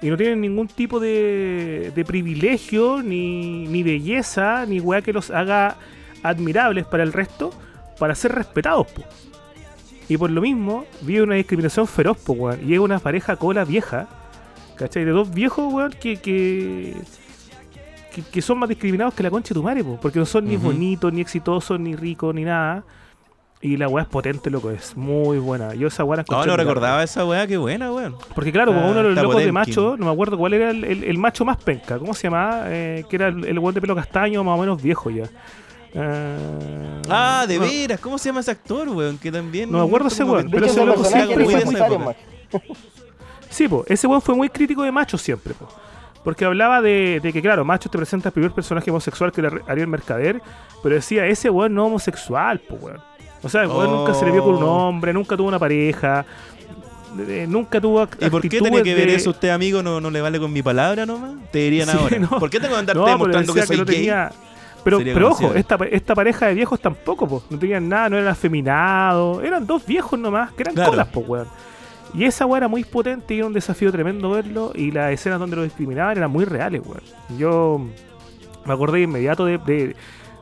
[0.00, 5.30] y no tienen ningún tipo de, de privilegio, ni, ni belleza, ni weá que los
[5.32, 5.76] haga
[6.22, 7.50] admirables para el resto,
[7.98, 9.02] para ser respetados, po.
[10.08, 12.60] Y por lo mismo, vive una discriminación feroz, po, weón.
[12.66, 14.06] Y es una pareja cola vieja,
[14.76, 15.04] ¿cachai?
[15.04, 16.94] De dos viejos, weón, que, que,
[18.14, 20.46] que, que son más discriminados que la concha de tu madre, po, porque no son
[20.46, 22.84] ni bonitos, ni exitosos, ni ricos, ni nada.
[23.60, 25.74] Y la weá es potente, loco, es muy buena.
[25.74, 28.14] Yo esa weá la No, no recordaba esa weá, qué buena, weón.
[28.34, 30.70] Porque claro, como Ah, uno de los locos de macho, no me acuerdo cuál era
[30.70, 32.62] el, el- el macho más penca, ¿cómo se llamaba?
[32.68, 35.24] Eh, que era el, el weón de pelo castaño, más o menos viejo ya.
[36.00, 39.18] Eh, Ah, de no, veras, ¿cómo se llama ese actor, weón?
[39.18, 39.70] Que también.
[39.70, 41.74] No me acuerdo ese weón, pero ese loco siempre fue muy...
[41.98, 42.18] macho.
[43.50, 45.66] Sí, po, ese weón fue muy crítico de macho siempre, po.
[46.22, 49.50] Porque hablaba de, de que, claro, Macho te presenta el primer personaje homosexual que era
[49.66, 50.42] Ariel Mercader,
[50.82, 53.00] pero decía, ese weón no homosexual, po, weón.
[53.42, 54.88] O sea, el weón nunca se le vio con un Oh.
[54.88, 56.26] hombre, nunca tuvo una pareja,
[57.26, 59.82] eh, nunca tuvo ¿Y por qué tenía que ver de- eso usted, amigo?
[59.82, 61.32] ¿No, no le vale con mi palabra nomás?
[61.50, 62.18] Te dirían Sí, ahora.
[62.18, 62.28] no.
[62.28, 63.94] ¿Por qué tengo que andarte No, pero demostrando que soy no gay?
[63.96, 64.32] tenía...
[64.88, 67.42] Pero, Sería pero ojo, esta, esta pareja de viejos tampoco, po.
[67.50, 69.42] No tenían nada, no eran afeminados.
[69.44, 70.90] Eran dos viejos nomás, que eran Claro.
[70.90, 71.46] colas, po, weón.
[72.14, 74.72] Y esa weá era muy potente y era un desafío tremendo verlo.
[74.74, 77.02] Y las escenas donde lo discriminaban eran muy reales, weón.
[77.38, 77.80] Yo
[78.64, 79.94] me acordé de inmediato de, de-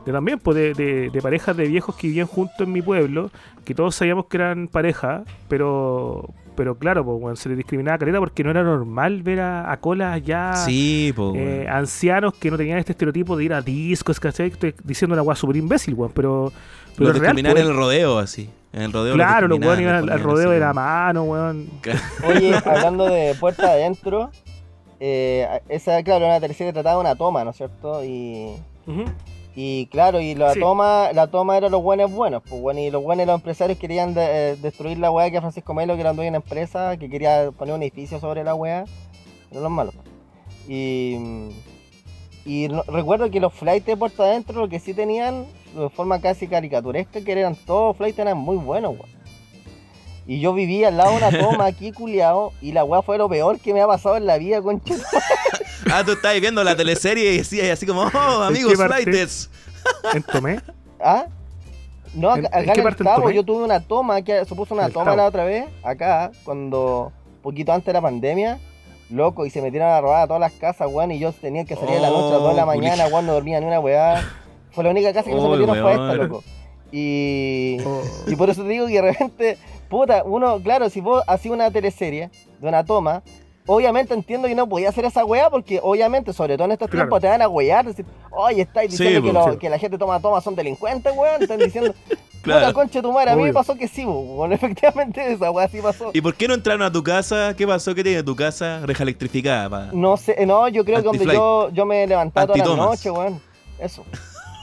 [0.05, 3.29] de también, pues, de, de- de parejas de viejos que vivían juntos en mi pueblo,
[3.65, 8.19] que todos sabíamos que eran pareja, pero pero claro, pues, weón, se les discriminaba caleta
[8.19, 11.69] porque no era normal ver a, a colas ya Sí, po, eh, weón.
[11.69, 14.47] ancianos que no tenían este estereotipo de ir a discos, ¿cachai?
[14.47, 16.51] Estoy diciendo una weá súper imbécil, weón, pero,
[16.97, 17.69] pero Los es real, discriminan en pues.
[17.69, 18.49] el rodeo, así.
[18.73, 21.69] En el rodeo Claro, los weones iban al, rodeo de la mano, weón.
[22.27, 24.29] Oye, hablando de puerta adentro,
[24.99, 28.03] eh, esa, claro, una tercera trataba de una toma, ¿no es cierto?
[28.03, 28.55] Y.
[29.59, 30.59] y claro, y la Sí.
[30.59, 34.13] toma la toma era los buenos buenos, pues bueno, y los buenos los empresarios querían
[34.13, 37.09] de- eh, destruir la weá que Francisco Melo, que era dueño de una empresa, que
[37.09, 38.85] quería poner un edificio sobre la weá,
[39.49, 39.95] eran los malos.
[40.67, 41.15] Y,
[42.45, 46.21] y no- recuerdo que los flights de puerta adentro lo que sí tenían, de forma
[46.21, 49.17] casi caricaturesca, que eran todos flights, eran muy buenos, weón.
[50.27, 53.27] Y yo vivía al lado de una toma aquí, culiao, y la weá fue lo
[53.27, 54.93] peor que me ha pasado en la vida, concha.
[55.91, 59.49] Ah, tú estabas viendo la teleserie y decías así como, oh, amigos flightes.
[60.13, 60.59] En Tomé.
[60.99, 61.25] ¿Ah?
[62.13, 65.15] No, ¿En- acá, en acá yo tuve una toma, que se puso una El toma
[65.15, 67.11] la otra vez, acá, cuando,
[67.43, 68.59] poquito antes de la pandemia,
[69.09, 71.75] loco, y se metieron a robar a todas las casas, weón, y yo tenía que
[71.75, 73.67] salir a la noche a las 2 de la Oh, mañana, weón, no dormía ni
[73.67, 74.23] una weá.
[74.71, 76.43] Fue la única casa que se Oh, metieron fue esta, loco.
[76.91, 78.01] Y, Oh.
[78.27, 79.57] y por eso te digo que de repente,
[79.89, 82.29] puta, uno, claro, si vos hacías una teleserie
[82.59, 83.21] de una toma,
[83.67, 87.03] obviamente entiendo que no podía hacer esa weá porque obviamente, sobre todo en estos Claro.
[87.05, 89.59] tiempos, te van a wear, decir, oye, estáis Sí, diciendo que, po, lo- sí.
[89.59, 91.93] que la gente toma tomas son delincuentes, weón, están diciendo,
[92.41, 92.61] Claro.
[92.61, 95.67] puta concha de tu madre, a mí me pasó que sí, bueno, efectivamente esa weá
[95.67, 96.11] sí pasó.
[96.13, 97.53] ¿Y por qué no entraron a tu casa?
[97.57, 97.93] ¿Qué pasó?
[97.93, 98.79] ¿Qué tiene tu casa?
[98.85, 99.89] Reja electrificada, pa.
[99.91, 101.37] No sé, no, yo creo que donde Anti-flight.
[101.39, 102.85] yo, yo me levantaba las Antitomas.
[102.89, 103.41] noches, weón.
[103.79, 104.03] Eso.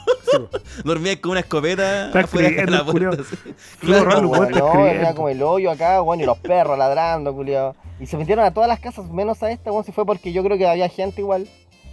[0.31, 0.37] Sí.
[0.83, 3.23] Dormías con una escopeta Está afuera de la puerta.
[3.79, 4.73] Claro, no, escribiendo.
[4.83, 7.75] venía como el hoyo acá, weón, y los perros ladrando, culiao.
[7.99, 10.43] Y se metieron a todas las casas, menos a esta, weón, si fue porque yo
[10.43, 11.47] creo que había gente igual.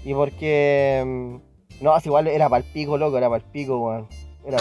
[0.05, 1.03] Y porque.
[1.05, 4.09] mm, No, si igual era para el pico, loco, era para el pico, weón.
[4.45, 4.59] Era.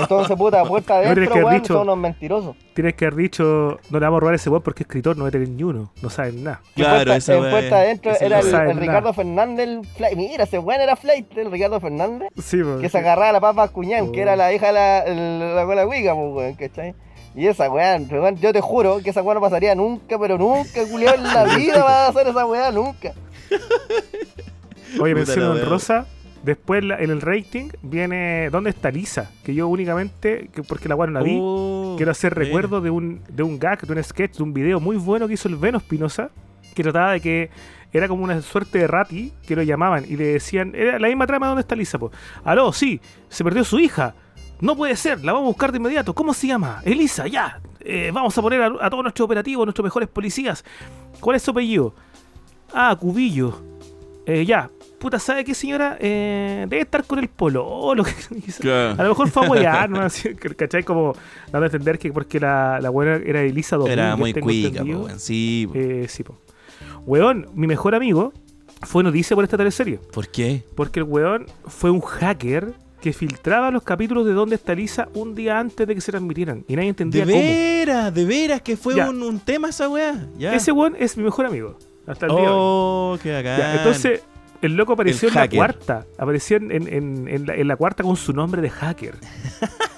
[0.00, 2.56] Entonces, puta, puerta tienes adentro, que haber weón, dicho- son unos mentirosos.
[2.74, 5.16] Tienes que haber dicho, no le vamos a robar a ese weón porque es escritor,
[5.16, 5.90] no tener ni uno.
[6.02, 6.60] No saben nada.
[6.68, 9.12] En Claro, puerta, esa en puerta adentro era el, la- Ricardo.
[9.14, 10.16] Fernández, el flight.
[10.16, 12.28] Mira, ese weón era flight, el Ricardo Fernández.
[12.42, 12.78] Sí, po.
[12.80, 14.22] Que se agarraba a la papa cuñán, que Oh.
[14.22, 16.94] era la hija de la, el- la abuela Wiga, pues, weón, ¿cachai?
[17.34, 20.84] Y esa weá, weón, yo te juro que esa weá no pasaría nunca, pero nunca,
[20.90, 23.12] culiao, en la vida va a hacer esa weá, nunca.
[25.00, 25.64] Oye, mención la wea.
[26.48, 29.30] Después la- en el rating viene ¿Dónde está Lisa?
[29.44, 32.46] Que yo únicamente, que porque la weá no la vi, Oh, quiero hacer bien.
[32.46, 35.34] recuerdo de un, de un gag, de un sketch, de un video muy bueno que
[35.34, 36.30] hizo el Veno Espinosa,
[36.74, 37.50] que trataba de que
[37.92, 41.26] era como una suerte de rati que lo llamaban y le decían, era la misma
[41.26, 41.98] trama de ¿Dónde está Lisa?
[41.98, 42.10] Po.
[42.44, 44.14] Aló, sí, se perdió su hija.
[44.62, 46.14] No puede ser, la vamos a buscar de inmediato.
[46.14, 46.80] ¿Cómo se llama?
[46.84, 47.60] Elisa, ya.
[47.80, 50.64] Eh, vamos a poner a, a todos nuestros operativos, nuestros mejores policías.
[51.20, 51.94] ¿Cuál es su apellido?
[52.72, 53.60] Ah, Cubillo.
[54.26, 54.70] Eh, ya.
[54.98, 55.96] Puta, ¿sabe qué, señora?
[56.00, 58.04] Eh, debe estar con el pololo.
[58.60, 58.94] Claro.
[58.98, 60.00] A lo mejor fue a huear, ¿no?
[60.56, 60.82] ¿Cachai?
[60.82, 61.14] Como
[61.52, 63.98] dando a entender que porque la, la buena era Elisa Domínguez.
[63.98, 65.20] Era muy cuica, po, weón.
[65.20, 65.78] Sí, po.
[65.78, 66.36] Eh, sí, po.
[67.06, 68.32] Weón, mi mejor amigo
[68.82, 69.98] fue noticia por esta teleserie.
[70.12, 70.64] ¿Por qué?
[70.74, 75.34] Porque el weón fue un hacker que filtraba los capítulos de Dónde está Elisa un
[75.36, 76.64] día antes de que se transmitieran.
[76.66, 77.36] Y nadie De entendía cómo.
[77.38, 80.26] veras, de veras que fue un, un tema esa weá.
[80.36, 80.54] Ya.
[80.54, 81.78] Ese weón es mi mejor amigo.
[82.06, 82.52] Hasta el día de hoy.
[82.58, 83.58] Oh, qué bacán.
[83.58, 84.22] Ya, entonces,
[84.62, 86.06] el loco apareció El en la cuarta.
[86.18, 89.14] Apareció en, en- en- en la, en la cuarta con su nombre de hacker.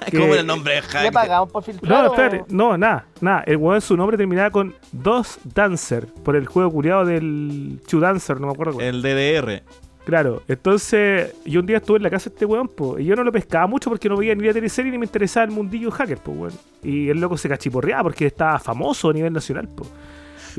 [0.06, 1.12] que- ¿Cómo era el nombre de ¿Le hacker?
[1.12, 1.90] pagamos por filtrar?
[2.04, 3.42] No, o- espérate, no, nada, nada.
[3.46, 8.40] El weón su nombre terminaba con Dos Dancer, por el juego culiado del Chu Dancer,
[8.40, 8.86] no me acuerdo cuál.
[8.86, 9.62] El DDR.
[10.04, 13.14] Claro, entonces yo un día estuve en la casa de este weón, po, y yo
[13.14, 15.90] no lo pescaba mucho porque no veía ni la teleserie ni me interesaba el mundillo
[15.90, 16.52] hacker, pues weón.
[16.82, 19.86] Y el loco se cachiporreaba porque estaba famoso a nivel nacional, po.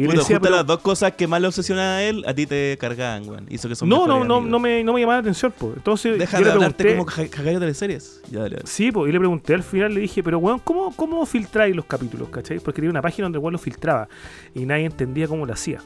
[0.01, 2.33] Y Puta, decía, justo pero- las dos cosas que más le obsesionan a él, a
[2.33, 3.45] ti te cargaban, weón.
[3.49, 5.73] Hizo que son no, no, no, no me, no me llamaba la atención, pues.
[5.77, 8.21] Entonces Deja yo de le hablarte pregunté, como hacker de teleseries.
[8.31, 8.67] Ya, dale, dale.
[8.67, 11.85] Sí, pues, y le pregunté al final, le dije, pero weón, ¿cómo, cómo filtráis los
[11.85, 12.59] capítulos, cachai?
[12.59, 14.07] Porque tenía una página donde weón los filtraba
[14.55, 15.79] y nadie entendía cómo lo hacía.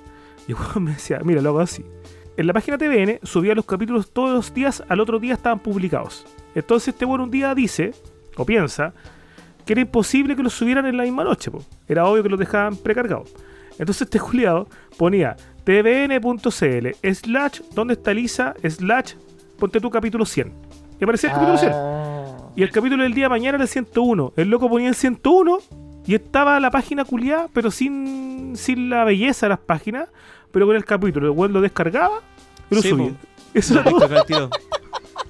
[0.47, 1.83] Y weón me decía, mira, lo hago así.
[2.37, 6.25] En la página TVN subía los capítulos todos los días, al otro día estaban publicados.
[6.53, 7.93] Entonces este weón un día dice,
[8.35, 8.93] o piensa,
[9.65, 11.63] que era imposible que los subieran en la misma noche, po.
[11.87, 13.31] Era obvio que los dejaban precargados.
[13.79, 14.67] Entonces este juliado
[14.97, 19.13] ponía tvn.cl slash donde está Lisa slash
[19.59, 20.51] ponte tu capítulo 100.
[20.99, 21.71] Y aparecía el capítulo 100.
[21.73, 22.37] Ah.
[22.55, 24.33] Y el capítulo del día de mañana era el 101.
[24.37, 25.57] El loco ponía el 101
[26.05, 30.07] y estaba la página culiada, pero sin, sin la belleza de las páginas,
[30.51, 31.27] pero con el capítulo.
[31.27, 32.21] El weón lo descargaba
[32.69, 33.09] y lo Sí, subía.
[33.09, 33.15] po.
[33.53, 34.49] Eso No, era todo.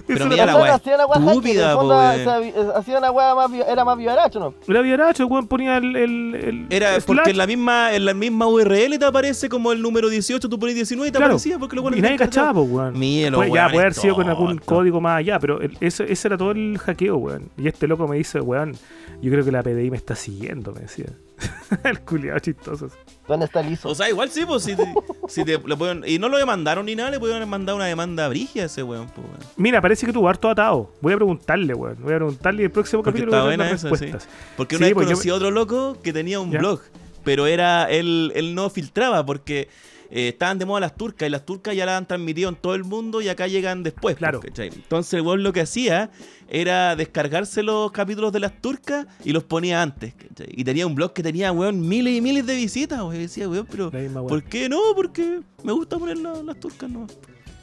[0.07, 2.71] Pero mira era la weá hacía una weá estúpida, weón.
[2.75, 4.53] hacía weá más, era más violacho, ¿no?
[4.67, 5.95] Era violacho, el weón ponía el.
[5.95, 9.71] el, el Era slash, porque en la misma en la misma URL te aparece como
[9.71, 11.33] el número 18, tú pones 19 y te Claro.
[11.33, 12.97] aparecía porque lo y nadie cachaba, weón.
[12.97, 16.03] Mira, los Puede- ya puede haber sido con algún código más allá, pero el- eso,
[16.03, 17.49] ese era todo el hackeo, weón.
[17.57, 18.73] Y este loco me dice, weón,
[19.21, 21.05] yo creo que la PDI me está siguiendo, me decía.
[21.83, 22.89] el culiado chistoso.
[23.27, 23.89] ¿Dónde está liso?
[23.89, 24.93] O sea, igual sí, pues si, te-
[25.27, 28.27] si te, le pueden- y no lo demandaron ni nada, le pudieron mandar una demanda
[28.29, 29.39] brigia a ese weón, pues, weón.
[29.57, 30.91] Mira, parece que tuvo harto atado.
[31.01, 31.97] Voy a preguntarle, weón.
[32.01, 33.87] Voy a preguntarle y el próximo Porque capítulo está voy a dar sí.
[33.87, 34.27] respuestas.
[34.55, 36.59] Porque Sí, una vez pues yo- conocí a otro loco que tenía un Ya.
[36.59, 36.81] blog,
[37.23, 39.67] pero era él, él no filtraba porque
[40.11, 42.75] eh, estaban de moda las turcas y las turcas ya las han transmitido en todo
[42.75, 44.15] el mundo y acá llegan después.
[44.15, 44.39] Claro.
[44.39, 44.67] ¿cachai?
[44.73, 46.11] Entonces el weón lo que hacía
[46.47, 50.13] era descargarse los capítulos de las turcas y los ponía antes.
[50.13, 50.47] ¿cachai?
[50.49, 52.99] Y tenía un blog que tenía, weón, miles y miles de visitas.
[53.01, 53.15] weón.
[53.15, 54.27] Y decía, weón, pero La misma weón.
[54.29, 54.79] ¿por qué no?
[54.95, 57.07] Porque me gusta poner la- las turcas, no.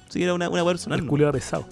[0.09, 0.99] Sí, era una, una personal.
[0.99, 1.11] El ¿no?
[1.11, 1.67] culiado pesado.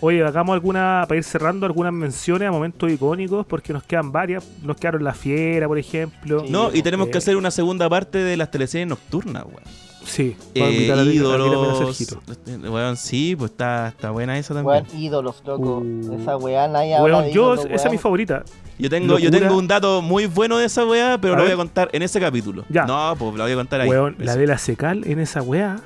[0.00, 4.44] Oye, hagamos alguna, para ir cerrando, algunas menciones a momentos icónicos, porque nos quedan varias.
[4.62, 6.40] Nos quedaron La Fiera, por ejemplo.
[6.44, 6.50] Sí.
[6.50, 9.62] No, y tenemos que hacer una segunda parte de las teleseries nocturnas, weón.
[10.04, 11.96] Sí, Eh, vamos a ídolos.
[11.96, 12.22] Sergito.
[12.70, 14.84] Weón, sí, pues está, está buena esa también.
[14.84, 15.78] Weón, ídolos, loco.
[15.78, 16.18] Uh.
[16.20, 18.44] Esa weá, nadie habla Weón, de yo, ídolos, esa es mi favorita.
[18.78, 21.52] Yo tengo, yo tengo un dato muy bueno de esa weá, pero A lo voy
[21.52, 22.64] a contar en ese capítulo.
[22.68, 22.84] Ya.
[22.86, 23.88] No, pues lo voy a contar ahí.
[23.88, 25.76] Weón, la de la secal en esa weá.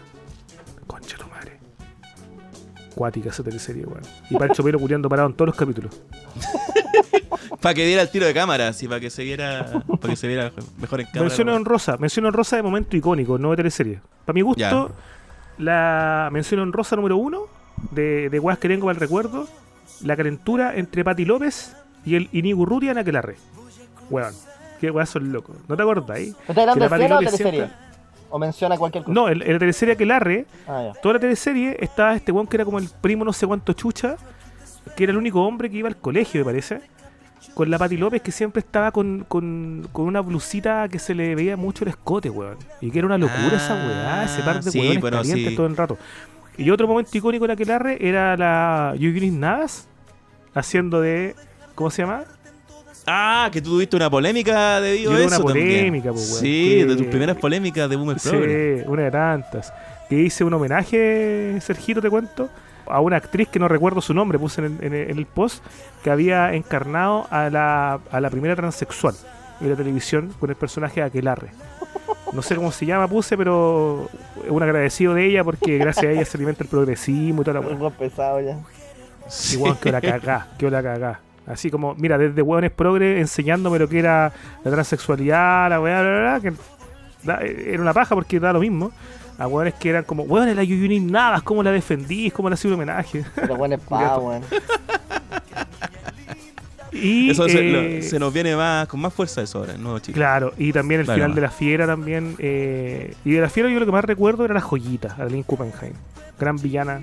[0.86, 1.58] Concha tu madre.
[2.94, 4.02] Cuática esa teleserie, weón.
[4.30, 5.92] Y Pancho Pelo culiando parado en todos los capítulos.
[7.60, 9.66] Para que diera el tiro de cámara, así, para que se viera,
[10.00, 11.22] para que se viera mejor en cámara.
[11.24, 14.00] Mención honrosa, mención honrosa de momento icónico, no de teleserie.
[14.24, 14.86] Para mi gusto, Ya.
[15.58, 17.46] la mención honrosa número uno
[17.90, 19.48] de, de weas que tengo para el recuerdo,
[20.02, 21.74] la calentura entre Pati López
[22.04, 23.36] y el Inigo Rutia en Aquelarre.
[24.10, 24.32] Weón,
[24.80, 25.56] qué weas son locos.
[25.66, 26.26] ¿No te acuerdas ahí?
[26.26, 27.52] ¿Me estás hablando de escena o teleserie?
[27.52, 27.76] siempre-
[28.30, 29.14] ¿O menciona cualquier cosa?
[29.14, 31.00] No, en, en la teleserie Aquelarre, Ah, ya.
[31.00, 34.16] toda la teleserie estaba este weón que era como el primo no sé cuánto chucha,
[34.96, 36.80] que era el único hombre que iba al colegio, me parece.
[37.54, 41.34] Con la Pati López que siempre estaba con, con, con una blusita que se le
[41.34, 42.56] veía mucho el escote, weón.
[42.80, 45.56] Y que era una locura esa weá, ese par de Ah, sí, weones calientes sí.
[45.56, 45.98] todo el rato.
[46.56, 49.88] Y otro momento icónico de la Aquelarre era la Yuginis Navas
[50.54, 51.34] haciendo de.
[51.74, 52.24] ¿Cómo se llama?
[53.06, 55.66] Ah, que tú tuviste una polémica debido a eso una también.
[55.78, 58.86] polémica, pues, weón, Sí, que- de tus primeras polémicas de Boomer Sí, Progress.
[58.86, 59.72] una de tantas.
[60.08, 62.48] Que hice un homenaje, Sergito, te cuento,
[62.90, 65.26] a una actriz que no recuerdo su nombre, puse en el, en el- en el
[65.26, 65.64] post,
[66.02, 69.14] que había encarnado a la, a la primera transexual
[69.60, 71.48] en la televisión con el personaje de Aquelarre.
[72.32, 74.08] No sé cómo se llama, puse, pero
[74.48, 77.66] un agradecido de ella porque gracias a ella se alimenta el progresismo y toda la
[77.74, 78.58] buen pesado ya.
[79.52, 81.20] Y weón, que la cagá, que la cagá.
[81.46, 84.30] Así como, mira, desde hueones progre enseñándome lo que era
[84.62, 86.52] la transexualidad, la weá, bla, bla, bla, que
[87.24, 88.92] da- era una paja porque da lo mismo.
[89.38, 92.32] A hueones que eran como, weón, la Yuyunis Navas, ¿cómo la defendís?
[92.32, 93.24] ¿Cómo le hacía un homenaje?
[93.36, 94.42] Pero buen espada, weón.
[96.90, 99.98] Y, Eso se, eh, lo- se nos viene más con más fuerza eso ahora, ¿no,
[99.98, 100.14] chicos?
[100.16, 101.18] Claro, y también el Claro.
[101.20, 102.34] final de la fiera también.
[102.38, 105.42] eh, y de la fiera yo lo que más recuerdo era la joyita, a Lynn
[105.42, 105.92] Kuppenheim.
[106.40, 107.02] Gran villana,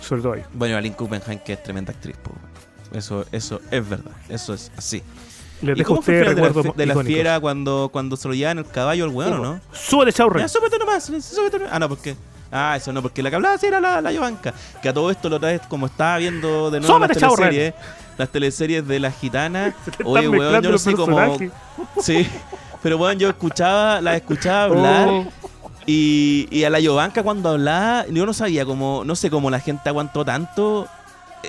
[0.00, 0.42] sobre todo ahí.
[0.54, 2.32] Bueno, Aline Kuppenheim, que es tremenda actriz, po.
[2.96, 5.02] Eso, eso es verdad, eso es así.
[5.62, 8.16] Les ¿Y dejo cómo fue el ustedes final de la, de la fiera cuando, cuando
[8.16, 9.60] se lo llevan el caballo al weón, o no?
[9.72, 10.42] Súbete, Chaurren.
[10.44, 11.72] Ya, súbete nomás, súbete nomás.
[11.72, 12.16] Ah, no, porque.
[12.52, 14.54] Ah, eso no, porque la que hablaba sí era la, la Yovanka.
[14.82, 17.48] Que a todo esto lo traes como estaba viendo de nuevo las Súbete, Chaurren.
[17.50, 17.74] teleseries.
[18.18, 19.74] Las teleseries de la gitana.
[20.04, 21.38] Oye, weón, yo no sé cómo.
[22.00, 22.26] Sí.
[22.82, 25.08] Pero weón, yo escuchaba, la escuchaba hablar.
[25.08, 25.26] Oh.
[25.86, 29.60] Y, y a la Yovanka cuando hablaba, yo no sabía cómo, no sé cómo la
[29.60, 30.86] gente aguantó tanto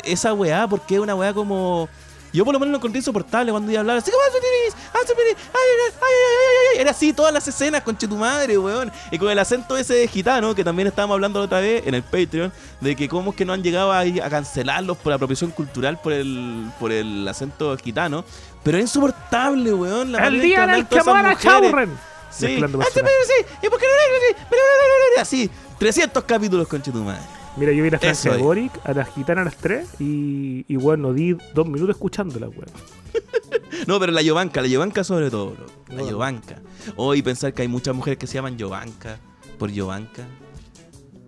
[0.04, 1.90] esa weá, porque es una weá como.
[2.38, 4.76] Yo por lo menos lo encontré insoportable cuando iba a hablar así como "Ah, Sutiris,
[4.94, 6.82] ah, Sutiris, ay, ay, ay, ay, ay, ay".
[6.82, 8.92] Era así todas las escenas con tu madre, weón.
[9.10, 11.96] Y con el acento ese de gitano, que también estábamos hablando la otra vez en
[11.96, 15.50] el Patreon, de que cómo es que no han llegado a, a cancelarlos por apropiación
[15.50, 18.24] cultural por el, por el acento gitano.
[18.64, 20.12] Pero es insoportable, weón.
[20.12, 21.42] la El día en el que muera mujeres.
[21.42, 21.90] Chaurren.
[22.30, 22.94] Sí, ah, sí, personajes.
[22.94, 25.48] pero sí, ¿y por qué no así?
[25.48, 27.37] Así, 300 capítulos con tu madre.
[27.58, 28.38] Mira, yo vi la Eso Francia de.
[28.42, 32.66] Boric a las gitanas a las 3 y, y bueno, di dos minutos escuchándola, weón.
[33.88, 35.66] No, pero la Yovanka, la Yovanka sobre todo, bro.
[35.90, 36.10] La Bueno.
[36.12, 36.62] Yovanka.
[36.96, 39.18] Oh, y pensar que hay muchas mujeres que se llaman Yovanka
[39.58, 40.24] por Yovanka.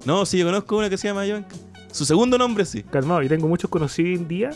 [0.05, 1.55] No, sí, yo conozco una que se llama Yovanka.
[1.91, 2.83] Su segundo nombre sí.
[2.83, 4.49] Calmado, y tengo muchos conocidos hoy en día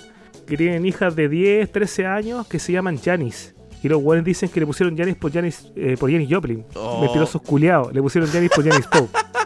[0.48, 3.56] que tienen hijas de 10, 13 años que se llaman Janis.
[3.82, 6.66] Y los weones dicen que le pusieron Janis por Janis, eh, por Janis Joplin.
[6.76, 7.02] Oh.
[7.02, 7.94] Mentirosos culiados.
[7.94, 9.10] Le pusieron Janis por Janis Pope.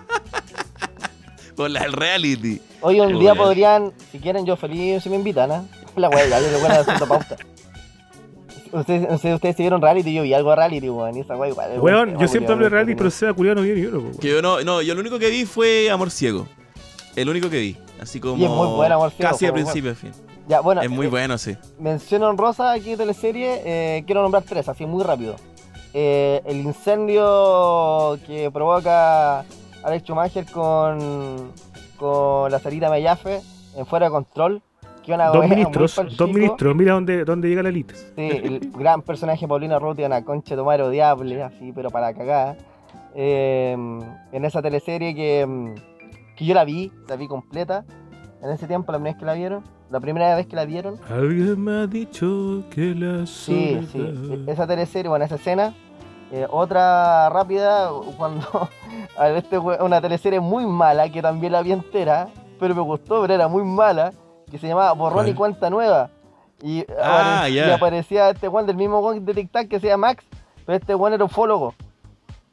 [1.58, 2.62] Por la reality.
[2.82, 5.66] Hoy un día podrían, si quieren, yo feliz si me invitan, ¿ah?
[5.96, 7.36] La wea, ya, yo le voy a haciendo pauta.
[8.72, 11.50] Ustedes, no sé, ustedes siguieron reality, yo vi algo de reality, weón, y esa wea
[11.50, 11.80] igual.
[11.80, 14.18] Weón, yo siempre hablo de reality, pero sea culiado no viene ni uno, weón.
[14.18, 16.48] Que yo no, no, yo lo único que vi fue Amor Ciego.
[17.16, 17.78] El único que vi.
[18.00, 18.38] Así como.
[18.38, 20.12] Y es muy bueno Amor Ciego, Casi como principio a fin.
[20.48, 21.58] Ya, bueno, Es muy eh, bueno, sí.
[21.80, 25.36] mención honrosa aquí de teleserie, eh, quiero nombrar tres, así muy rápido.
[25.96, 29.44] Eh, el incendio que provoca
[29.84, 31.52] Alex Schumacher con,
[31.98, 33.42] con la Sarita Mellafe
[33.76, 34.62] en Fuera de Control.
[35.04, 36.76] Que una Dos ministros, dos ministros.
[36.76, 37.96] Mira dónde, dónde llega la elite.
[37.96, 42.58] Sí, el gran personaje Paulina Ruti, una concha de tomar odiable, así, pero para cagar.
[43.16, 43.72] Eh,
[44.32, 45.76] en esa teleserie que, mm,
[46.36, 47.86] que yo la vi, la vi completa.
[48.44, 51.00] En ese tiempo, la primera vez que la vieron, la primera vez que la vieron.
[51.10, 55.74] Alguien me ha dicho que la Sí, sí, soledad- esa teleserie, bueno, esa escena.
[56.32, 58.46] Eh, otra rápida, cuando
[59.18, 62.28] a ver, este una teleserie muy mala, que también la vi entera,
[62.60, 64.12] pero me gustó, pero era muy mala,
[64.52, 65.34] que se llamaba Borrón y.
[65.34, 66.10] Cuenta Nueva.
[66.62, 69.88] Y, Ah, apare- y aparecía este Juan del mismo Juan de Tic Tac que se
[69.88, 70.26] llama Max,
[70.66, 71.76] pero este Juan era ufólogo.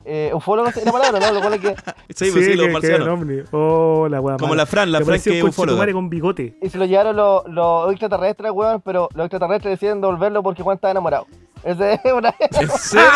[0.04, 1.32] Eh, ufólogo es la palabra, ¿no?
[1.32, 1.74] Lo cual es que.
[2.14, 3.44] Sí, pues sí, los que-.
[3.52, 4.54] Oh, la Como mala.
[4.56, 6.56] la Fran, la Que Fran que es conchetumare con bigote.
[6.60, 10.76] Y se lo llevaron los, los extraterrestres, weón, pero los extraterrestres deciden devolverlo porque Juan
[10.76, 11.26] estaba enamorado.
[11.64, 13.08] Esa es, una, ¿En serio?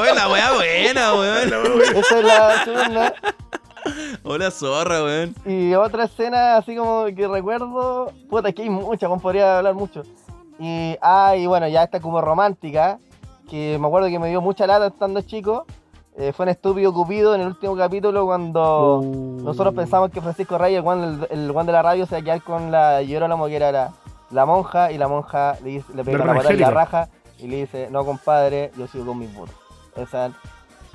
[0.00, 1.82] Oye, la weá buena, weón.
[1.96, 3.14] esa es la segunda.
[4.24, 5.34] Hola, zorra, weón.
[5.44, 8.12] Y otra escena así como que recuerdo.
[8.28, 10.02] Puta, que hay muchas, weón, podría hablar mucho.
[10.58, 12.98] Y, ah, y bueno, ya está como romántica.
[13.50, 15.66] Que me acuerdo que me dio mucha lata estando chico.
[16.16, 19.42] eh, fue en Estúpido Cupido en el último capítulo cuando Uh.
[19.42, 22.24] nosotros pensamos que Francisco Rey, el el, el guan de la radio, se iba a
[22.24, 23.92] quedar con la Llorolamo, que era la,
[24.30, 27.08] la monja, y la monja le, pega la patada en la raja
[27.38, 29.54] y le dice, no compadre, yo sigo con mis votos.
[30.10, 30.34] Son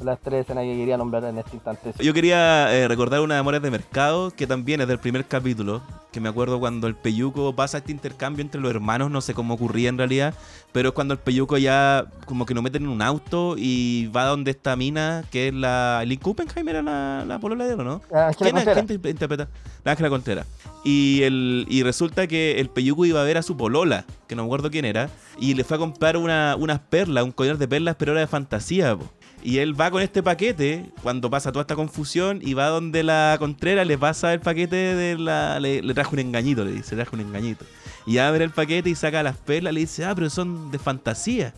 [0.04, 1.94] las tres escenas que quería nombrar en este instante.
[2.00, 5.82] Yo quería eh, recordar una de Amores de Mercado que también es del primer capítulo.
[6.12, 9.54] Que me acuerdo cuando el Peyuco pasa este intercambio entre los hermanos, no sé cómo
[9.54, 10.34] ocurría en realidad.
[10.74, 14.26] Pero es cuando el Peyuco ya como que lo meten en un auto y va
[14.26, 16.04] donde esta mina, que es la.
[16.06, 18.02] Lynn Kuppenheim era la, la polola de él, ¿o no?
[18.14, 18.86] Ángela ¿Quién, es- Contreras.
[18.86, 19.48] quién te interpreta?
[19.86, 20.48] La Ángela Contreras.
[20.84, 24.42] Y, el, y resulta que el Peyuco iba a ver a su polola, que no
[24.44, 25.10] me acuerdo quién era,
[25.40, 28.28] y le fue a comprar una, unas perlas, un collar de perlas, pero era de
[28.28, 28.98] fantasía.
[28.98, 29.06] po.
[29.44, 33.36] Y él va con este paquete cuando pasa toda esta confusión y va donde la
[33.40, 35.60] Contreras le pasa el paquete de la.
[35.60, 37.66] Le, le trajo un engañito, le dice, le trajo un engañito.
[38.06, 41.54] Y abre el paquete y saca las perlas, le dice, ah, pero son de fantasía.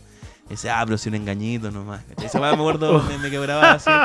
[0.46, 2.02] Y dice, ah, pero si un engañito nomás.
[2.22, 3.90] Esa me acuerdo, me, me quebraba así.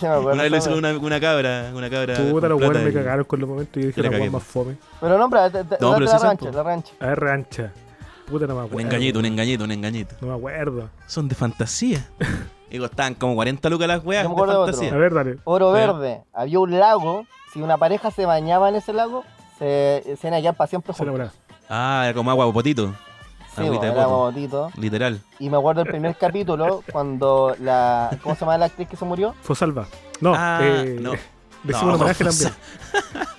[0.00, 0.18] La.
[0.18, 2.16] Una vez lo con una, una cabra, una cabra.
[2.16, 4.76] Puta, los weones me cagaron con los momentos y yo dije la más fome.
[5.00, 6.56] Pero nombra, te, te, No, pero la sí son, rancha, po.
[6.56, 6.92] la rancha.
[6.98, 7.72] A ver, rancha.
[8.26, 8.88] Puta, no me Un acuerdo.
[8.88, 10.14] engañito, un engañito, un engañito.
[10.20, 10.90] No me acuerdo.
[11.06, 12.06] Son de fantasía.
[12.68, 14.72] Y costaban como 40 lucas las weas Yo me de acuerdo de otro.
[14.74, 14.92] fantasía.
[14.96, 15.36] A ver, dale.
[15.44, 16.22] Oro Pero- verde.
[16.34, 17.24] Había un lago.
[17.52, 19.22] Si una pareja se bañaba en ese lago,
[19.56, 21.30] se, se iban para siempre Se juntos.
[21.68, 22.92] Ah, era como agua potito.
[23.54, 24.70] Sí, Agüita era botito.
[24.76, 25.20] Literal.
[25.38, 28.10] Y me acuerdo del primer capítulo cuando la.
[28.20, 29.32] ¿Cómo se llama la actriz que se murió?
[29.42, 29.86] Fue salva.
[30.20, 31.12] No, Ah, eh, no.
[31.62, 32.52] decimos No, un también.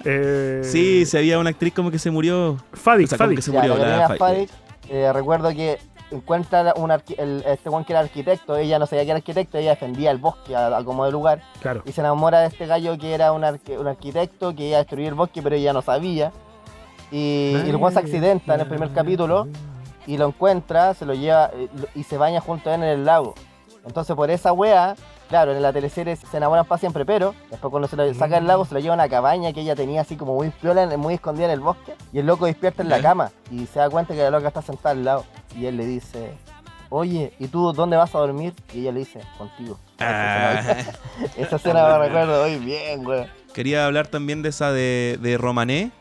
[0.06, 2.58] Eh, Sí, si había una actriz como que se murió.
[2.74, 3.38] Fadik, o sea, como Fadik.
[3.40, 3.78] que se Ya, murió.
[3.78, 4.48] la la Carolina Faye.
[4.48, 5.80] Fadik, eh, recuerdo que
[6.12, 9.72] encuentra un el, este one que era arquitecto, ella no sabía que era arquitecto, ella
[9.72, 11.82] defendía el bosque a, a como de lugar, Claro.
[11.86, 15.14] y se enamora de este gallo que era un, arquitecto que iba a destruir el
[15.16, 16.32] bosque, pero ella no sabía.
[17.12, 19.48] Y, y el one se accidenta en el primer capítulo
[20.06, 23.06] y lo encuentra, se lo lleva eh, y se baña junto a él en el
[23.06, 23.34] lago.
[23.86, 24.96] Entonces por esa wea,
[25.28, 28.48] claro, en la teleserie se enamoran para siempre, pero después cuando se lo saca del
[28.48, 31.16] lago se lo lleva a una cabaña que ella tenía así como muy piola, muy
[31.16, 34.14] escondida en el bosque, y el loco despierta en la cama y se da cuenta
[34.14, 35.26] que la loca está sentada al lado.
[35.56, 36.34] Y él le dice,
[36.90, 38.54] oye, ¿y tú dónde vas a dormir?
[38.74, 39.78] Y ella le dice, contigo.
[40.00, 40.62] Ah,
[41.38, 43.28] Esa escena me recuerdo muy bien, weón.
[43.54, 45.92] quería hablar también de esa de, de Romané.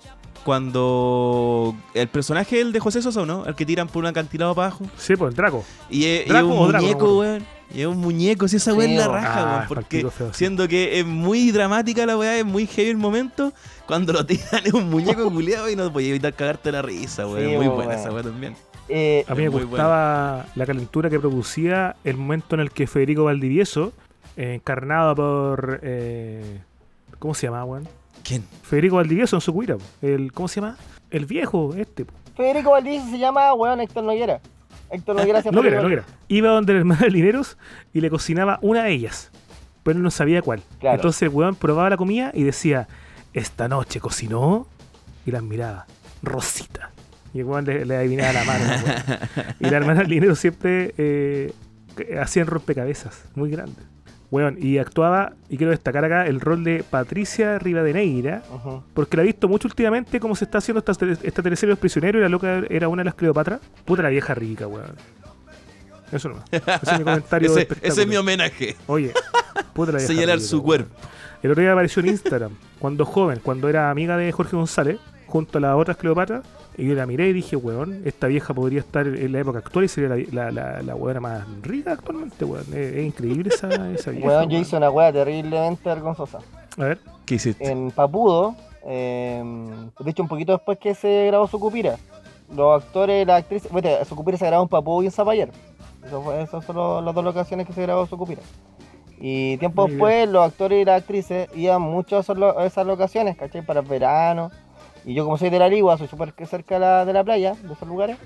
[0.47, 3.45] Cuando el personaje el de José Sosa, ¿o ¿no?
[3.47, 4.85] El que tiran por un acantilado para abajo.
[4.97, 5.65] Sí, pues el Draco.
[5.91, 6.83] Y es, y es ¿Draco un o Draco?
[6.85, 7.47] muñeco, No weón.
[7.75, 9.69] Y es un muñeco, si esa weá es la raja, Ah, weón.
[9.69, 13.53] Porque siendo que es muy dramática la weá, es muy heavy el momento.
[13.87, 17.41] Cuando lo tiran es un muñeco culiado y no podía evitar cagarte la risa, weón.
[17.41, 17.75] Sí, muy weón.
[17.77, 18.55] buena esa weá también.
[18.89, 22.87] Eh, A mí me Es gustaba la calentura que producía el momento en el que
[22.87, 23.93] Federico Valdivieso,
[24.37, 25.81] eh, encarnado por.
[25.83, 26.61] eh,
[27.19, 27.89] ¿Cómo se llama, weón?
[28.27, 28.45] ¿Quién?
[28.63, 29.77] Federico Valdivieso en su cuira.
[30.03, 30.77] El, ¿Cómo se llama?
[31.11, 32.05] El viejo, este.
[32.05, 32.13] po.
[32.37, 34.41] Federico Valdés se llama, weón, Héctor Noguera.
[34.91, 36.05] Héctor Noguera se No era, no era.
[36.29, 37.57] Iba donde el hermano de Lineros
[37.93, 39.31] y le cocinaba una de ellas.
[39.83, 40.63] Pero él no sabía cuál.
[40.81, 40.97] Claro.
[40.97, 42.89] Entonces el weón probaba la comida y decía,
[43.33, 44.67] esta noche cocinó.
[45.25, 45.87] Y las miraba,
[46.23, 46.91] Rosita.
[47.33, 48.65] Y el weón le, le adivinaba la mano.
[49.61, 51.53] y la hermana de Lineros siempre eh,
[52.21, 53.85] hacían rompecabezas muy grandes.
[54.31, 58.83] Weón, y actuaba, y quiero destacar acá, el rol de Patricia Rivadeneira, Ujú.
[58.93, 60.93] porque la he visto mucho últimamente cómo se está haciendo esta,
[61.23, 63.61] esta teleserie Los Prisioneros y la loca era una de las Cleopatra.
[63.85, 64.97] Puta la vieja rica, weón.
[66.13, 66.43] Eso no.
[66.51, 66.63] Ese
[66.93, 67.51] es mi comentario.
[67.57, 68.77] Ese, ese es mi homenaje.
[68.87, 69.13] Oye,
[69.73, 70.65] puta la vieja Señalar rica, su weón.
[70.67, 70.95] cuerpo.
[71.43, 75.59] El otro día apareció en Instagram, cuando joven, cuando era amiga de Jorge González, junto
[75.59, 76.43] a las otras Cleopatra,
[76.77, 79.85] y yo la miré y dije, weón, esta vieja podría estar en la época actual
[79.87, 82.67] y sería la, la, la, la weona más rica actualmente, weón.
[82.69, 84.27] Es, es increíble esa, esa vieja.
[84.27, 86.39] Weón, yo hice una weá terriblemente vergonzosa.
[86.77, 87.71] A ver, ¿Qué hiciste?
[87.71, 88.55] En Papudo,
[88.85, 89.43] eh,
[89.99, 91.97] de hecho un poquito después que se grabó Sucupira,
[92.55, 95.51] los actores las actrices, bueno, Sucupira se grabó en Papudo y en Zapallar.
[96.41, 98.43] Esas son las dos locaciones que se grabó Sucupira.
[99.19, 103.63] Y tiempo Muy después los actores y las actrices iban mucho a esas locaciones, ¿cachai?
[103.65, 104.51] Para el verano.
[105.07, 107.55] Y yo como soy de la Ligua, soy súper cerca de la, de la playa,
[107.55, 108.19] de esos lugares.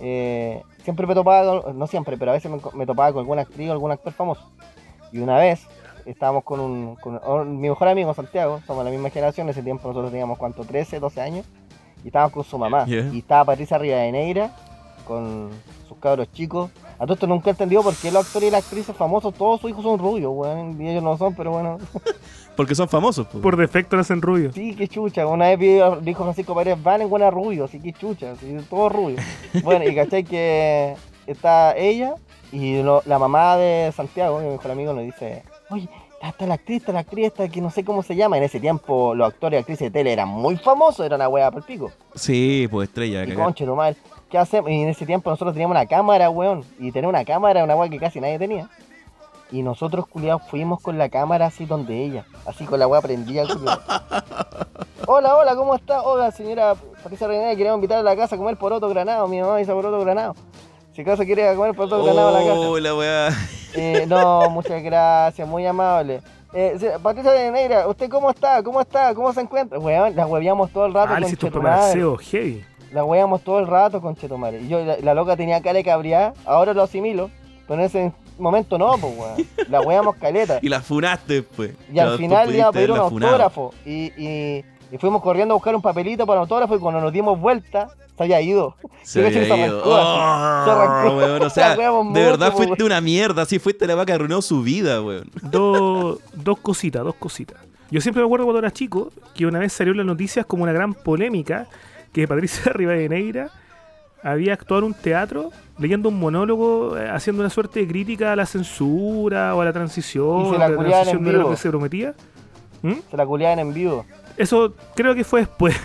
[0.00, 3.42] eh, siempre me topaba, con- no siempre, pero a veces me, me topaba con alguna
[3.42, 4.48] actriz o algún actor famoso.
[5.12, 5.66] Y una vez
[6.06, 9.62] estábamos con un, con un- mi mejor amigo Santiago, somos la misma generación, en ese
[9.62, 11.46] tiempo nosotros teníamos cuánto, 13, 12 años,
[12.04, 12.84] y estábamos con su mamá.
[12.86, 13.10] Yeah.
[13.12, 14.50] Y estaba Patricia Rivadeneira
[15.06, 15.50] con
[15.88, 18.64] sus cabros chicos, A todo esto nunca he entendido por qué los actores y las
[18.64, 20.80] actrices famosos, todos sus hijos son rubios, weón.
[20.80, 21.78] Y ellos no son, pero bueno.
[22.56, 23.40] Porque son famosos, po.
[23.40, 24.54] Por defecto nacen rubios.
[24.54, 25.26] Sí, qué chucha.
[25.26, 29.16] Una vez vi- dijo Francisco Pérez, Valen, buena rubio, así que chucha, así, todo rubio.
[29.64, 30.94] Bueno, y cachai que
[31.26, 32.14] está ella
[32.52, 36.54] y lo- la mamá de Santiago, mi mejor amigo, nos dice, oye, está, está la
[36.54, 38.36] actriz, está la actriz, esta que no sé cómo se llama.
[38.38, 41.50] En ese tiempo los actores y actrices de tele eran muy famosos, era una wea
[41.50, 41.90] por pico.
[42.14, 43.24] Sí, pues estrella.
[43.24, 43.96] Y conche, normal.
[44.30, 44.70] ¿Qué hacemos?
[44.70, 46.64] Y en ese tiempo nosotros teníamos una cámara, weón.
[46.78, 48.68] Y tener una cámara era una weá que casi nadie tenía.
[49.54, 52.24] Y nosotros, culiados, fuimos con la cámara así donde ella.
[52.44, 53.78] Así con la weá prendida, culiao.
[55.06, 56.02] Hola, hola, ¿cómo está?
[56.02, 56.74] Hola, señora
[57.04, 59.28] Patricia René, queremos invitar a la casa a comer poroto granado.
[59.28, 60.34] Mi mamá dice poroto granado.
[60.92, 62.52] Si acaso quiere comer poroto granado a la casa.
[62.58, 63.28] Oh, la weá.
[63.74, 66.20] Eh, no, muchas gracias, muy amable.
[66.52, 68.60] Eh, Patricia de Neira, ¿usted cómo está?
[68.64, 69.14] ¿Cómo está?
[69.14, 69.78] ¿Cómo se encuentra?
[69.78, 71.76] Weón, la huevíamos todo el rato Ah, con Chetumadre.
[71.76, 72.64] pamarceo heavy.
[72.90, 74.62] La weamos todo el rato con Chetumare.
[74.62, 77.30] Y yo, la, la loca tenía cara de cabreada, ahora lo asimilo,
[77.68, 79.46] pero en ese momento no, pues weón.
[79.68, 80.58] La weamos caleta.
[80.62, 81.72] Y la funaste después.
[81.92, 83.74] Y al final le iba a pedir un autógrafo.
[83.84, 87.12] Y, y, y fuimos corriendo a buscar un papelito para un autógrafo y cuando nos
[87.12, 88.76] dimos vuelta, se había ido.
[89.02, 89.82] Se había ido.
[89.84, 90.64] arrancó así.
[90.64, 91.16] Se Oh, arrancó.
[91.16, 92.92] weón, o sea, de verdad mucho, fuiste weón.
[92.92, 93.42] una mierda.
[93.42, 95.30] Así fuiste la vaca que arruinó su vida, weón.
[95.42, 97.58] Dos, dos cositas, dos cositas.
[97.90, 100.62] Yo siempre me acuerdo cuando era chico que una vez salió en las noticias como
[100.64, 101.66] una gran polémica
[102.12, 103.50] que Patricia Rivadeneira
[104.24, 108.36] había actuado en un teatro leyendo un monólogo eh, haciendo una suerte de crítica a
[108.36, 111.28] la censura o a la transición, Y se la a la culiaban en transición no
[111.28, 111.50] era lo vivo.
[111.50, 112.14] que se prometía.
[112.82, 112.92] ¿Mm?
[113.10, 114.06] Se la culiaban en vivo.
[114.36, 115.76] Eso creo que fue después.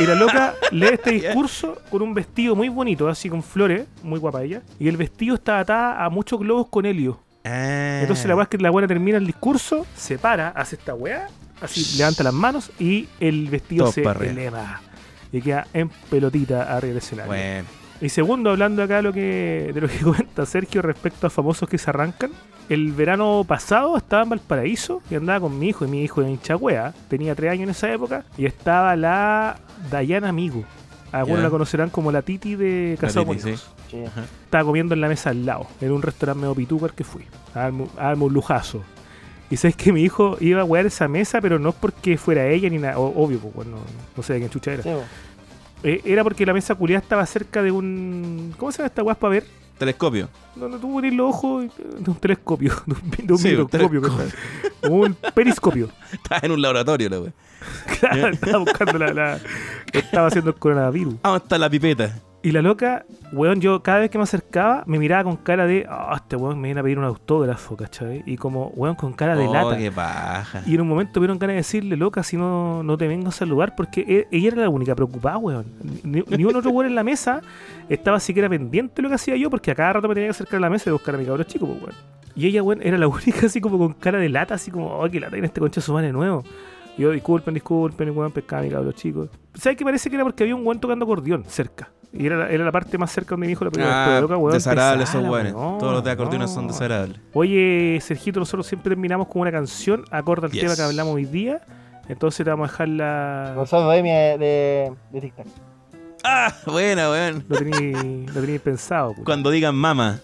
[0.00, 4.18] Y la loca lee este discurso con un vestido muy bonito, así con flores, muy
[4.18, 4.62] guapa ella.
[4.78, 7.20] Y el vestido está atada a muchos globos con helio.
[7.44, 7.98] Ah.
[8.00, 11.28] Entonces la weá es que la buena termina el discurso, se para, hace esta weá,
[11.60, 14.80] así levanta las manos y el vestido se eleva.
[15.32, 17.32] Y queda en pelotita arriba del escenario.
[17.32, 17.68] Bueno.
[18.00, 21.78] Y segundo, hablando acá lo que, de lo que comenta Sergio respecto a famosos que
[21.78, 22.30] se arrancan.
[22.68, 26.38] El verano pasado estaba en Valparaíso y andaba con mi hijo, y mi hijo en
[26.38, 29.58] Chagüea, tenía tres años en esa época, y estaba la
[29.90, 30.64] Dayana Amigo.
[31.10, 33.32] Algunos la conocerán como la Titi de Casado.
[33.38, 33.54] Sí.
[34.44, 37.24] Estaba comiendo en la mesa al lado, en un restaurante medio pitucar que fui,
[37.54, 38.82] a darme, a darme un lujazo.
[39.50, 42.46] Y sabes que mi hijo iba a wear esa mesa, pero no es porque fuera
[42.48, 43.78] ella ni nada, obvio, pues, bueno,
[44.16, 44.82] no sé de quién chucha era.
[44.82, 45.02] Sí, po.
[45.84, 48.52] Eh, era porque la mesa culiada estaba cerca de un.
[48.58, 49.44] ¿Cómo se llama esta weá para ver?
[49.78, 50.28] Telescopio.
[50.56, 54.02] Donde tú pones los ojos de un telescopio, de un, de un Sí, un microscopio,
[54.90, 55.88] un periscopio.
[56.12, 57.32] Estaba en un laboratorio, la weá.
[58.00, 59.40] Claro, estaba buscando la, la-
[59.92, 61.14] Estaba haciendo el coronavirus.
[61.22, 62.18] Ah, está la pipeta.
[62.48, 65.84] Y la loca, weón, yo cada vez que me acercaba me miraba con cara de,
[65.86, 68.22] ah, este weón me viene a pedir un autógrafo, ¿cachai?
[68.24, 69.76] Y como, weón, con cara de oh, lata.
[69.76, 70.62] qué paja.
[70.64, 73.32] Y en un momento tuvieron ganas de decirle, loca, si no, no te vengo a
[73.32, 75.66] saludar, porque e- ella era la única preocupada, weón.
[76.02, 77.42] Ni, ni un otro weón en la mesa
[77.90, 80.30] estaba siquiera pendiente de lo que hacía yo, porque a cada rato me tenía que
[80.30, 81.94] acercar a la mesa y buscar a mi cabrón chico, pues, weón.
[82.34, 85.10] Y ella, weón, era la única así como con cara de lata, así como, oh,
[85.10, 86.44] que lata tiene este concha su madre nuevo.
[86.96, 89.28] Y yo, disculpen, disculpen, weón, pescaba a mi cabrón chico.
[89.52, 91.90] ¿Sabes qué parece que era porque había un weón tocando acordeón cerca?
[92.12, 94.22] Y era la, era la parte más cerca donde mi hijo la primera Ah, vez.
[94.22, 95.52] Loca, weón, desagradables son buenos.
[95.52, 96.72] weón, Todos los de acordeones son no.
[96.72, 97.20] desagradables.
[97.34, 100.62] Oye, Sergito, nosotros siempre terminamos con una canción acorde al Yes.
[100.62, 101.60] tema que hablamos hoy día.
[102.08, 103.52] Entonces te vamos a dejar la.
[103.54, 105.46] Gonzalo Bohemia de, de, de Tic Tac.
[106.24, 107.44] Ah, buena, weón.
[107.48, 107.56] Lo
[108.40, 109.12] tenéis pensado.
[109.12, 109.24] pues.
[109.26, 110.18] Cuando digan mama.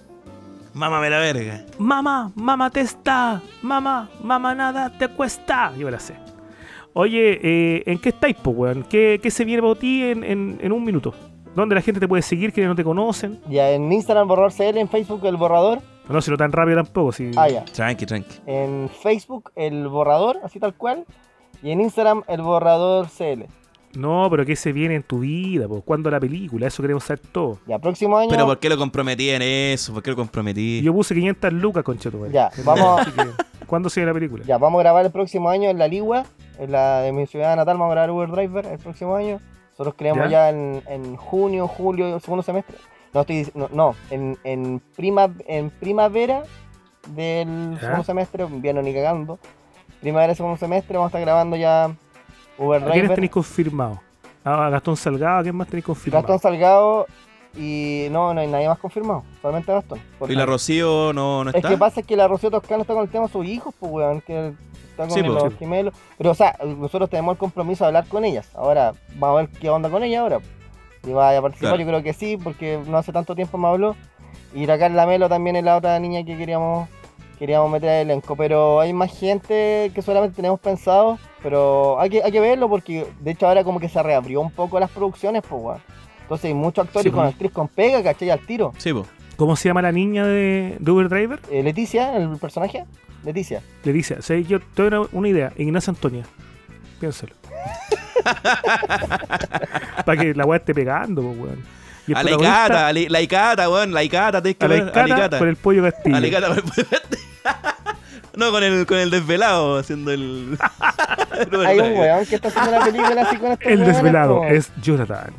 [0.73, 1.65] Mámame la verga.
[1.78, 3.40] Mamá, mamá te está.
[3.62, 5.73] Mamá, mamá nada te cuesta.
[5.78, 6.15] Yo me la sé.
[6.94, 8.82] Oye, eh, ¿en qué estáis, po, weón?
[8.85, 11.15] ¿Qué, qué se viene para ti en, en- en un minuto?
[11.55, 13.40] ¿Dónde la gente te puede seguir que no te conocen?
[13.48, 15.81] Ya en Instagram borrador CL, en Facebook el borrador.
[16.09, 17.12] No, si no tan rápido tampoco.
[17.12, 17.31] Si...
[17.36, 17.64] Ah, ya.
[17.64, 18.35] Tranqui, tranqui.
[18.47, 21.05] En Facebook el borrador, así tal cual.
[21.62, 23.44] Y en Instagram el borrador CL.
[23.97, 25.68] No, pero ¿qué se viene en tu vida?
[25.68, 25.81] Po?
[25.82, 26.66] ¿Cuándo la película?
[26.66, 27.59] Eso queremos saber todo.
[27.68, 28.28] Ya, próximo año.
[28.28, 29.94] Pero ¿por qué lo comprometí en eso?
[29.94, 30.82] ¿Por qué lo comprometí?
[30.82, 32.26] Yo puse 500 lucas, concheto.
[32.26, 33.02] Ya, vamos-
[33.66, 34.44] ¿Cuándo viene la película?
[34.44, 36.24] Ya, vamos a grabar el próximo año en La Ligua,
[36.59, 39.40] en la de mi ciudad natal, vamos a grabar Uber Driver el próximo año.
[39.74, 40.30] Nosotros creamos ¿Ya?
[40.30, 42.76] ya, en, en junio, julio, segundo semestre.
[43.12, 46.44] No, estoy no, no, en, en, prima, en primavera
[47.09, 47.80] del ¿Ya?
[47.80, 49.38] segundo semestre, invierno ni cagando.
[50.01, 51.90] Primavera del segundo semestre vamos a estar grabando ya
[52.56, 54.01] Uber ¿A quiénes tenéis confirmado?
[54.44, 55.38] ¿A Gastón Salgado?
[55.38, 56.22] ¿A quién más tenéis confirmado?
[56.22, 57.06] Gastón Salgado
[57.56, 60.01] y no, no hay nadie más confirmado, solamente Gastón.
[60.28, 60.47] ¿Y la.
[60.47, 61.68] Rocío no, no Es está?
[61.68, 64.20] que pasa que la Rocío Toscano está con el tema de sus hijos, pues, weón,
[64.20, 64.52] que
[64.90, 65.35] está con Sí, pues.
[65.35, 65.59] los Sí.
[65.60, 65.94] gemelos.
[66.18, 68.48] Pero, o sea, nosotros tenemos el compromiso de hablar con ellas.
[68.55, 70.40] Ahora, vamos a ver qué onda con ella ahora.
[71.05, 71.82] Si vaya a participar, Claro.
[71.82, 73.94] yo creo que sí, porque no hace tanto tiempo me habló.
[74.55, 76.89] Y la Carla Melo también es la otra niña que queríamos
[77.39, 78.36] queríamos meter al elenco.
[78.36, 81.18] Pero hay más gente que solamente tenemos pensado.
[81.43, 84.51] Pero hay que, hay que verlo porque, de hecho, ahora como que se reabrió un
[84.51, 85.82] poco las producciones, pues, weón.
[86.24, 88.30] Entonces hay muchos actores Sí, con actriz con pega, ¿cachai?
[88.30, 88.72] Al tiro.
[88.78, 89.06] Sí, po.
[89.36, 91.40] ¿Cómo se llama la niña de, de Uber Driver?
[91.51, 92.84] Eh, Leticia, el personaje.
[93.24, 93.62] Leticia.
[93.84, 94.46] Le dice, ¿sabes?
[94.48, 95.52] Yo te doy una, una idea.
[95.56, 96.24] Ignacia Antonia.
[97.01, 97.32] Piénsalo.
[100.05, 101.64] Para que la weá esté pegando, pues, weón.
[102.14, 104.98] A la Icata, a la- la Icata, weón, la Icata, tenés que a la ver,
[104.98, 105.38] Alicata.
[105.38, 106.16] por el pollo castillo.
[106.16, 106.64] Alicata por el
[108.36, 110.59] No, con el, con el desvelado haciendo el.
[111.66, 115.32] Hay un weón que está haciendo una película así con estos El desvelado es Jonathan.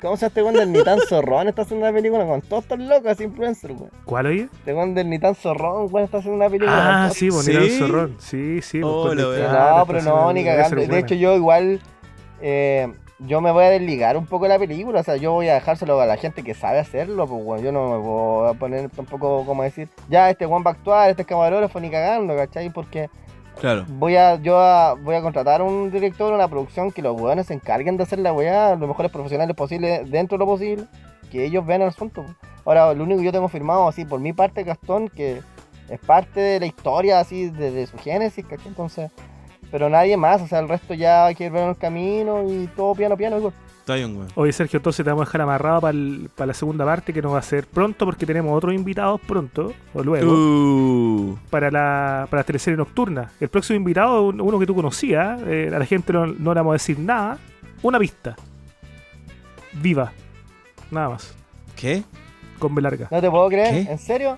[0.00, 1.48] ¿Cómo se llama este weón del Nitan Zorrón?
[1.48, 3.90] Está haciendo una película con todos estos locos, así influencers, weón.
[4.04, 4.42] ¿Cuál oye?
[4.52, 7.60] Este weón del Nitan Zorrón, weón, está haciendo una película con Ah, todos- sí, bonito
[7.60, 7.66] ¿Sí?
[7.66, 8.16] el zorrón.
[8.18, 8.80] Sí, sí.
[8.82, 9.52] Oh, pues, con lo veo.
[9.52, 10.76] no, pero no, ni cagando.
[10.76, 10.98] De buena.
[11.00, 11.80] hecho, yo igual.
[12.40, 15.00] eh, yo me voy a desligar un poco de la película.
[15.00, 17.26] O sea, yo voy a dejárselo a la gente que sabe hacerlo.
[17.26, 20.70] Pues, bueno, yo no me voy a poner tampoco, como decir, ya este Juan va
[20.70, 22.70] a actuar, este es camarógrafo, ni cagando, ¿cachai?
[22.70, 23.10] Porque
[23.88, 27.54] Voy a, yo a- voy a contratar un director, una producción que los weones se
[27.54, 30.84] encarguen de hacer la weá los mejores profesionales posibles, dentro de lo posible.
[31.30, 32.24] Que ellos vean el asunto.
[32.64, 35.42] Ahora, lo único que yo tengo firmado, así, por mi parte, Gastón, que
[35.90, 38.68] es parte de la historia, así, desde su génesis, ¿cachai?
[38.68, 39.10] Entonces.
[39.70, 42.66] Pero nadie más, o sea, el resto ya hay que ir en el camino y
[42.68, 43.36] todo piano, piano.
[43.36, 43.52] igual.
[43.88, 44.26] Está bien.
[44.34, 47.36] Oye, Sergio, entonces te vamos a dejar amarrado para la segunda parte que nos va
[47.36, 52.44] a hacer pronto porque tenemos otros invitados pronto o luego Uh, para la para la
[52.44, 53.30] teleserie nocturna.
[53.40, 56.60] El próximo invitado, un- uno que tú conocías, eh, a la gente no, no le
[56.60, 57.38] vamos a decir nada.
[57.82, 58.36] Una pista.
[59.72, 60.12] Viva.
[60.90, 61.34] Nada más.
[61.74, 62.02] ¿Qué?
[62.58, 63.08] Con B larga.
[63.10, 63.90] No te puedo creer, ¿Qué?
[63.90, 64.36] ¿en serio?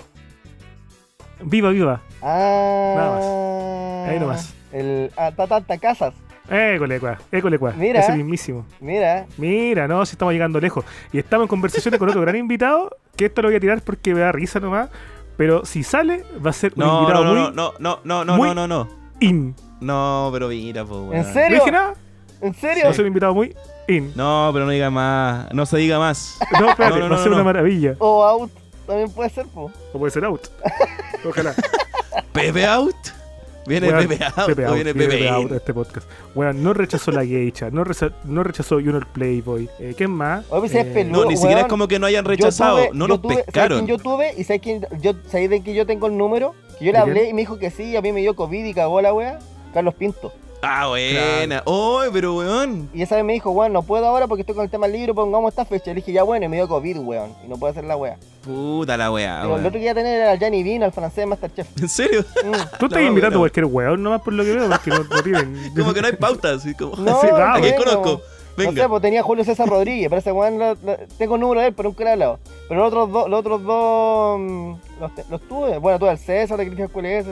[1.43, 2.03] Viva, viva.
[2.23, 2.93] Ah.
[2.97, 4.09] Nada más.
[4.11, 4.55] Ahí nomás.
[4.73, 5.11] El.
[5.17, 6.15] Ah, Tatata Casas.
[6.51, 7.19] École, cua.
[7.31, 7.73] École, cua.
[7.77, 8.01] Mira.
[8.01, 8.67] Ese mismísimo.
[8.81, 9.27] Mira.
[9.39, 10.85] Mira, no, si estamos llegando lejos.
[11.13, 14.13] Y estamos en conversaciones con otro gran invitado, que esto lo voy a tirar porque
[14.15, 14.89] me da risa nomás.
[15.37, 18.01] Pero si sale, va a ser un No, no, invitado no, muy no, no, no,
[18.05, 18.89] no, no, muy- no, no, no.
[19.21, 19.55] in.
[19.81, 21.15] No, pero mira, po, weón.
[21.17, 21.59] ¿En ¿No serio?
[21.61, 21.95] dije nada?
[22.43, 22.85] ¿En serio?
[22.85, 23.55] Va a ser un invitado muy
[23.89, 24.13] in.
[24.17, 25.53] No, pero no diga más.
[25.55, 26.39] No se diga más.
[26.61, 27.37] No, espérate, No, no, va a no, ser no.
[27.37, 27.95] una maravilla.
[28.01, 28.51] O out.
[28.87, 29.71] También puede ser, po.
[29.93, 30.49] O puede ser out.
[31.25, 31.55] Ojalá.
[32.33, 32.97] Pepe out.
[33.71, 34.47] Viene Weón, Pepe out.
[34.47, 36.09] Pepe o out, viene Pepe Pepe out este podcast.
[36.35, 39.69] Bueno, no rechazó la geisha, no, reza- no rechazó Junior Playboy.
[39.79, 40.45] Eh, ¿Quién más?
[40.51, 41.25] Oye, pues, es Eh, peludo.
[41.25, 41.71] No, ni siquiera es weón.
[41.71, 42.77] como que no hayan Yo rechazado.
[42.79, 43.87] tuve- no yo los tuve- ¿sabes pescaron.
[43.87, 46.93] yo tuve y sabes quién yo sabéis de que yo tengo el número que yo
[46.93, 49.15] le hablé y me dijo que sí a mí me dio covid y cagó la
[49.15, 49.39] wea
[49.73, 51.63] Carlos Pinto Ah, buena.
[51.65, 52.91] Oh, pero weón.
[52.93, 54.97] y esa vez me dijo weón no puedo ahora porque estoy con el tema del
[54.97, 57.57] libro pongamos esta fecha le dije ya bueno y me dio covid weón y no
[57.57, 59.41] puedo hacer la wea Puta la weá.
[59.43, 61.67] Pero el otro que iba a tener era el Gianni Vino al francés de Masterchef
[61.81, 62.25] ¿En serio?
[62.45, 62.53] Mm.
[62.79, 65.23] Tú estás No, invitando a cualquier weón nomás por lo que veo, porque no, no
[65.23, 65.73] tienen.
[65.77, 66.59] Como que no hay pautas.
[66.59, 66.97] Así como...
[66.97, 67.59] no Sí, no vamos.
[67.59, 67.85] ¿A quién tengo.
[68.03, 68.23] conozco?
[68.57, 68.89] No sé, Venga.
[68.89, 71.75] pues tenía Julio César Rodríguez, pero ese weón lo- lo- tengo el número de él,
[71.75, 72.39] pero nunca le he hablado.
[72.69, 75.79] Pero los otros dos, los otros dos mm, los, los tuve.
[75.79, 77.27] Bueno, tuve al César de Cristian Culés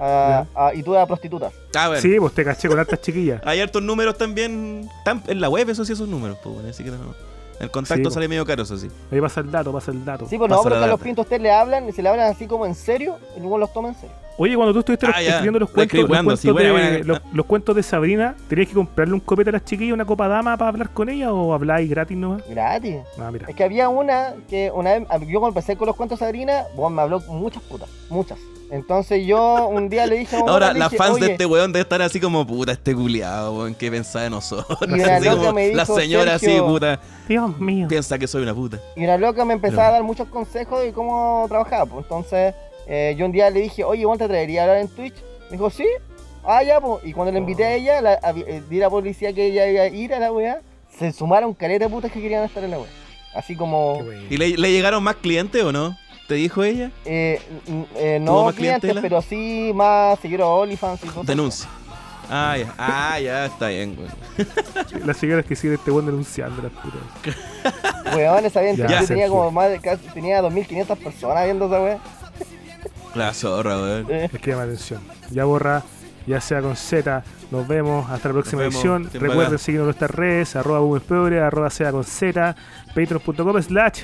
[0.00, 1.52] a- a- y tuve a prostitutas.
[1.74, 2.00] Ah, bueno.
[2.02, 3.40] Sí, pues te caché con hartas chiquillas.
[3.44, 4.88] Hay hartos números también.
[5.26, 6.38] En la web, eso sí, esos números.
[6.42, 7.30] Pues, bueno, así que no.
[7.60, 8.88] El contacto Sí, sale medio caro, eso sí.
[9.12, 10.26] Ahí pasa el dato, pasa el dato.
[10.26, 12.46] Sí, pues no, pero a los pintos ustedes le hablan y se le hablan así
[12.46, 14.16] como en serio y luego los toman en serio.
[14.38, 16.98] Oye, cuando tú estuviste Ah, escribiendo los Lo cuentos, los, cuentos sí, buena, de, buena.
[17.04, 20.26] los, los cuentos de Sabrina, ¿tenías que comprarle un copete a las chiquillas, una copa
[20.28, 22.42] dama para hablar con ella o habláis gratis nomás?
[22.48, 22.96] Gratis.
[23.18, 23.44] Ah, mira.
[23.50, 26.64] Es que había una que una vez, yo cuando empecé con los cuentos de Sabrina,
[26.74, 28.38] bueno, me habló muchas putas, muchas.
[28.70, 31.72] Entonces yo un día le dije a Ahora, las dije, fans "Oye", de este weón
[31.72, 34.78] deben estar así como, puta, este culiado, weón, ¿qué pensaba de nosotros?
[34.88, 37.88] Y una Así loca como, me dijo, la señora Sergio, así, puta, Dios mío.
[37.88, 38.78] piensa que soy una puta.
[38.96, 41.88] Y una loca me empezó Pero- a dar muchos consejos de cómo trabajar.
[41.88, 42.54] Pues entonces
[42.86, 45.14] eh, yo un día le dije, oye, ¿igual te atrevería a hablar en Twitch?
[45.50, 45.86] Me dijo, sí.
[46.44, 47.04] Ah, ya, pues.
[47.04, 49.82] Y cuando le invité a ella, la, avi- eh, di la policía que ella iba
[49.82, 50.60] a ir a la weá,
[50.98, 52.88] se sumaron caleta de putas que querían estar en la weá.
[53.34, 54.00] Así como.
[54.30, 55.96] ¿Y le, le llegaron más clientes o no?
[56.30, 56.92] ¿Te dijo ella?
[57.04, 57.42] eh,
[57.96, 59.00] eh, ¿Tuvo no más clientes, clientela?
[59.02, 61.26] pero sí más seguidores a OnlyFans y cosas.
[61.26, 61.68] Denuncia.
[62.30, 65.04] Ah, ya, ah, ya, está bien, weón.
[65.04, 68.14] Las señoras que siguen este weón denunciando las putas.
[68.14, 71.98] Weón, esa Ya, tenía como más de casi, tenía 2500 personas viendo esa weá.
[73.16, 74.06] La zorra, weón.
[74.10, 75.00] Eh, Les llama atención.
[75.32, 75.82] Ya borra,
[76.28, 77.24] ya sea con Z.
[77.50, 78.76] Nos vemos hasta la próxima vemos.
[78.76, 79.10] edición.
[79.12, 82.54] Recuerden seguirnos en nuestras redes, arroba boomerpobre, arroba sea con Z,
[82.94, 84.02] patreon.com slash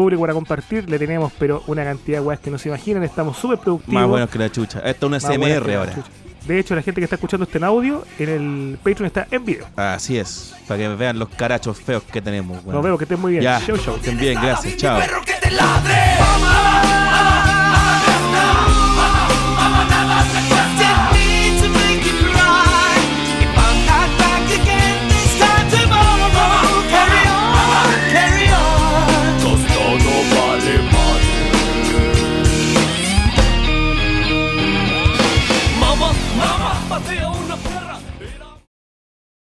[0.00, 0.88] público para compartir.
[0.88, 3.02] Le tenemos pero una cantidad de weas que no se imaginan.
[3.02, 3.94] Estamos súper productivos.
[3.94, 4.80] Más buenos que la chucha.
[4.80, 5.94] Esto es una la ahora.
[6.46, 9.44] De hecho, la gente que está escuchando este en audio, en el Patreon está en
[9.44, 9.66] video.
[9.76, 10.54] Así es.
[10.66, 12.74] Para que vean los carachos feos que tenemos, weón.
[12.74, 13.44] Nos vemos, que estén muy bien.
[13.44, 13.60] Ya.
[13.60, 13.96] Show, show.
[13.96, 14.76] Estén bien, gracias.
[14.76, 15.00] Chao.